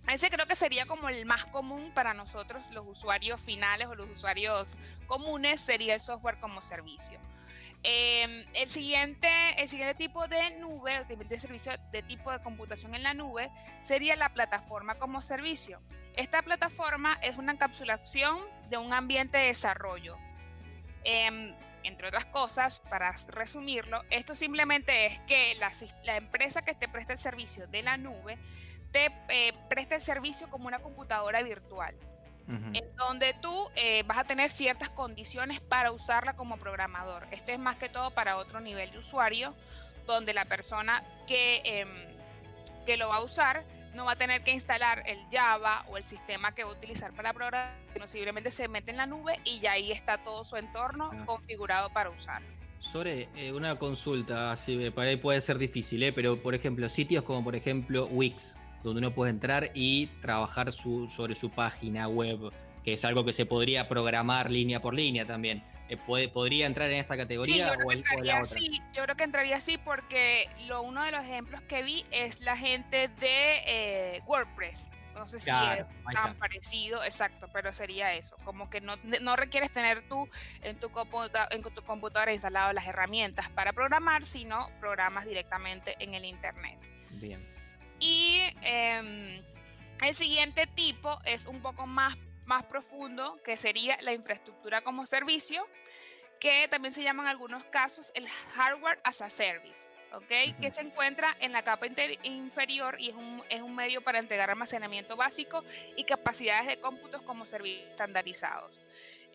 Ese 0.07 0.29
creo 0.29 0.47
que 0.47 0.55
sería 0.55 0.85
como 0.85 1.09
el 1.09 1.25
más 1.25 1.45
común 1.45 1.91
para 1.93 2.13
nosotros, 2.13 2.63
los 2.71 2.87
usuarios 2.87 3.41
finales 3.41 3.87
o 3.87 3.95
los 3.95 4.09
usuarios 4.09 4.75
comunes, 5.05 5.59
sería 5.59 5.93
el 5.93 5.99
software 5.99 6.39
como 6.39 6.61
servicio. 6.61 7.19
Em, 7.83 8.45
el, 8.53 8.69
siguiente, 8.69 9.29
el 9.57 9.69
siguiente 9.69 9.95
tipo 9.95 10.27
de 10.27 10.59
nube, 10.59 10.97
el 10.97 11.07
siguiente 11.07 11.39
servicio 11.39 11.73
de 11.91 12.03
tipo 12.03 12.31
de 12.31 12.39
computación 12.41 12.95
en 12.95 13.03
la 13.03 13.13
nube, 13.13 13.49
sería 13.81 14.15
la 14.15 14.33
plataforma 14.33 14.95
como 14.95 15.21
servicio. 15.21 15.81
Esta 16.15 16.41
plataforma 16.41 17.17
es 17.21 17.37
una 17.37 17.53
encapsulación 17.53 18.39
de 18.69 18.77
un 18.77 18.93
ambiente 18.93 19.37
de 19.37 19.45
desarrollo. 19.45 20.17
Em, 21.03 21.53
entre 21.83 22.07
otras 22.07 22.25
cosas, 22.25 22.81
para 22.89 23.13
resumirlo, 23.29 24.01
esto 24.09 24.35
simplemente 24.35 25.05
es 25.05 25.21
que 25.21 25.55
la, 25.55 26.17
empresa 26.17 26.63
que 26.63 26.73
te 26.73 26.89
presta 26.89 27.13
el 27.13 27.19
servicio 27.19 27.67
de 27.67 27.83
la 27.83 27.97
nube 27.97 28.37
te 28.91 29.11
eh, 29.29 29.53
presta 29.69 29.95
el 29.95 30.01
servicio 30.01 30.49
como 30.49 30.67
una 30.67 30.79
computadora 30.79 31.41
virtual, 31.43 31.95
en 32.47 32.95
donde 32.95 33.33
tú 33.41 33.69
eh, 33.75 34.03
vas 34.03 34.17
a 34.17 34.23
tener 34.23 34.49
ciertas 34.49 34.89
condiciones 34.89 35.59
para 35.59 35.91
usarla 35.91 36.33
como 36.33 36.57
programador. 36.57 37.27
Este 37.31 37.53
es 37.53 37.59
más 37.59 37.75
que 37.75 37.89
todo 37.89 38.11
para 38.11 38.37
otro 38.37 38.59
nivel 38.61 38.91
de 38.91 38.99
usuario, 38.99 39.53
donde 40.05 40.33
la 40.33 40.45
persona 40.45 41.03
que, 41.27 41.61
em, 41.65 41.89
que 42.85 42.97
lo 42.97 43.09
va 43.09 43.17
a 43.17 43.23
usar 43.23 43.65
no 43.93 44.05
va 44.05 44.13
a 44.13 44.15
tener 44.15 44.43
que 44.43 44.51
instalar 44.51 45.03
el 45.05 45.17
Java 45.31 45.83
o 45.89 45.97
el 45.97 46.03
sistema 46.03 46.53
que 46.53 46.63
va 46.63 46.69
a 46.69 46.73
utilizar 46.73 47.13
para 47.13 47.33
programar, 47.33 47.75
sino 47.93 48.07
simplemente 48.07 48.51
se 48.51 48.67
mete 48.67 48.91
en 48.91 48.97
la 48.97 49.05
nube 49.05 49.39
y 49.43 49.59
ya 49.59 49.73
ahí 49.73 49.91
está 49.91 50.19
todo 50.19 50.43
su 50.43 50.55
entorno 50.55 51.11
configurado 51.25 51.89
para 51.89 52.09
usar. 52.09 52.41
Sobre 52.79 53.27
eh, 53.35 53.51
una 53.51 53.77
consulta, 53.77 54.51
así, 54.51 54.89
para 54.91 55.09
ahí 55.09 55.17
puede 55.17 55.41
ser 55.41 55.57
difícil, 55.57 56.13
pero 56.13 56.41
por 56.41 56.53
ejemplo, 56.53 56.87
sitios 56.89 57.23
como 57.23 57.43
por 57.43 57.55
ejemplo 57.55 58.05
Wix, 58.05 58.55
donde 58.83 58.99
uno 58.99 59.13
puede 59.13 59.31
entrar 59.31 59.71
y 59.73 60.07
trabajar 60.21 60.71
sobre 60.71 61.35
su 61.35 61.49
página 61.49 62.07
web, 62.07 62.51
que 62.83 62.93
es 62.93 63.05
algo 63.05 63.25
que 63.25 63.33
se 63.33 63.45
podría 63.45 63.87
programar 63.87 64.49
línea 64.51 64.81
por 64.81 64.93
línea 64.93 65.25
también. 65.25 65.63
Eh, 65.89 65.97
puede, 65.97 66.27
¿Podría 66.27 66.65
entrar 66.65 66.89
en 66.89 66.97
esta 66.97 67.15
categoría 67.15 67.77
o, 67.85 67.91
el, 67.91 68.03
la 68.23 68.41
otra? 68.41 68.45
Sí, 68.45 68.81
yo 68.93 69.03
creo 69.03 69.15
que 69.15 69.23
entraría 69.23 69.55
así 69.55 69.77
porque 69.77 70.49
lo, 70.67 70.81
uno 70.81 71.03
de 71.03 71.11
los 71.11 71.23
ejemplos 71.23 71.61
que 71.61 71.81
vi 71.81 72.03
es 72.11 72.41
la 72.41 72.57
gente 72.57 73.07
de 73.07 73.61
eh, 73.65 74.21
WordPress. 74.25 74.89
No 75.15 75.25
sé 75.25 75.39
si 75.39 75.49
es 75.49 75.85
tan 76.13 76.35
parecido, 76.37 77.03
exacto, 77.03 77.47
pero 77.51 77.73
sería 77.73 78.13
eso. 78.13 78.37
Como 78.43 78.69
que 78.69 78.81
no, 78.81 78.97
no 79.21 79.35
requieres 79.35 79.71
tener 79.71 80.07
tú 80.07 80.29
en 80.61 80.77
tu, 80.79 80.91
en 81.49 81.63
tu 81.63 81.81
computadora 81.81 82.31
instalado 82.33 82.71
las 82.73 82.85
herramientas 82.85 83.49
para 83.49 83.73
programar, 83.73 84.25
sino 84.25 84.69
programas 84.79 85.25
directamente 85.25 85.95
en 85.99 86.13
el 86.13 86.23
Internet. 86.23 86.77
Bien. 87.13 87.56
Y 87.99 88.41
em, 88.61 89.41
el 90.01 90.15
siguiente 90.15 90.67
tipo 90.67 91.17
es 91.25 91.45
un 91.47 91.61
poco 91.61 91.87
más, 91.87 92.15
más 92.45 92.63
profundo, 92.65 93.41
que 93.43 93.57
sería 93.57 93.97
la 94.01 94.13
infraestructura 94.13 94.81
como 94.81 95.05
servicio, 95.05 95.65
que 96.39 96.67
también 96.67 96.93
se 96.93 97.03
llama 97.03 97.23
en 97.23 97.29
algunos 97.29 97.63
casos 97.65 98.11
el 98.13 98.27
hardware 98.55 98.99
as 99.03 99.21
a 99.21 99.29
service. 99.29 99.89
¿okay? 100.13 100.53
que 100.53 100.71
se 100.71 100.81
encuentra 100.81 101.35
en 101.39 101.51
la 101.51 101.63
capa 101.63 101.85
inferior 102.23 102.95
y 102.99 103.09
es 103.09 103.15
un, 103.15 103.43
es 103.49 103.61
un, 103.61 103.75
medio 103.75 104.01
para 104.01 104.19
entregar 104.19 104.49
almacenamiento 104.49 105.15
básico 105.15 105.63
y 105.95 106.03
capacidades 106.03 106.67
de 106.67 106.79
cómputos 106.79 107.21
como 107.21 107.45
servicios 107.45 107.89
estandarizados. 107.89 108.79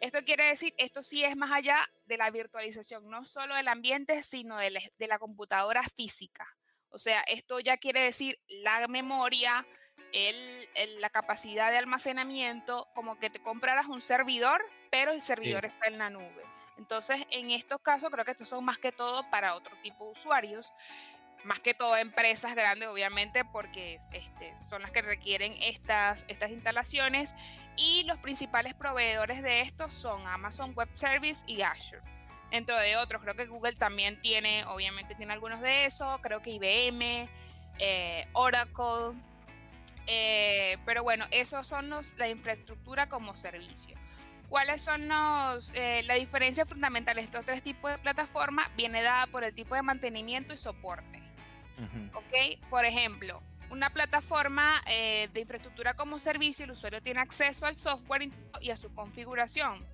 Esto 0.00 0.24
quiere 0.24 0.46
decir, 0.46 0.74
esto 0.78 1.02
sí 1.02 1.24
es 1.24 1.36
más 1.36 1.52
allá 1.52 1.88
de 2.06 2.16
la 2.16 2.30
virtualización, 2.30 3.08
no 3.08 3.24
solo 3.24 3.54
del 3.54 3.68
ambiente, 3.68 4.22
sino 4.22 4.56
de 4.56 4.70
la, 4.70 4.80
de 4.98 5.06
la 5.06 5.18
computadora 5.18 5.82
física. 5.94 6.56
O 6.92 6.98
sea, 6.98 7.22
esto 7.22 7.58
ya 7.58 7.78
quiere 7.78 8.02
decir 8.02 8.38
la 8.48 8.86
memoria, 8.86 9.66
el, 10.12 10.68
la 11.00 11.08
capacidad 11.08 11.70
de 11.70 11.78
almacenamiento, 11.78 12.88
como 12.94 13.18
que 13.18 13.30
te 13.30 13.40
compraras 13.40 13.86
un 13.86 14.02
servidor, 14.02 14.62
pero 14.90 15.12
el 15.12 15.22
servidor 15.22 15.64
está 15.64 15.86
en 15.86 15.98
la 15.98 16.10
nube. 16.10 16.44
Entonces, 16.76 17.26
en 17.30 17.50
estos 17.50 17.80
casos, 17.80 18.10
creo 18.10 18.24
que 18.24 18.32
estos 18.32 18.48
son 18.48 18.64
más 18.64 18.78
que 18.78 18.92
todo 18.92 19.28
para 19.30 19.54
otro 19.54 19.74
tipo 19.82 20.04
de 20.04 20.10
usuarios, 20.12 20.72
más 21.44 21.60
que 21.60 21.74
todo 21.74 21.96
empresas 21.96 22.54
grandes, 22.54 22.88
obviamente, 22.88 23.44
porque 23.44 23.98
este, 24.12 24.58
son 24.58 24.82
las 24.82 24.90
que 24.90 25.02
requieren 25.02 25.54
estas, 25.60 26.26
estas 26.28 26.50
instalaciones. 26.50 27.34
Y 27.76 28.04
los 28.04 28.18
principales 28.18 28.74
proveedores 28.74 29.42
de 29.42 29.62
estos 29.62 29.94
son 29.94 30.26
Amazon 30.26 30.74
Web 30.74 30.90
Service 30.94 31.42
y 31.46 31.62
Azure 31.62 32.02
dentro 32.52 32.76
de 32.78 32.96
otros. 32.96 33.22
Creo 33.22 33.34
que 33.34 33.46
Google 33.46 33.72
también 33.72 34.20
tiene, 34.20 34.64
obviamente 34.66 35.14
tiene 35.14 35.32
algunos 35.32 35.60
de 35.62 35.86
esos, 35.86 36.20
creo 36.20 36.42
que 36.42 36.50
IBM, 36.50 37.28
eh, 37.78 38.28
Oracle, 38.34 39.18
eh, 40.06 40.76
pero 40.84 41.02
bueno, 41.02 41.24
esos 41.30 41.66
son 41.66 41.88
los, 41.88 42.16
la 42.18 42.28
infraestructura 42.28 43.08
como 43.08 43.34
servicio. 43.34 43.96
¿Cuáles 44.48 44.82
son 44.82 45.08
los, 45.08 45.72
eh, 45.74 46.02
la 46.04 46.14
diferencia 46.14 46.66
fundamental 46.66 47.16
de 47.16 47.22
estos 47.22 47.44
tres 47.46 47.62
tipos 47.62 47.90
de 47.90 47.98
plataformas? 47.98 48.68
Viene 48.76 49.02
dada 49.02 49.26
por 49.28 49.44
el 49.44 49.54
tipo 49.54 49.74
de 49.74 49.82
mantenimiento 49.82 50.52
y 50.52 50.58
soporte. 50.58 51.20
¿Ok? 52.14 52.60
Por 52.70 52.84
ejemplo, 52.84 53.42
una 53.70 53.90
plataforma 53.90 54.80
de 54.86 55.40
infraestructura 55.40 55.94
como 55.94 56.20
servicio, 56.20 56.64
el 56.64 56.72
usuario 56.72 57.02
tiene 57.02 57.18
acceso 57.18 57.66
al 57.66 57.74
software 57.74 58.30
y 58.60 58.70
a 58.70 58.76
su 58.76 58.94
configuración 58.94 59.84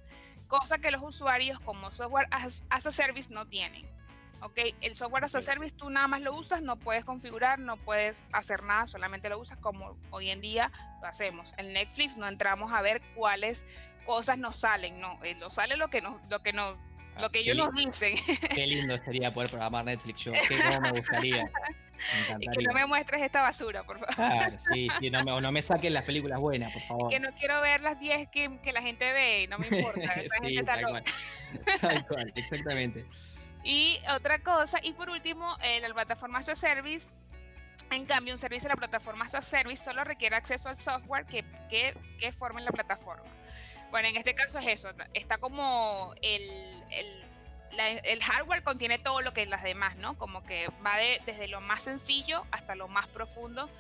cosa 0.48 0.78
que 0.78 0.90
los 0.90 1.02
usuarios 1.02 1.61
como 1.61 1.92
software 1.92 2.26
as, 2.30 2.64
a 2.70 2.80
service 2.80 3.32
no 3.32 3.46
tienen. 3.46 3.87
¿ok? 4.40 4.58
El 4.80 4.94
software 4.94 5.24
as 5.24 5.34
a 5.34 5.40
service 5.40 5.76
tú 5.76 5.90
nada 5.90 6.08
más 6.08 6.22
lo 6.22 6.34
usas, 6.34 6.62
no 6.62 6.76
puedes 6.76 7.04
configurar, 7.04 7.58
no 7.58 7.76
puedes 7.76 8.22
hacer 8.32 8.62
nada, 8.62 8.87
solamente 8.87 9.28
lo 9.28 9.38
usas 9.38 9.58
como 9.58 9.96
hoy 10.11 10.30
en 10.30 10.40
día 10.40 10.72
lo 11.00 11.08
hacemos. 11.08 11.54
En 11.58 11.72
Netflix 11.72 12.16
no 12.16 12.26
entramos 12.26 12.72
a 12.72 12.80
ver 12.82 13.02
cuáles 13.14 13.64
cosas 14.06 14.38
nos 14.38 14.56
salen, 14.56 15.00
no, 15.00 15.18
eh, 15.22 15.34
nos 15.34 15.54
sale 15.54 15.76
lo 15.76 15.88
que 15.88 16.00
nos, 16.00 16.20
lo 16.30 16.42
que 16.42 16.52
nos, 16.52 16.76
lo 17.18 17.26
ah, 17.26 17.32
que 17.32 17.40
ellos 17.40 17.56
nos 17.56 17.74
dicen. 17.74 18.16
Qué 18.54 18.66
lindo 18.66 18.96
sería 18.98 19.32
poder 19.32 19.50
programar 19.50 19.84
Netflix 19.84 20.24
yo, 20.24 20.32
qué 20.32 20.58
cómo 20.62 20.80
me 20.80 20.90
gustaría. 20.98 21.50
Y 22.40 22.48
que 22.48 22.62
no 22.62 22.72
me 22.72 22.87
muestres 22.87 23.22
esta 23.22 23.42
basura, 23.42 23.84
por 23.84 23.98
favor. 23.98 24.14
Claro, 24.14 24.56
sí, 24.72 24.88
sí 25.00 25.11
no, 25.11 25.24
me, 25.24 25.40
no 25.40 25.52
me 25.52 25.62
saquen 25.62 25.92
las 25.92 26.04
películas 26.04 26.40
buenas, 26.40 26.72
por 26.72 26.82
favor. 26.82 27.11
Que 27.11 27.20
no 27.20 27.34
quiero 27.34 27.61
ver 27.61 27.80
las 27.80 27.98
10 27.98 28.28
que, 28.28 28.61
que 28.62 28.72
la 28.72 28.82
gente 28.82 29.12
ve, 29.12 29.46
no 29.48 29.58
me 29.58 29.66
importa. 29.68 30.00
sí, 30.42 30.56
tal, 30.64 30.82
cual. 30.82 31.04
tal 31.80 32.06
cual, 32.06 32.32
exactamente. 32.34 33.06
Y 33.64 33.98
otra 34.14 34.38
cosa, 34.38 34.78
y 34.82 34.92
por 34.92 35.11
último, 35.11 35.56
eh, 35.62 35.80
la 35.80 35.92
plataforma 35.92 36.38
as 36.38 36.48
a 36.48 36.54
service. 36.54 37.11
En 37.90 38.04
cambio, 38.06 38.34
un 38.34 38.38
servicio 38.38 38.68
de 38.68 38.74
la 38.74 38.78
plataforma 38.78 39.24
as 39.24 39.34
a 39.34 39.42
service 39.42 39.82
solo 39.82 40.04
requiere 40.04 40.37
acceso 40.37 40.68
al 40.68 40.76
software 40.76 41.26
que, 41.26 41.44
que, 41.68 41.96
que 42.18 42.32
forme 42.32 42.61
la 42.62 42.70
plataforma. 42.70 43.24
Bueno, 43.90 44.09
en 44.09 44.16
este 44.16 44.34
caso 44.34 44.59
es 44.59 44.66
eso, 44.66 44.90
está 45.14 45.38
como 45.38 46.12
el, 46.20 46.42
el 46.90 47.24
el 47.76 48.22
hardware 48.22 48.62
contiene 48.62 48.98
todo 48.98 49.20
lo 49.20 49.32
que 49.32 49.46
las 49.46 49.62
demás, 49.62 49.96
¿no? 49.96 50.16
Como 50.18 50.42
que 50.44 50.68
va 50.84 50.96
desde 50.96 51.48
lo 51.48 51.60
más 51.60 51.82
sencillo 51.82 52.44
hasta 52.50 52.74
lo 52.74 52.88
más 52.88 53.06
profundo, 53.06 53.70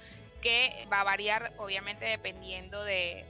que 0.40 0.86
va 0.92 1.00
a 1.00 1.04
variar 1.04 1.52
obviamente 1.58 2.04
dependiendo 2.04 2.84
de, 2.84 3.24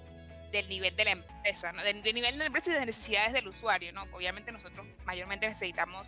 del 0.50 0.68
nivel 0.68 0.94
de 0.96 1.04
la 1.04 1.10
empresa, 1.12 1.72
¿no? 1.72 1.82
del, 1.82 2.02
nivel 2.02 2.32
de 2.32 2.38
la 2.38 2.46
empresa 2.46 2.70
y 2.70 2.74
de 2.74 2.86
necesidades 2.86 3.32
del 3.32 3.48
usuario, 3.48 3.92
¿no? 3.92 4.02
Obviamente 4.12 4.52
nosotros 4.52 4.86
mayormente 5.04 5.46
necesitamos 5.46 6.06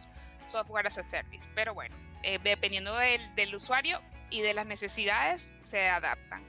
software 0.48 0.86
as 0.86 0.98
a 0.98 1.07
service, 1.07 1.48
pero 1.55 1.74
bueno, 1.74 1.96
eh, 2.22 2.38
dependiendo 2.42 2.96
del, 2.96 3.34
del 3.34 3.55
usuario 3.55 4.01
y 4.30 4.42
de 4.42 4.55
las 4.55 4.66
necesidades, 4.66 5.51
se 5.64 5.88
adaptan. 5.88 6.44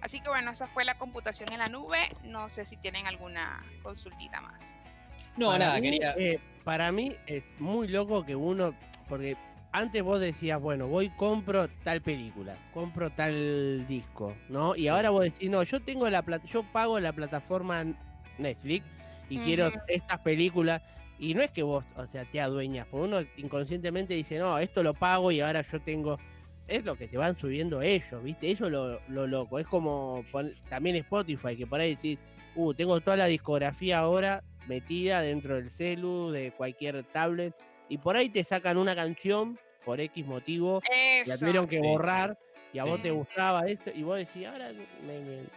Así 0.00 0.20
que 0.20 0.28
bueno, 0.28 0.50
esa 0.50 0.66
fue 0.66 0.84
la 0.84 0.98
computación 0.98 1.50
en 1.50 1.60
la 1.60 1.66
nube. 1.66 2.10
No 2.24 2.50
sé 2.50 2.66
si 2.66 2.76
tienen 2.76 3.06
alguna 3.06 3.64
consultita 3.82 4.40
más. 4.42 4.76
No, 5.36 5.56
nada, 5.58 5.80
quería. 5.80 6.14
Eh, 6.16 6.38
para 6.64 6.92
mí 6.92 7.14
es 7.26 7.44
muy 7.58 7.88
loco 7.88 8.24
que 8.24 8.36
uno, 8.36 8.74
porque 9.08 9.36
antes 9.72 10.02
vos 10.02 10.20
decías, 10.20 10.60
bueno, 10.60 10.86
voy, 10.86 11.10
compro 11.10 11.68
tal 11.82 12.00
película, 12.00 12.56
compro 12.72 13.10
tal 13.10 13.86
disco, 13.88 14.34
¿no? 14.48 14.76
Y 14.76 14.88
ahora 14.88 15.10
vos 15.10 15.24
decís, 15.24 15.50
no, 15.50 15.62
yo 15.62 15.80
tengo 15.80 16.08
la 16.08 16.22
plata, 16.22 16.46
yo 16.46 16.62
pago 16.72 17.00
la 17.00 17.12
plataforma 17.12 17.84
Netflix 18.38 18.86
y 19.28 19.38
quiero 19.38 19.72
estas 19.88 20.20
películas. 20.20 20.80
Y 21.18 21.34
no 21.34 21.42
es 21.42 21.50
que 21.50 21.62
vos, 21.62 21.84
o 21.96 22.06
sea, 22.06 22.24
te 22.24 22.40
adueñas, 22.40 22.86
porque 22.90 23.06
uno 23.06 23.18
inconscientemente 23.36 24.14
dice, 24.14 24.38
no, 24.38 24.58
esto 24.58 24.82
lo 24.82 24.94
pago 24.94 25.30
y 25.32 25.40
ahora 25.40 25.64
yo 25.70 25.80
tengo. 25.80 26.18
Es 26.66 26.84
lo 26.84 26.96
que 26.96 27.08
te 27.08 27.18
van 27.18 27.36
subiendo 27.36 27.82
ellos, 27.82 28.22
¿viste? 28.22 28.50
Eso 28.50 28.66
es 28.66 28.72
lo, 28.72 29.00
lo 29.08 29.26
loco. 29.26 29.58
Es 29.58 29.66
como 29.66 30.24
también 30.70 30.96
Spotify, 30.96 31.56
que 31.56 31.66
por 31.66 31.78
ahí 31.78 31.94
decís, 31.94 32.18
uh, 32.54 32.72
tengo 32.72 33.00
toda 33.00 33.18
la 33.18 33.26
discografía 33.26 33.98
ahora 33.98 34.42
metida 34.66 35.20
dentro 35.20 35.56
del 35.56 35.70
celu, 35.70 36.30
de 36.30 36.52
cualquier 36.52 37.04
tablet, 37.04 37.54
y 37.88 37.98
por 37.98 38.16
ahí 38.16 38.28
te 38.28 38.44
sacan 38.44 38.76
una 38.76 38.94
canción 38.94 39.58
por 39.84 40.00
X 40.00 40.26
motivo, 40.26 40.80
la 41.26 41.38
tuvieron 41.38 41.66
que 41.66 41.80
borrar 41.80 42.38
y 42.72 42.80
a 42.80 42.84
vos 42.84 43.00
te 43.00 43.12
gustaba 43.12 43.60
esto, 43.68 43.92
y 43.94 44.02
vos 44.02 44.18
decís, 44.18 44.46
ahora 44.48 44.72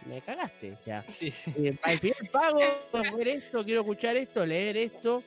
me, 0.06 0.20
cagaste. 0.20 0.72
O 0.72 0.78
sea, 0.80 1.04
sí, 1.08 1.32
eh, 1.56 1.76
al 1.82 1.98
final 1.98 2.28
pago, 2.30 2.60
ver 3.16 3.28
esto, 3.28 3.64
quiero 3.64 3.80
escuchar 3.80 4.16
esto, 4.16 4.46
leer 4.46 4.76
esto, 4.76 5.24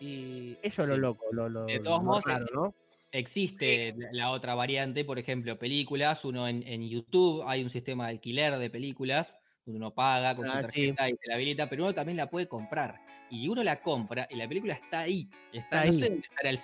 y 0.00 0.56
eso 0.62 0.82
es 0.82 0.88
lo 0.88 0.96
loco, 0.96 1.26
lo, 1.32 1.50
lo, 1.50 1.66
de 1.66 1.80
todos 1.80 2.02
modos, 2.02 2.24
¿no? 2.54 2.74
Existe 3.12 3.94
la 4.12 4.30
otra 4.30 4.54
variante, 4.54 5.04
por 5.04 5.18
ejemplo, 5.18 5.58
películas, 5.58 6.24
uno 6.24 6.48
en, 6.48 6.66
en, 6.66 6.88
YouTube 6.88 7.44
hay 7.46 7.62
un 7.62 7.70
sistema 7.70 8.06
de 8.06 8.12
alquiler 8.12 8.56
de 8.56 8.70
películas, 8.70 9.38
donde 9.66 9.76
uno 9.76 9.92
paga 9.92 10.34
con 10.34 10.46
su 10.46 10.50
ah, 10.50 10.62
tarjeta 10.62 11.10
y 11.10 11.12
se 11.12 11.28
la 11.28 11.34
habilita, 11.34 11.68
pero 11.68 11.84
uno 11.84 11.94
también 11.94 12.16
la 12.16 12.30
puede 12.30 12.48
comprar 12.48 13.03
y 13.34 13.48
uno 13.48 13.64
la 13.64 13.80
compra 13.80 14.26
y 14.30 14.36
la 14.36 14.46
película 14.46 14.74
está 14.74 15.00
ahí. 15.00 15.28
Está, 15.52 15.82
ahí. 15.82 15.90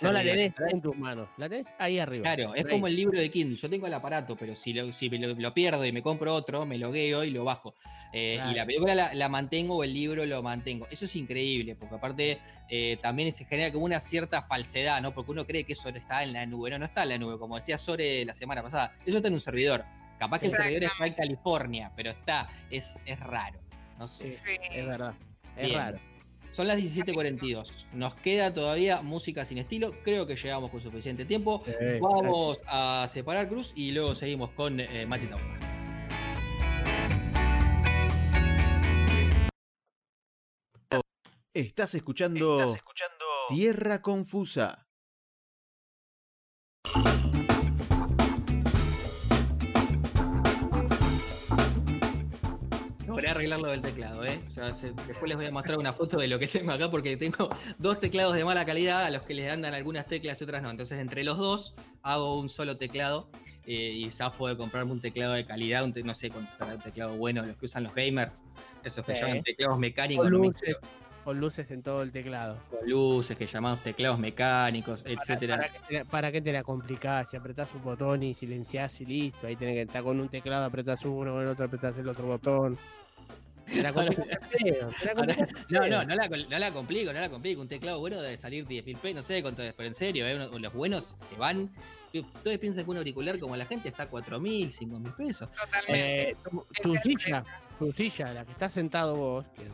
No, 0.03 0.13
la 0.13 0.23
tenés 0.23 0.53
en 0.71 0.81
tus 0.81 0.97
manos, 0.97 1.29
la 1.37 1.49
tenés 1.49 1.67
ahí 1.79 1.99
arriba. 1.99 2.23
Claro, 2.23 2.55
es 2.55 2.67
como 2.67 2.87
el 2.87 2.95
libro 2.95 3.19
de 3.19 3.31
Kindle. 3.31 3.57
Yo 3.57 3.69
tengo 3.69 3.87
el 3.87 3.95
aparato, 3.95 4.37
pero 4.37 4.55
si 4.55 4.73
lo, 4.73 4.93
si 4.93 5.09
lo, 5.09 5.55
pierdo 5.55 5.85
y 5.85 5.93
me 5.93 6.03
compro 6.03 6.35
otro, 6.35 6.65
me 6.65 6.79
logueo 6.79 7.25
y 7.25 7.31
lo 7.31 7.45
bajo. 7.45 7.75
Eh, 8.13 8.41
y 8.51 8.55
la 8.55 8.67
película 8.67 9.15
la, 9.15 9.29
mantengo 9.29 9.77
o 9.77 9.85
el 9.85 9.93
libro 9.93 10.25
lo 10.27 10.43
mantengo. 10.43 10.87
Eso 10.91 11.05
es 11.05 11.17
increíble, 11.17 11.75
porque 11.77 11.95
aparte 11.95 12.39
eh, 12.69 12.99
también 13.03 13.33
se 13.33 13.45
genera 13.45 13.73
como 13.73 13.85
una 13.85 14.01
cierta 14.01 14.43
falsedad, 14.43 15.01
¿no? 15.03 15.13
Porque 15.13 15.33
uno 15.33 15.47
cree 15.47 15.65
que 15.65 15.73
eso 15.73 15.89
está 15.89 16.23
en 16.23 16.33
la 16.33 16.47
nube. 16.47 16.71
No, 16.71 16.79
no 16.79 16.85
está 16.85 17.03
en 17.03 17.11
la 17.11 17.19
nube, 17.19 17.39
como 17.39 17.57
decía 17.57 17.79
Sore 17.79 18.25
la 18.25 18.35
semana 18.35 18.63
pasada. 18.63 18.95
Eso 19.05 19.17
está 19.17 19.29
en 19.29 19.35
un 19.35 19.41
servidor. 19.41 19.85
Capaz 20.19 20.41
que 20.41 20.47
el 20.47 20.53
servidor 20.53 20.85
está 20.85 21.07
en 21.07 21.15
California, 21.15 21.93
pero 21.97 22.11
está, 22.11 22.49
es, 22.71 23.03
es 23.07 23.19
raro. 23.21 23.59
No 23.99 24.07
sé. 24.07 24.33
Sí. 24.33 24.51
Es 24.71 24.87
verdad, 24.87 25.15
es 25.57 25.73
raro. 25.73 26.10
Son 26.53 26.67
las 26.67 26.79
17.42. 26.79 27.87
Nos 27.93 28.15
queda 28.17 28.53
todavía 28.53 29.03
música 29.03 29.45
sin 29.45 29.59
estilo. 29.59 29.93
Creo 30.03 30.27
que 30.27 30.37
llegamos 30.37 30.71
con 30.71 30.81
suficiente 30.81 31.25
tiempo. 31.25 31.63
Vamos 32.01 32.61
a 32.67 33.07
separar 33.09 33.49
Cruz 33.49 33.73
y 33.77 33.93
luego 33.93 34.15
seguimos 34.15 34.51
con 34.51 34.81
eh, 34.81 35.07
Mati 35.07 35.29
Estás 41.53 41.95
escuchando, 41.95 42.61
Estás 42.61 42.77
escuchando 42.77 43.25
Tierra 43.49 44.01
Confusa. 44.03 44.87
Voy 53.11 53.27
a 53.27 53.31
arreglar 53.33 53.61
lo 53.61 53.69
del 53.69 53.83
teclado, 53.83 54.25
¿eh? 54.25 54.41
después 55.07 55.29
les 55.29 55.37
voy 55.37 55.47
a 55.47 55.51
mostrar 55.51 55.79
una 55.79 55.93
foto 55.93 56.19
de 56.19 56.29
lo 56.29 56.39
que 56.39 56.47
tengo 56.47 56.73
acá 56.73 56.91
porque 56.91 57.17
tengo 57.17 57.51
dos 57.79 58.01
teclados 58.01 58.35
de 58.35 58.45
mala 58.45 58.65
calidad 58.65 59.05
a 59.05 59.11
los 59.11 59.23
que 59.23 59.35
les 59.35 59.51
andan 59.51 59.75
algunas 59.75 60.07
teclas 60.07 60.41
y 60.41 60.45
otras 60.45 60.63
no. 60.63 60.71
Entonces, 60.71 60.99
entre 60.99 61.25
los 61.25 61.39
dos 61.39 61.75
hago 62.03 62.39
un 62.39 62.49
solo 62.49 62.77
teclado 62.77 63.29
eh, 63.67 63.93
y 63.95 64.11
zafo 64.11 64.49
de 64.49 64.57
comprarme 64.57 64.93
un 64.93 65.01
teclado 65.01 65.35
de 65.35 65.45
calidad, 65.45 65.85
un 65.85 65.95
no 66.05 66.15
sé, 66.15 66.31
con 66.31 66.43
un 66.43 66.79
teclado 66.81 67.17
bueno, 67.17 67.45
los 67.45 67.57
que 67.57 67.67
usan 67.67 67.85
los 67.85 67.95
gamers, 67.95 68.45
esos 68.85 69.05
que 69.05 69.15
llaman 69.15 69.43
teclados 69.43 69.79
mecánicos. 69.79 70.25
Con 70.25 70.33
luces, 70.33 70.77
con 71.25 71.39
luces 71.39 71.71
en 71.71 71.83
todo 71.83 72.03
el 72.03 72.13
teclado. 72.13 72.59
Con 72.71 72.89
luces, 72.89 73.37
que 73.37 73.47
llamamos 73.47 73.81
teclados 73.83 74.19
mecánicos, 74.19 75.03
etcétera. 75.05 75.69
Para, 76.11 76.33
qué 76.33 76.41
te 76.41 76.53
la 76.53 76.63
complicás? 76.63 77.31
Si 77.31 77.37
apretás 77.37 77.69
un 77.75 77.83
botón 77.83 78.23
y 78.23 78.35
silenciás 78.35 79.01
y 79.01 79.07
listo, 79.07 79.47
ahí 79.47 79.57
tenés 79.57 79.75
que 79.75 79.83
estar 79.83 80.03
con 80.03 80.21
un 80.21 80.29
teclado, 80.29 80.65
apretás 80.65 81.05
uno, 81.05 81.33
con 81.33 81.43
el 81.43 81.49
otro 81.49 81.67
apretás 81.67 81.97
el 81.99 82.09
otro 82.09 82.27
botón. 82.27 82.79
La 83.77 83.93
no, 83.93 84.05
no, 85.89 86.05
no 86.05 86.15
la, 86.15 86.29
no 86.29 86.59
la 86.59 86.73
complico, 86.73 87.13
no 87.13 87.21
la 87.21 87.29
complico. 87.29 87.61
Un 87.61 87.69
teclado 87.69 88.01
bueno 88.01 88.21
debe 88.21 88.37
salir 88.37 88.67
10 88.67 88.85
mil 88.85 88.97
pesos, 88.97 89.17
no 89.17 89.23
sé 89.23 89.43
cuánto 89.43 89.63
es, 89.63 89.73
pero 89.75 89.89
en 89.89 89.95
serio, 89.95 90.27
eh, 90.27 90.49
los 90.59 90.73
buenos 90.73 91.05
se 91.05 91.37
van. 91.37 91.71
Ustedes 92.13 92.59
piensan 92.59 92.85
que 92.85 92.91
un 92.91 92.97
auricular 92.97 93.39
como 93.39 93.57
la 93.57 93.67
gente 93.67 93.89
está 93.89 94.07
4 94.07 94.41
mil, 94.41 94.73
5 94.73 94.99
mil 94.99 95.13
pesos. 95.13 95.49
Totalmente. 95.53 96.31
Eh, 96.31 96.37
tu, 96.43 96.67
silla, 96.83 97.01
tu 97.01 97.11
silla, 97.11 97.45
la 97.81 98.45
que 98.45 98.53
está 98.53 98.69
sentado 98.69 99.17
vos, 99.17 99.47
que 99.57 99.65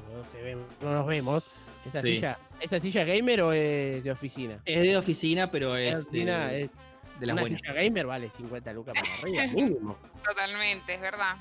no, 0.81 0.93
nos 0.93 1.07
vemos, 1.07 1.45
¿esa, 1.85 2.01
silla, 2.01 2.39
¿esa 2.61 2.79
silla 2.79 3.05
gamer 3.05 3.43
o 3.43 3.53
es 3.53 4.05
de 4.05 4.11
oficina? 4.13 4.61
Es 4.65 4.83
de 4.83 4.97
oficina, 4.97 5.51
pero 5.51 5.77
es. 5.77 6.11
De, 6.11 6.21
es 6.63 6.71
de 7.19 7.33
una 7.33 7.45
silla 7.45 7.73
gamer 7.73 8.07
vale 8.07 8.31
50 8.31 8.73
lucas 8.73 8.95
para 8.95 9.15
arriba, 9.23 9.47
mínimo. 9.55 9.97
Totalmente, 10.25 10.95
es 10.95 11.01
verdad. 11.01 11.37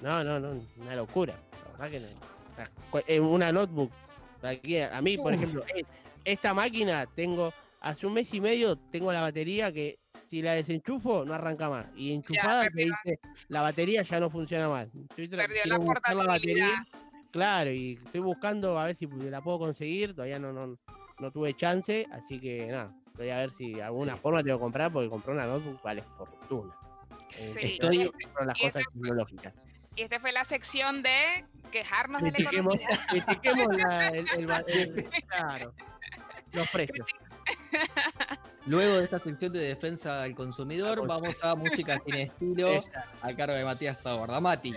No, 0.00 0.24
no, 0.24 0.40
no, 0.40 0.60
una 0.78 0.96
locura. 0.96 1.34
En 3.06 3.22
una 3.22 3.52
notebook. 3.52 3.90
a 4.42 5.02
mí, 5.02 5.18
por 5.18 5.34
ejemplo, 5.34 5.62
esta 6.24 6.54
máquina 6.54 7.06
tengo, 7.14 7.52
hace 7.80 8.06
un 8.06 8.14
mes 8.14 8.32
y 8.32 8.40
medio 8.40 8.76
tengo 8.76 9.12
la 9.12 9.20
batería 9.20 9.70
que 9.70 9.98
si 10.28 10.42
la 10.42 10.52
desenchufo 10.52 11.24
no 11.24 11.34
arranca 11.34 11.68
más. 11.68 11.86
Y 11.96 12.12
enchufada 12.12 12.68
me 12.72 12.84
dice, 12.84 13.20
la 13.48 13.62
batería 13.62 14.02
ya 14.02 14.20
no 14.20 14.30
funciona 14.30 14.68
más. 14.68 14.88
Estoy 15.10 15.28
la, 15.28 15.46
la 15.66 16.24
batería. 16.24 16.86
Claro, 17.30 17.70
y 17.70 17.98
estoy 18.04 18.20
buscando 18.20 18.78
a 18.78 18.86
ver 18.86 18.96
si 18.96 19.06
la 19.06 19.40
puedo 19.40 19.58
conseguir. 19.58 20.14
Todavía 20.14 20.38
no, 20.38 20.52
no, 20.52 20.78
no 21.18 21.30
tuve 21.30 21.54
chance, 21.54 22.06
así 22.12 22.40
que 22.40 22.66
nada. 22.66 22.94
Voy 23.16 23.30
a 23.30 23.38
ver 23.38 23.50
si 23.50 23.74
de 23.74 23.82
alguna 23.82 24.16
forma 24.16 24.42
tengo 24.42 24.58
que 24.58 24.62
comprar, 24.62 24.92
porque 24.92 25.08
comprar 25.08 25.36
una 25.36 25.46
notebook 25.46 25.82
vale 25.82 26.02
fortuna. 26.02 26.74
Eh, 27.38 27.54
estoy 27.62 28.10
con 28.32 28.46
las 28.46 28.58
cosas 28.58 28.84
tecnológicas. 28.92 29.54
Y 29.94 30.02
esta 30.02 30.20
fue 30.20 30.32
la 30.32 30.44
sección 30.44 31.02
de 31.02 31.44
quejarnos 31.70 32.22
de 32.22 32.30
la 32.30 32.38
economía. 32.38 32.88
los 36.52 36.70
precios. 36.70 37.06
Luego 38.66 38.96
de 38.96 39.04
esta 39.04 39.20
sección 39.20 39.52
de 39.52 39.60
defensa 39.60 40.22
del 40.22 40.34
consumidor, 40.34 41.06
vamos 41.06 41.42
a 41.44 41.54
música 41.54 42.00
sin 42.04 42.16
estilo 42.16 42.82
a 43.22 43.32
cargo 43.32 43.54
de 43.54 43.64
Matías 43.64 44.02
Taborda. 44.02 44.40
Mati, 44.40 44.74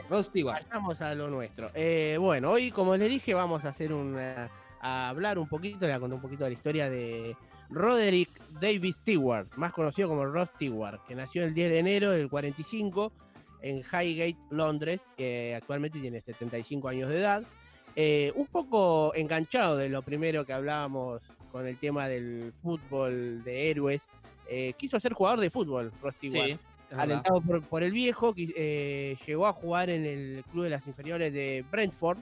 Vamos 0.71 1.01
a 1.01 1.15
lo 1.15 1.27
nuestro. 1.27 1.71
Eh, 1.73 2.15
bueno, 2.19 2.51
hoy, 2.51 2.69
como 2.69 2.95
les 2.95 3.09
dije, 3.09 3.33
vamos 3.33 3.65
a 3.65 3.69
hacer 3.69 3.91
un, 3.91 4.15
a 4.15 5.09
hablar 5.09 5.39
un 5.39 5.47
poquito, 5.47 5.87
le 5.87 5.99
contar 5.99 6.13
un 6.13 6.21
poquito 6.21 6.43
de 6.43 6.51
la 6.51 6.53
historia 6.53 6.87
de 6.87 7.35
Roderick 7.71 8.29
Davis 8.61 8.95
Stewart, 8.97 9.47
más 9.55 9.73
conocido 9.73 10.09
como 10.09 10.23
Rod 10.23 10.49
Stewart, 10.55 10.99
que 11.07 11.15
nació 11.15 11.43
el 11.43 11.55
10 11.55 11.71
de 11.71 11.79
enero 11.79 12.11
del 12.11 12.29
45 12.29 13.11
en 13.63 13.79
Highgate, 13.79 14.37
Londres, 14.51 15.01
que 15.17 15.55
actualmente 15.55 15.99
tiene 15.99 16.21
75 16.21 16.89
años 16.89 17.09
de 17.09 17.17
edad. 17.17 17.43
Eh, 17.95 18.31
un 18.35 18.45
poco 18.45 19.13
enganchado 19.15 19.77
de 19.77 19.89
lo 19.89 20.03
primero 20.03 20.45
que 20.45 20.53
hablábamos 20.53 21.23
con 21.51 21.67
el 21.67 21.77
tema 21.77 22.07
del 22.07 22.53
fútbol 22.61 23.43
de 23.43 23.69
héroes. 23.69 24.01
Eh, 24.47 24.73
quiso 24.77 24.99
ser 24.99 25.13
jugador 25.13 25.39
de 25.39 25.49
fútbol, 25.49 25.91
Rusty 26.01 26.31
sí, 26.31 26.57
Alentado 26.97 27.41
por, 27.41 27.83
el 27.83 27.91
viejo, 27.91 28.33
eh, 28.35 29.15
llegó 29.27 29.45
a 29.45 29.53
jugar 29.53 29.91
en 29.91 30.05
el 30.05 30.43
club 30.51 30.63
de 30.63 30.71
las 30.71 30.87
inferiores 30.87 31.31
de 31.31 31.63
Brentford, 31.69 32.17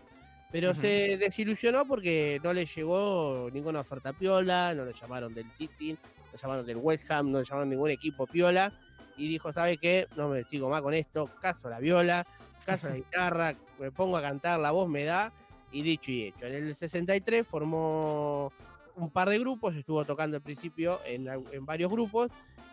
pero 0.51 0.75
se 0.75 1.17
desilusionó 1.17 1.85
porque 1.87 2.41
no 2.43 2.51
le 2.51 2.65
llegó 2.65 3.49
ninguna 3.53 3.79
oferta 3.79 4.11
piola, 4.11 4.73
no 4.73 4.83
le 4.83 4.93
llamaron 4.93 5.33
del 5.33 5.49
City, 5.51 5.93
no 5.93 6.31
le 6.33 6.37
llamaron 6.37 6.65
del 6.65 6.77
West 6.77 7.09
Ham, 7.09 7.31
no 7.31 7.39
le 7.39 7.45
llamaron 7.45 7.69
ningún 7.69 7.91
equipo 7.91 8.27
piola 8.27 8.73
y 9.15 9.29
dijo, 9.29 9.53
¿sabe 9.53 9.77
qué? 9.77 10.07
No 10.17 10.27
me 10.27 10.43
sigo 10.43 10.69
más 10.69 10.81
con 10.81 10.93
esto, 10.93 11.29
caso 11.41 11.69
la 11.69 11.79
viola, 11.79 12.27
caso 12.65 12.89
la 12.89 12.95
guitarra, 12.95 13.55
me 13.79 13.91
pongo 13.91 14.17
a 14.17 14.21
cantar, 14.21 14.59
la 14.59 14.71
voz 14.71 14.89
me 14.89 15.05
da, 15.05 15.31
y 15.71 15.81
dicho 15.81 16.11
y 16.11 16.23
hecho. 16.23 16.45
En 16.45 16.55
el 16.55 16.75
63 16.75 17.47
formó 17.47 18.51
un 18.97 19.09
par 19.09 19.29
de 19.29 19.39
grupos, 19.39 19.75
estuvo 19.75 20.03
tocando 20.05 20.37
al 20.37 20.43
principio 20.43 20.99
en, 21.05 21.27
varios 21.65 21.91
grupos, 21.91 22.31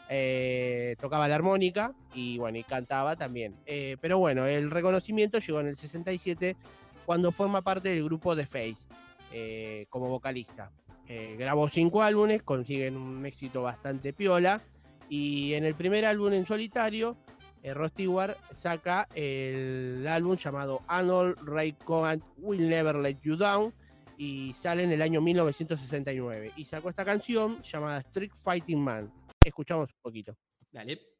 eh, 0.09 0.97
tocaba 1.01 1.29
la 1.29 1.37
armónica 1.37 1.93
y 2.15 2.39
bueno, 2.39 2.59
y 2.59 2.65
cantaba 2.65 3.17
también. 3.17 3.57
Eh, 3.67 3.97
pero 4.01 4.19
bueno, 4.19 4.47
el 4.47 4.71
reconocimiento 4.71 5.39
llegó 5.39 5.61
en 5.61 5.69
el 5.69 5.77
67 5.77 6.57
cuando 7.07 7.33
forma 7.33 7.63
parte 7.63 7.91
del 7.91 8.05
grupo 8.05 8.35
The 8.35 8.47
Face 8.47 8.87
eh, 9.33 9.87
como 9.91 10.09
vocalista. 10.09 10.71
grabó 11.07 11.69
cinco 11.69 12.03
álbumes, 12.03 12.43
consiguen 12.43 12.97
un 12.97 13.25
éxito 13.27 13.63
bastante 13.63 14.13
piola 14.13 14.61
y 15.09 15.55
en 15.55 15.65
el 15.65 15.75
primer 15.75 16.07
álbum 16.07 16.33
en 16.33 16.47
solitario, 16.47 17.17
eh, 17.63 17.75
Ross 17.75 17.93
Stewart 17.93 18.37
saca 18.53 19.09
el 19.15 20.07
álbum 20.09 20.37
llamado 20.37 20.83
Arnold 20.87 21.37
Ray 21.45 21.73
Cohen 21.73 22.23
Will 22.39 22.69
Never 22.69 22.97
Let 22.97 23.19
You 23.23 23.37
Down 23.37 23.73
y 24.19 24.53
sale 24.53 24.85
en 24.85 24.93
el 24.93 25.03
año 25.03 25.21
1969. 25.21 26.53
Y 26.57 26.65
sacó 26.65 26.91
esta 26.91 27.05
canción 27.05 27.63
llamada 27.63 28.01
Street 28.01 28.33
Fighting 28.43 28.81
Man. 28.81 29.13
escuchamos 29.45 29.91
un 29.91 30.01
poquito. 30.03 30.37
Dale. 30.71 31.14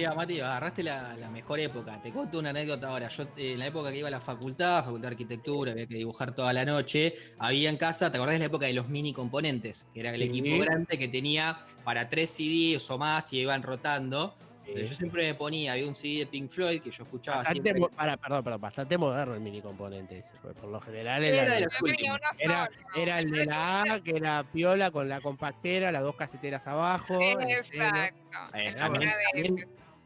Decía, 0.00 0.14
Mati, 0.14 0.40
agarraste 0.40 0.82
la, 0.82 1.30
mejor 1.30 1.60
época. 1.60 2.00
Te 2.02 2.10
cuento 2.10 2.38
una 2.38 2.50
anécdota 2.50 2.88
ahora. 2.88 3.08
Yo, 3.08 3.24
eh, 3.36 3.52
en 3.52 3.58
la 3.58 3.66
época 3.66 3.90
que 3.90 3.98
iba 3.98 4.08
a 4.08 4.10
la 4.10 4.20
facultad, 4.20 4.84
facultad 4.84 5.08
de 5.08 5.14
arquitectura, 5.14 5.72
había 5.72 5.86
que 5.86 5.96
dibujar 5.96 6.34
toda 6.34 6.52
la 6.52 6.64
noche. 6.64 7.14
Había 7.38 7.68
en 7.70 7.76
casa, 7.76 8.10
¿te 8.10 8.16
acordás 8.16 8.34
de 8.34 8.40
la 8.40 8.44
época 8.46 8.66
de 8.66 8.72
los 8.72 8.88
mini 8.88 9.12
componentes? 9.12 9.86
Que 9.92 10.00
era 10.00 10.14
el 10.14 10.22
equipo 10.22 10.58
grande 10.58 10.98
que 10.98 11.08
tenía 11.08 11.58
para 11.84 12.08
tres 12.08 12.30
CDs 12.30 12.90
o 12.90 12.98
más 12.98 13.32
y 13.32 13.40
iban 13.40 13.62
rotando. 13.62 14.36
yo 14.66 14.94
siempre 14.94 15.26
me 15.26 15.34
ponía, 15.34 15.72
había 15.72 15.86
un 15.86 15.94
CD 15.94 16.20
de 16.20 16.26
Pink 16.26 16.50
Floyd 16.50 16.80
que 16.80 16.90
yo 16.90 17.02
escuchaba 17.02 17.38
bastante 17.38 17.62
siempre. 17.62 17.96
Para, 17.96 18.16
perdón, 18.16 18.44
perdón, 18.44 18.60
bastante 18.60 18.96
moderno 18.96 19.34
el 19.34 19.40
mini 19.40 19.60
componente. 19.60 20.24
Por 20.42 20.70
lo 20.70 20.80
general 20.80 21.24
era, 21.24 21.58
era, 21.58 22.68
era, 22.96 23.18
el 23.18 23.30
de 23.30 23.46
la 23.46 23.82
A, 23.82 24.00
que 24.00 24.16
era 24.16 24.44
piola 24.44 24.90
con 24.90 25.08
la 25.08 25.20
compactera, 25.20 25.92
las 25.92 26.02
dos 26.02 26.16
caseteras 26.16 26.66
abajo. 26.66 27.18
Exacto. 27.20 28.18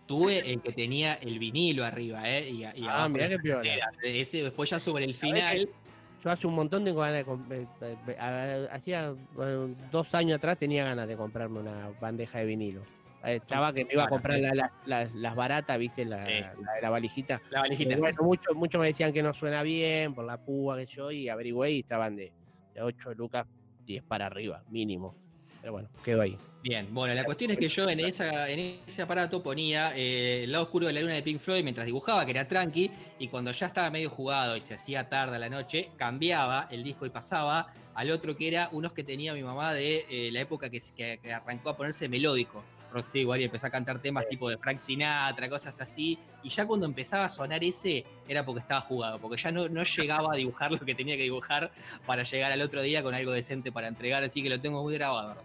Tuve 0.06 0.52
el 0.52 0.60
que 0.60 0.72
tenía 0.72 1.14
el 1.14 1.38
vinilo 1.38 1.84
arriba, 1.84 2.28
¿eh? 2.28 2.50
Y, 2.50 2.64
ah, 2.86 3.08
mirá 3.08 3.28
qué 3.28 3.38
piola. 3.38 3.90
Ese, 4.02 4.42
después 4.42 4.68
ya 4.68 4.78
sobre 4.78 5.04
el 5.04 5.14
final. 5.14 5.68
Yo 6.22 6.30
hace 6.30 6.46
un 6.46 6.54
montón 6.54 6.84
tengo 6.84 7.00
ganas 7.00 7.26
de 7.48 7.62
eh, 7.62 7.96
eh, 8.08 8.68
hacía 8.72 9.14
dos 9.90 10.14
años 10.14 10.38
atrás 10.38 10.56
tenía 10.56 10.84
ganas 10.84 11.06
de 11.06 11.16
comprarme 11.16 11.60
una 11.60 11.90
bandeja 12.00 12.38
de 12.38 12.46
vinilo. 12.46 12.82
Estaba 13.22 13.72
que 13.72 13.84
me 13.84 13.92
iba 13.92 14.04
a 14.04 14.08
comprar 14.08 14.38
las 14.86 15.34
baratas, 15.34 15.78
viste, 15.78 16.04
la, 16.04 16.18
la, 16.80 16.90
valijita. 16.90 17.40
La 17.50 17.60
valijita. 17.60 17.96
Bueno, 17.96 18.22
muchos 18.22 18.54
mucho 18.54 18.78
me 18.78 18.86
decían 18.86 19.12
que 19.12 19.22
no 19.22 19.32
suena 19.32 19.62
bien 19.62 20.14
por 20.14 20.24
la 20.24 20.38
púa 20.38 20.76
que 20.76 20.86
yo, 20.86 21.10
y 21.10 21.28
averigüé 21.28 21.72
y 21.72 21.80
estaban 21.80 22.16
de, 22.16 22.32
de 22.74 22.82
8 22.82 23.14
lucas, 23.14 23.46
10 23.86 24.04
para 24.04 24.26
arriba, 24.26 24.62
mínimo. 24.68 25.23
Pero 25.64 25.72
bueno, 25.72 25.88
quedó 26.04 26.20
ahí. 26.20 26.36
Bien, 26.62 26.92
bueno, 26.92 27.14
la 27.14 27.24
cuestión 27.24 27.50
es 27.52 27.56
que 27.56 27.68
yo 27.68 27.88
en, 27.88 27.98
esa, 28.00 28.50
en 28.50 28.82
ese 28.86 29.00
aparato 29.00 29.42
ponía 29.42 29.96
eh, 29.96 30.44
el 30.44 30.52
lado 30.52 30.64
oscuro 30.64 30.86
de 30.86 30.92
la 30.92 31.00
luna 31.00 31.14
de 31.14 31.22
Pink 31.22 31.40
Floyd 31.40 31.62
mientras 31.62 31.86
dibujaba, 31.86 32.22
que 32.26 32.32
era 32.32 32.46
tranqui, 32.46 32.90
y 33.18 33.28
cuando 33.28 33.50
ya 33.50 33.68
estaba 33.68 33.88
medio 33.88 34.10
jugado 34.10 34.58
y 34.58 34.60
se 34.60 34.74
hacía 34.74 35.08
tarde 35.08 35.36
a 35.36 35.38
la 35.38 35.48
noche, 35.48 35.88
cambiaba 35.96 36.68
el 36.70 36.84
disco 36.84 37.06
y 37.06 37.08
pasaba 37.08 37.72
al 37.94 38.10
otro 38.10 38.36
que 38.36 38.46
era 38.46 38.68
unos 38.72 38.92
que 38.92 39.04
tenía 39.04 39.32
mi 39.32 39.42
mamá 39.42 39.72
de 39.72 40.04
eh, 40.10 40.30
la 40.32 40.40
época 40.40 40.68
que, 40.68 40.80
que, 40.94 41.32
arrancó 41.32 41.70
a 41.70 41.76
ponerse 41.78 42.10
melódico. 42.10 42.62
Rosé 42.94 43.18
igual 43.18 43.40
y 43.40 43.44
empezó 43.44 43.66
a 43.66 43.70
cantar 43.70 44.00
temas 44.00 44.28
tipo 44.28 44.48
de 44.48 44.56
Frank 44.56 44.78
Sinatra, 44.78 45.48
cosas 45.48 45.80
así, 45.80 46.18
y 46.42 46.48
ya 46.48 46.66
cuando 46.66 46.86
empezaba 46.86 47.24
a 47.24 47.28
sonar 47.28 47.62
ese 47.64 48.04
era 48.28 48.44
porque 48.44 48.60
estaba 48.60 48.80
jugado, 48.80 49.18
porque 49.18 49.36
ya 49.36 49.50
no, 49.50 49.68
no 49.68 49.82
llegaba 49.96 50.32
a 50.32 50.36
dibujar 50.36 50.72
lo 50.72 50.80
que 50.80 50.94
tenía 50.94 51.16
que 51.16 51.24
dibujar 51.24 51.70
para 52.06 52.22
llegar 52.22 52.52
al 52.52 52.62
otro 52.62 52.80
día 52.82 53.02
con 53.02 53.14
algo 53.14 53.32
decente 53.32 53.72
para 53.72 53.88
entregar, 53.88 54.22
así 54.22 54.42
que 54.42 54.48
lo 54.48 54.60
tengo 54.60 54.82
muy 54.82 54.94
grabado. 54.94 55.36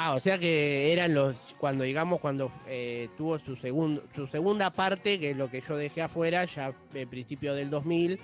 Ah, 0.00 0.14
o 0.14 0.20
sea 0.20 0.38
que 0.38 0.92
eran 0.92 1.12
los, 1.12 1.34
cuando 1.58 1.82
digamos, 1.82 2.20
cuando 2.20 2.52
eh, 2.68 3.08
tuvo 3.16 3.40
su, 3.40 3.56
segundo, 3.56 4.04
su 4.14 4.28
segunda 4.28 4.70
parte, 4.70 5.18
que 5.18 5.32
es 5.32 5.36
lo 5.36 5.50
que 5.50 5.60
yo 5.60 5.76
dejé 5.76 6.02
afuera, 6.02 6.44
ya 6.44 6.72
en 6.94 7.08
principio 7.08 7.52
del 7.52 7.68
2000, 7.68 8.20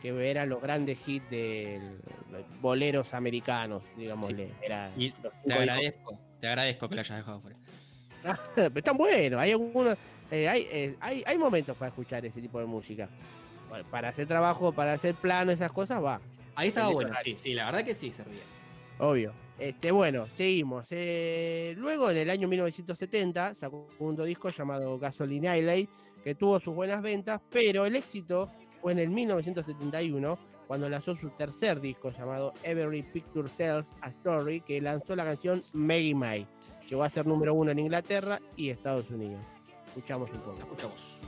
que 0.00 0.30
eran 0.30 0.48
los 0.48 0.62
grandes 0.62 1.00
hits 1.04 1.28
de 1.28 1.80
boleros 2.60 3.12
americanos. 3.12 3.82
Era 4.62 4.92
y 4.96 5.10
te 5.10 5.52
agradezco, 5.52 6.16
te 6.40 6.46
agradezco 6.46 6.88
que 6.88 6.94
lo 6.94 7.00
hayas 7.00 7.16
dejado 7.16 7.38
afuera. 7.38 7.56
están 8.74 8.96
buenos, 8.96 9.40
hay 9.40 9.52
algunos, 9.52 9.96
eh, 10.30 10.48
hay, 10.48 10.68
eh, 10.70 10.96
hay, 11.00 11.22
hay 11.26 11.38
momentos 11.38 11.76
para 11.76 11.88
escuchar 11.88 12.24
ese 12.24 12.40
tipo 12.40 12.58
de 12.58 12.66
música. 12.66 13.08
para 13.90 14.08
hacer 14.08 14.26
trabajo, 14.26 14.72
para 14.72 14.92
hacer 14.92 15.14
plano, 15.14 15.52
esas 15.52 15.72
cosas, 15.72 16.02
va. 16.02 16.20
Ahí 16.54 16.68
estaba 16.68 16.90
bueno, 16.90 17.12
sí, 17.22 17.36
sí, 17.38 17.52
la 17.52 17.66
verdad 17.66 17.84
que 17.84 17.94
sí 17.94 18.10
servía. 18.10 18.42
Obvio. 18.98 19.32
Este, 19.58 19.90
bueno, 19.90 20.26
seguimos. 20.36 20.86
Eh, 20.90 21.74
luego, 21.78 22.10
en 22.10 22.18
el 22.18 22.30
año 22.30 22.46
1970, 22.46 23.54
sacó 23.54 23.84
un 23.84 23.92
segundo 23.92 24.24
disco 24.24 24.50
llamado 24.50 24.98
Gasoline 24.98 25.48
Alley, 25.48 25.88
que 26.22 26.34
tuvo 26.34 26.60
sus 26.60 26.74
buenas 26.74 27.00
ventas, 27.02 27.40
pero 27.50 27.86
el 27.86 27.96
éxito 27.96 28.50
fue 28.82 28.92
en 28.92 28.98
el 28.98 29.10
1971, 29.10 30.38
cuando 30.66 30.88
lanzó 30.88 31.14
su 31.14 31.30
tercer 31.30 31.80
disco 31.80 32.10
llamado 32.10 32.52
Every 32.62 33.02
Picture 33.02 33.48
Tells 33.56 33.86
a 34.02 34.08
Story, 34.08 34.60
que 34.60 34.80
lanzó 34.80 35.14
la 35.16 35.24
canción 35.24 35.62
Maggie 35.72 36.14
May. 36.14 36.46
Llegó 36.88 37.02
a 37.02 37.10
ser 37.10 37.26
número 37.26 37.54
uno 37.54 37.70
en 37.70 37.78
Inglaterra 37.78 38.40
y 38.56 38.70
Estados 38.70 39.10
Unidos. 39.10 39.40
Escuchamos 39.88 40.30
un 40.30 40.40
poco. 40.40 40.58
Escuchamos. 40.58 41.20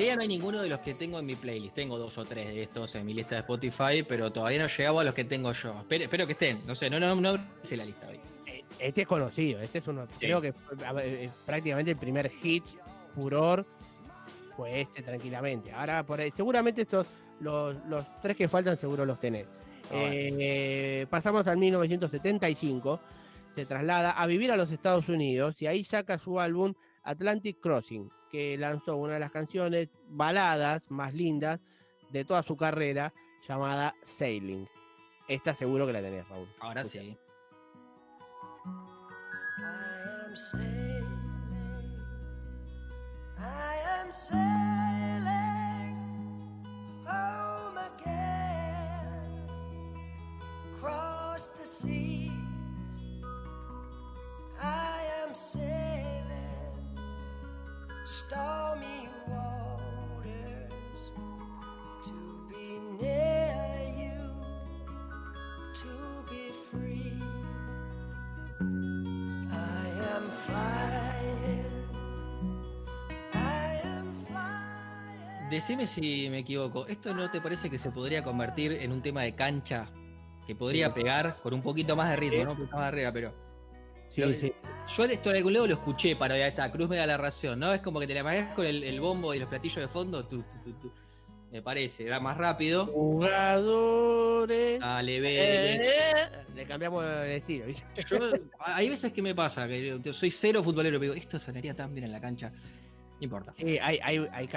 Todavía 0.00 0.16
no 0.16 0.22
hay 0.22 0.28
ninguno 0.28 0.62
de 0.62 0.68
los 0.70 0.80
que 0.80 0.94
tengo 0.94 1.18
en 1.18 1.26
mi 1.26 1.34
playlist. 1.34 1.74
Tengo 1.74 1.98
dos 1.98 2.16
o 2.16 2.24
tres 2.24 2.48
de 2.48 2.62
estos 2.62 2.94
en 2.94 3.04
mi 3.04 3.12
lista 3.12 3.34
de 3.34 3.42
Spotify, 3.42 4.02
pero 4.08 4.32
todavía 4.32 4.60
no 4.60 4.64
he 4.64 4.68
llegado 4.68 5.00
a 5.00 5.04
los 5.04 5.12
que 5.12 5.24
tengo 5.24 5.52
yo. 5.52 5.74
Espero, 5.90 6.26
que 6.26 6.32
estén. 6.32 6.62
No 6.66 6.74
sé, 6.74 6.88
no, 6.88 6.98
no, 6.98 7.14
no 7.14 7.38
sé 7.60 7.76
la 7.76 7.84
lista 7.84 8.08
hoy. 8.08 8.18
Eh, 8.46 8.64
este 8.78 9.02
es 9.02 9.06
conocido. 9.06 9.60
Este 9.60 9.76
es 9.80 9.86
uno. 9.86 10.08
Creo 10.18 10.40
que 10.40 10.54
es 11.20 11.30
prácticamente 11.44 11.90
el 11.90 11.98
primer 11.98 12.30
hit, 12.30 12.64
furor, 13.14 13.66
fue 14.56 14.80
este 14.80 15.02
tranquilamente. 15.02 15.70
Ahora, 15.70 16.02
por 16.02 16.18
ahí, 16.18 16.32
seguramente 16.34 16.80
estos, 16.80 17.06
los, 17.40 17.76
tres 18.22 18.38
que 18.38 18.48
faltan, 18.48 18.78
seguro 18.78 19.04
los 19.04 19.20
tenés. 19.20 19.48
Ah, 19.92 20.08
eh, 20.12 21.06
pasamos 21.10 21.46
al 21.46 21.58
1975. 21.58 23.00
Se 23.54 23.66
traslada 23.66 24.12
a 24.12 24.26
vivir 24.26 24.50
a 24.50 24.56
los 24.56 24.70
Estados 24.70 25.10
Unidos 25.10 25.60
y 25.60 25.66
ahí 25.66 25.84
saca 25.84 26.16
su 26.16 26.40
álbum 26.40 26.72
Atlantic 27.02 27.60
Crossing 27.60 28.10
que 28.30 28.56
lanzó 28.56 28.96
una 28.96 29.14
de 29.14 29.20
las 29.20 29.30
canciones 29.30 29.88
baladas 30.08 30.82
más 30.90 31.14
lindas 31.14 31.60
de 32.10 32.24
toda 32.24 32.42
su 32.42 32.56
carrera, 32.56 33.12
llamada 33.48 33.94
Sailing. 34.02 34.68
Esta 35.28 35.54
seguro 35.54 35.86
que 35.86 35.92
la 35.92 36.00
tenés, 36.00 36.28
Raúl. 36.28 36.48
Ahora 36.60 36.84
sí. 36.84 37.16
I 43.38 43.76
am 44.00 44.12
sailing 44.12 45.96
home 47.04 47.78
again, 47.78 49.48
cross 50.80 51.50
the 51.58 51.66
sea. 51.66 52.30
I 54.62 55.02
am 55.24 55.34
sailing. 55.34 56.19
Stormy 58.10 59.08
waters 59.28 61.12
to 62.02 62.12
be 62.48 62.80
near 62.98 63.86
you, 64.02 64.18
to 65.72 65.92
be 66.28 66.50
free. 66.70 67.22
I 69.52 69.86
am 70.14 70.24
flying. 70.44 71.70
I 73.32 73.80
am 73.84 74.12
flying. 74.26 75.50
Decime 75.50 75.86
si 75.86 76.28
me 76.30 76.40
equivoco, 76.40 76.88
¿esto 76.88 77.14
no 77.14 77.30
te 77.30 77.40
parece 77.40 77.70
que 77.70 77.78
se 77.78 77.92
podría 77.92 78.24
convertir 78.24 78.72
en 78.72 78.90
un 78.90 79.02
tema 79.02 79.22
de 79.22 79.36
cancha? 79.36 79.86
Que 80.48 80.56
podría 80.56 80.92
pegar 80.92 81.32
con 81.40 81.54
un 81.54 81.60
poquito 81.60 81.94
más 81.94 82.10
de 82.10 82.16
ritmo, 82.16 82.44
¿no? 82.44 82.50
Un 82.52 82.56
poquito 82.56 82.76
más 82.76 82.88
arriba, 82.88 83.12
pero. 83.12 83.32
Sí, 84.12 84.34
sí. 84.34 84.52
Yo 84.96 85.04
esto 85.04 85.30
de 85.30 85.38
algún 85.38 85.52
lado 85.52 85.66
lo 85.68 85.74
escuché 85.74 86.16
para 86.16 86.36
ya 86.36 86.48
está, 86.48 86.70
Cruz 86.72 86.88
me 86.88 86.96
da 86.96 87.06
la 87.06 87.16
ración, 87.16 87.60
¿no? 87.60 87.72
Es 87.72 87.80
como 87.80 88.00
que 88.00 88.06
te 88.06 88.14
la 88.14 88.24
manejas 88.24 88.54
con 88.54 88.66
el, 88.66 89.00
bombo 89.00 89.32
y 89.32 89.38
los 89.38 89.48
platillos 89.48 89.76
de 89.76 89.88
fondo, 89.88 90.26
me 91.52 91.62
parece, 91.62 92.04
da 92.04 92.20
más 92.20 92.36
rápido. 92.36 92.86
Jugadores. 92.86 94.78
Dale, 94.78 95.20
ve. 95.20 95.74
Eh, 95.74 96.28
le 96.54 96.64
cambiamos 96.64 97.04
el 97.04 97.30
estilo. 97.30 97.64
hay 98.58 98.88
veces 98.88 99.12
que 99.12 99.20
me 99.20 99.34
pasa, 99.34 99.66
que 99.66 100.00
soy 100.12 100.30
cero 100.30 100.62
futbolero, 100.62 101.00
pero 101.00 101.12
digo, 101.12 101.24
esto 101.24 101.40
sonaría 101.40 101.74
tan 101.74 101.92
bien 101.92 102.06
en 102.06 102.12
la 102.12 102.20
cancha. 102.20 102.52
Importa. 103.20 103.52
Sí, 103.58 103.78
hay, 103.78 104.00
hay, 104.02 104.28
hay, 104.32 104.48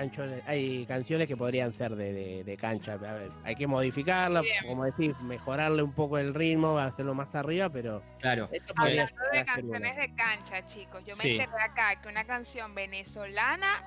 hay 0.47 0.85
canciones 0.85 1.27
que 1.27 1.35
podrían 1.35 1.73
ser 1.73 1.95
de, 1.95 2.57
cancha. 2.59 2.97
hay 3.43 3.55
que 3.55 3.67
modificarla, 3.67 4.41
como 4.65 4.85
decir, 4.85 5.15
mejorarle 5.21 5.83
un 5.83 5.91
poco 5.91 6.17
el 6.17 6.33
ritmo, 6.33 6.77
hacerlo 6.79 7.13
más 7.13 7.35
arriba, 7.35 7.69
pero. 7.69 8.01
Claro. 8.19 8.49
Hablando 8.75 9.21
de 9.31 9.45
canciones 9.45 9.97
de 9.97 10.15
cancha, 10.15 10.65
chicos, 10.65 11.03
yo 11.05 11.15
me 11.17 11.31
enteré 11.31 11.61
acá 11.61 12.01
que 12.01 12.07
una 12.07 12.23
canción 12.23 12.73
venezolana, 12.73 13.83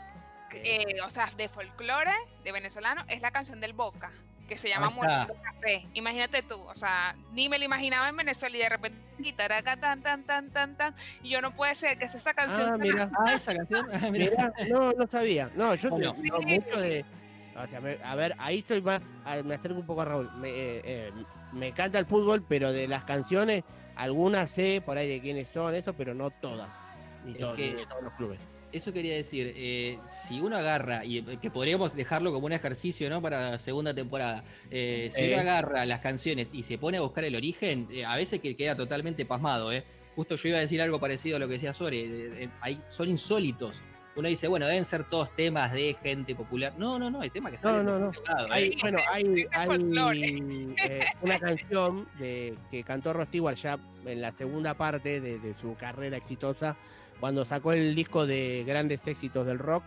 eh, 0.52 1.00
o 1.04 1.10
sea, 1.10 1.30
de 1.36 1.48
folclore, 1.48 2.12
de 2.44 2.52
venezolano, 2.52 3.02
es 3.08 3.22
la 3.22 3.30
canción 3.30 3.60
del 3.60 3.72
Boca 3.72 4.12
que 4.46 4.56
se 4.56 4.68
llama 4.68 4.90
Muerto 4.90 5.34
Café. 5.42 5.86
Imagínate 5.94 6.42
tú, 6.42 6.60
o 6.60 6.74
sea, 6.74 7.16
ni 7.32 7.48
me 7.48 7.58
lo 7.58 7.64
imaginaba 7.64 8.08
en 8.08 8.16
Venezuela 8.16 8.56
y 8.56 8.60
de 8.60 8.68
repente 8.68 8.98
guitarra 9.18 9.58
acá 9.58 9.76
tan 9.76 10.02
tan 10.02 10.24
tan 10.24 10.50
tan 10.50 10.76
tan 10.76 10.94
y 11.22 11.30
yo 11.30 11.40
no 11.40 11.52
puede 11.54 11.74
ser 11.74 11.98
que 11.98 12.04
es 12.04 12.14
esa 12.14 12.34
canción. 12.34 12.74
Ah, 12.74 12.76
mira, 12.80 13.10
ah, 13.18 13.32
esa 13.32 13.54
canción. 13.54 13.86
Ah, 13.92 14.10
mira. 14.10 14.52
no, 14.70 14.92
no 14.92 15.06
sabía. 15.06 15.50
No, 15.54 15.74
yo 15.74 15.90
no, 15.90 16.14
mucho 16.14 16.80
de 16.80 17.04
o 17.54 17.66
sea, 17.68 17.80
a 18.04 18.14
ver, 18.14 18.34
ahí 18.38 18.58
estoy 18.58 18.82
más, 18.82 19.00
me 19.44 19.54
acerco 19.54 19.78
un 19.80 19.86
poco 19.86 20.02
a 20.02 20.04
Raúl. 20.04 20.30
Me, 20.36 20.50
eh, 20.50 20.82
eh, 20.84 21.12
me 21.52 21.68
encanta 21.68 21.98
el 21.98 22.04
fútbol, 22.04 22.44
pero 22.46 22.70
de 22.70 22.86
las 22.86 23.04
canciones, 23.04 23.64
algunas 23.96 24.50
sé 24.50 24.82
por 24.84 24.98
ahí 24.98 25.08
de 25.08 25.20
quiénes 25.22 25.48
son, 25.48 25.74
eso, 25.74 25.94
pero 25.94 26.12
no 26.12 26.30
todas. 26.30 26.68
Ni, 27.24 27.32
ni 27.32 27.72
de 27.72 27.86
todos 27.86 28.02
los 28.02 28.12
clubes 28.12 28.38
eso 28.72 28.92
quería 28.92 29.14
decir, 29.14 29.52
eh, 29.56 29.98
si 30.08 30.40
uno 30.40 30.56
agarra, 30.56 31.04
y 31.04 31.18
eh, 31.18 31.38
que 31.40 31.50
podríamos 31.50 31.94
dejarlo 31.94 32.32
como 32.32 32.46
un 32.46 32.52
ejercicio 32.52 33.08
¿no? 33.08 33.22
para 33.22 33.52
la 33.52 33.58
segunda 33.58 33.94
temporada, 33.94 34.44
eh, 34.70 35.10
si 35.14 35.32
uno 35.32 35.40
agarra 35.40 35.86
las 35.86 36.00
canciones 36.00 36.50
y 36.52 36.62
se 36.62 36.78
pone 36.78 36.98
a 36.98 37.00
buscar 37.00 37.24
el 37.24 37.36
origen, 37.36 37.88
a 38.06 38.16
veces 38.16 38.40
que 38.40 38.54
queda 38.54 38.76
totalmente 38.76 39.24
pasmado. 39.24 39.72
¿eh? 39.72 39.84
Justo 40.14 40.36
yo 40.36 40.48
iba 40.48 40.58
a 40.58 40.62
decir 40.62 40.80
algo 40.82 40.98
parecido 40.98 41.36
a 41.36 41.38
lo 41.38 41.46
que 41.46 41.54
decía 41.54 41.72
Sore, 41.72 42.50
hay, 42.60 42.80
son 42.88 43.08
insólitos. 43.08 43.82
Uno 44.16 44.28
dice, 44.28 44.48
bueno, 44.48 44.66
deben 44.66 44.86
ser 44.86 45.04
todos 45.04 45.28
temas 45.36 45.72
de 45.72 45.94
gente 46.02 46.34
popular. 46.34 46.72
No, 46.78 46.98
no, 46.98 47.10
no, 47.10 47.20
hay 47.20 47.28
temas 47.28 47.52
que 47.52 47.58
salen 47.58 47.84
no, 47.84 47.98
no, 47.98 48.10
no. 48.10 48.12
hay, 48.50 48.74
Bueno, 48.80 48.98
hay, 49.12 49.46
una 51.20 51.38
canción 51.38 52.08
de, 52.18 52.56
que 52.70 52.82
cantó 52.82 53.12
Rostigual 53.12 53.56
ya 53.56 53.78
en 54.06 54.22
la 54.22 54.32
segunda 54.32 54.72
parte 54.72 55.20
de 55.20 55.54
su 55.60 55.76
carrera 55.76 56.16
exitosa, 56.16 56.78
cuando 57.20 57.44
sacó 57.44 57.72
el 57.72 57.94
disco 57.94 58.26
de 58.26 58.64
grandes 58.66 59.06
éxitos 59.06 59.46
del 59.46 59.58
rock, 59.58 59.82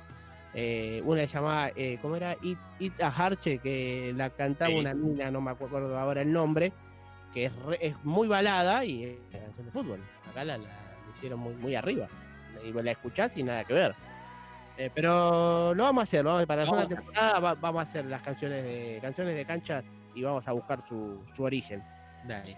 eh, 0.53 1.01
una 1.05 1.25
llamada, 1.25 1.71
eh, 1.75 1.99
¿cómo 2.01 2.15
era? 2.15 2.35
It, 2.41 3.01
a 3.01 3.07
Harche, 3.07 3.59
que 3.59 4.13
la 4.15 4.29
cantaba 4.31 4.73
una 4.75 4.93
mina, 4.93 5.29
no 5.29 5.41
me 5.41 5.51
acuerdo 5.51 5.97
ahora 5.97 6.21
el 6.21 6.31
nombre, 6.31 6.73
que 7.33 7.45
es, 7.45 7.51
es 7.79 7.95
muy 8.03 8.27
balada 8.27 8.83
y 8.83 9.03
es 9.03 9.17
canción 9.31 9.65
de 9.65 9.71
fútbol. 9.71 9.99
Acá 10.29 10.43
la, 10.43 10.59
hicieron 11.15 11.39
muy, 11.39 11.53
muy 11.55 11.75
arriba. 11.75 12.07
Y 12.63 12.73
la 12.73 12.91
escuchás 12.91 13.37
y 13.37 13.43
nada 13.43 13.63
que 13.63 13.73
ver. 13.73 13.93
Eh, 14.77 14.89
pero 14.93 15.73
lo 15.75 15.83
vamos 15.83 16.01
a 16.01 16.03
hacer, 16.03 16.23
¿no? 16.23 16.45
para 16.47 16.61
la 16.61 16.63
segunda 16.63 16.87
temporada 16.87 17.55
vamos 17.55 17.79
a 17.79 17.89
hacer 17.89 18.05
las 18.05 18.21
canciones 18.21 18.63
de 18.63 18.99
canciones 19.01 19.35
de 19.35 19.45
cancha 19.45 19.83
y 20.15 20.23
vamos 20.23 20.47
a 20.47 20.53
buscar 20.53 20.83
su, 20.87 21.21
su 21.35 21.43
origen. 21.43 21.83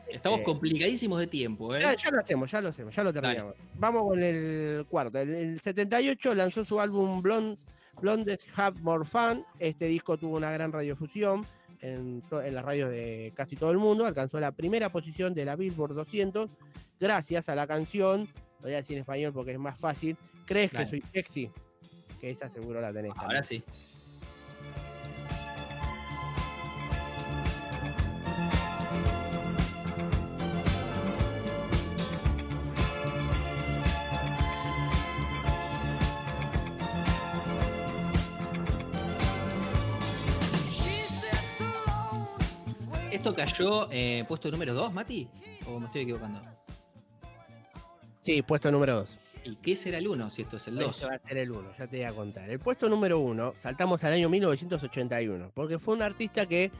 Estamos 0.07 0.39
este, 0.39 0.43
complicadísimos 0.43 1.19
de 1.19 1.27
tiempo, 1.27 1.75
¿eh? 1.75 1.79
Ya, 1.81 2.11
lo 2.11 2.19
hacemos, 2.19 2.51
ya 2.51 2.61
lo 2.61 2.69
hacemos, 2.69 2.95
ya 2.95 3.03
lo 3.03 3.13
terminamos. 3.13 3.55
Vamos 3.75 4.03
con 4.03 4.21
el 4.21 4.85
cuarto. 4.89 5.19
En 5.19 5.33
el 5.33 5.61
78 5.61 6.35
lanzó 6.35 6.65
su 6.65 6.79
álbum 6.81 7.21
Blonde, 7.21 7.57
Blondes 8.01 8.39
Have 8.55 8.79
More 8.81 9.05
Fun. 9.05 9.45
Este 9.59 9.85
disco 9.85 10.17
tuvo 10.17 10.37
una 10.37 10.51
gran 10.51 10.71
radiofusión 10.71 11.45
en, 11.81 12.21
en 12.31 12.55
las 12.55 12.65
radios 12.65 12.89
de 12.91 13.31
casi 13.35 13.55
todo 13.55 13.71
el 13.71 13.77
mundo. 13.77 14.05
Alcanzó 14.05 14.39
la 14.39 14.51
primera 14.51 14.91
posición 14.91 15.33
de 15.33 15.45
la 15.45 15.55
Billboard 15.55 15.93
200 15.93 16.57
gracias 16.99 17.49
a 17.49 17.55
la 17.55 17.65
canción, 17.65 18.27
lo 18.59 18.65
voy 18.65 18.73
a 18.73 18.77
decir 18.77 18.95
en 18.95 19.01
español 19.01 19.33
porque 19.33 19.53
es 19.53 19.59
más 19.59 19.77
fácil, 19.77 20.15
¿Crees 20.45 20.71
que 20.71 20.85
soy 20.85 21.01
sexy? 21.01 21.49
Que 22.19 22.31
esa 22.31 22.49
seguro 22.49 22.81
la 22.81 22.91
tenés. 22.91 23.13
Ahora 23.15 23.41
sí. 23.41 23.63
¿Esto 43.11 43.35
cayó 43.35 43.89
eh, 43.91 44.23
puesto 44.25 44.49
número 44.49 44.73
2, 44.73 44.93
Mati? 44.93 45.27
¿O 45.67 45.81
me 45.81 45.87
estoy 45.87 46.03
equivocando? 46.03 46.39
Sí, 48.21 48.41
puesto 48.41 48.71
número 48.71 48.99
2. 48.99 49.17
¿Y 49.43 49.55
qué 49.57 49.75
será 49.75 49.97
el 49.97 50.07
1 50.07 50.31
si 50.31 50.43
esto 50.43 50.55
es 50.55 50.67
el 50.69 50.75
2? 50.75 50.95
Esto 50.95 51.07
va 51.09 51.15
a 51.15 51.19
ser 51.19 51.37
el 51.37 51.51
1, 51.51 51.73
ya 51.77 51.87
te 51.87 51.97
voy 51.97 52.05
a 52.05 52.13
contar. 52.13 52.49
El 52.49 52.59
puesto 52.59 52.87
número 52.87 53.19
1, 53.19 53.55
saltamos 53.61 54.01
al 54.05 54.13
año 54.13 54.29
1981, 54.29 55.51
porque 55.53 55.77
fue 55.77 55.95
un 55.95 56.03
artista 56.03 56.45
que 56.45 56.71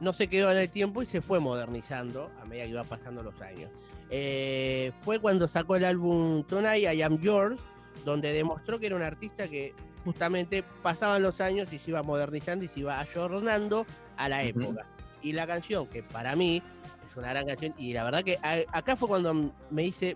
no 0.00 0.12
se 0.12 0.28
quedó 0.28 0.52
en 0.52 0.58
el 0.58 0.68
tiempo 0.68 1.00
y 1.00 1.06
se 1.06 1.22
fue 1.22 1.40
modernizando 1.40 2.30
a 2.42 2.44
medida 2.44 2.64
que 2.64 2.70
iba 2.70 2.84
pasando 2.84 3.22
los 3.22 3.40
años. 3.40 3.70
Eh, 4.10 4.92
fue 5.06 5.20
cuando 5.20 5.48
sacó 5.48 5.76
el 5.76 5.86
álbum 5.86 6.44
Tonight 6.44 6.84
I 6.84 7.00
Am 7.00 7.18
Yours, 7.18 7.58
donde 8.04 8.34
demostró 8.34 8.78
que 8.78 8.86
era 8.86 8.96
un 8.96 9.02
artista 9.02 9.48
que 9.48 9.72
justamente 10.04 10.62
pasaban 10.82 11.22
los 11.22 11.40
años 11.40 11.72
y 11.72 11.78
se 11.78 11.92
iba 11.92 12.02
modernizando 12.02 12.66
y 12.66 12.68
se 12.68 12.80
iba 12.80 13.00
ayornando 13.00 13.86
a 14.18 14.28
la 14.28 14.42
época 14.42 14.86
y 15.22 15.32
la 15.32 15.46
canción, 15.46 15.86
que 15.86 16.02
para 16.02 16.34
mí 16.36 16.62
es 17.06 17.16
una 17.16 17.30
gran 17.30 17.46
canción, 17.46 17.74
y 17.78 17.92
la 17.92 18.04
verdad 18.04 18.22
que 18.22 18.38
acá 18.72 18.96
fue 18.96 19.08
cuando 19.08 19.52
me 19.70 19.84
hice 19.84 20.14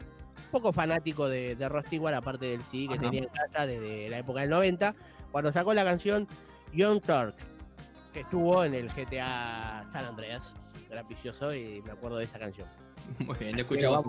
poco 0.51 0.73
fanático 0.73 1.29
de, 1.29 1.57
de 1.57 1.69
Ross 1.69 1.87
aparte 2.15 2.47
del 2.47 2.63
CD 2.63 2.89
que 2.89 2.99
tenía 2.99 3.23
en 3.23 3.29
casa 3.29 3.67
desde 3.67 4.09
la 4.11 4.19
época 4.19 4.41
del 4.41 4.51
90, 4.51 4.95
cuando 5.31 5.53
sacó 5.53 5.73
la 5.75 5.85
canción 5.85 6.29
Young 6.73 7.01
Turk, 7.01 7.35
que 8.13 8.21
estuvo 8.21 8.63
en 8.65 8.75
el 8.75 8.89
GTA 8.89 9.85
San 9.91 10.05
Andreas, 10.05 10.55
era 10.91 11.03
vicioso 11.03 11.55
y 11.55 11.81
me 11.83 11.93
acuerdo 11.93 12.19
de 12.19 12.25
esa 12.25 12.39
canción. 12.39 12.69
Muy 13.19 13.37
bien, 13.39 13.57
le 13.57 13.63
escuchamos. 13.63 14.05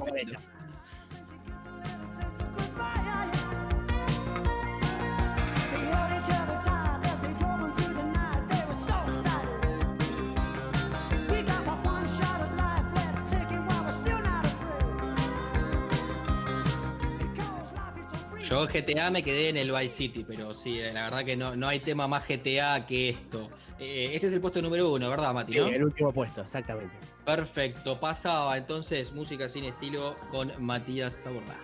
Yo 18.54 18.68
GTA 18.68 19.10
me 19.10 19.24
quedé 19.24 19.49
en 19.49 19.58
el 19.58 19.72
Vice 19.72 19.95
City, 19.95 20.24
pero 20.24 20.54
sí, 20.54 20.78
eh, 20.78 20.93
la 20.93 21.06
verdad 21.06 21.26
que 21.26 21.36
no, 21.36 21.56
no 21.56 21.68
hay 21.68 21.80
tema 21.80 22.08
más 22.08 22.28
GTA 22.28 22.86
que 22.86 23.10
esto. 23.10 23.49
Eh, 23.80 24.12
este 24.14 24.28
es 24.28 24.34
el 24.34 24.41
puesto 24.41 24.62
número 24.62 24.93
uno, 24.93 25.10
¿verdad, 25.10 25.34
Mati? 25.34 25.58
el 25.58 25.84
último 25.84 26.14
puesto, 26.14 26.41
exactamente. 26.41 26.93
Perfecto, 27.26 27.99
pasaba 27.99 28.56
entonces 28.56 29.12
música 29.12 29.49
sin 29.49 29.64
estilo 29.64 30.16
con 30.30 30.51
Matías 30.60 31.18
Taborda. 31.24 31.58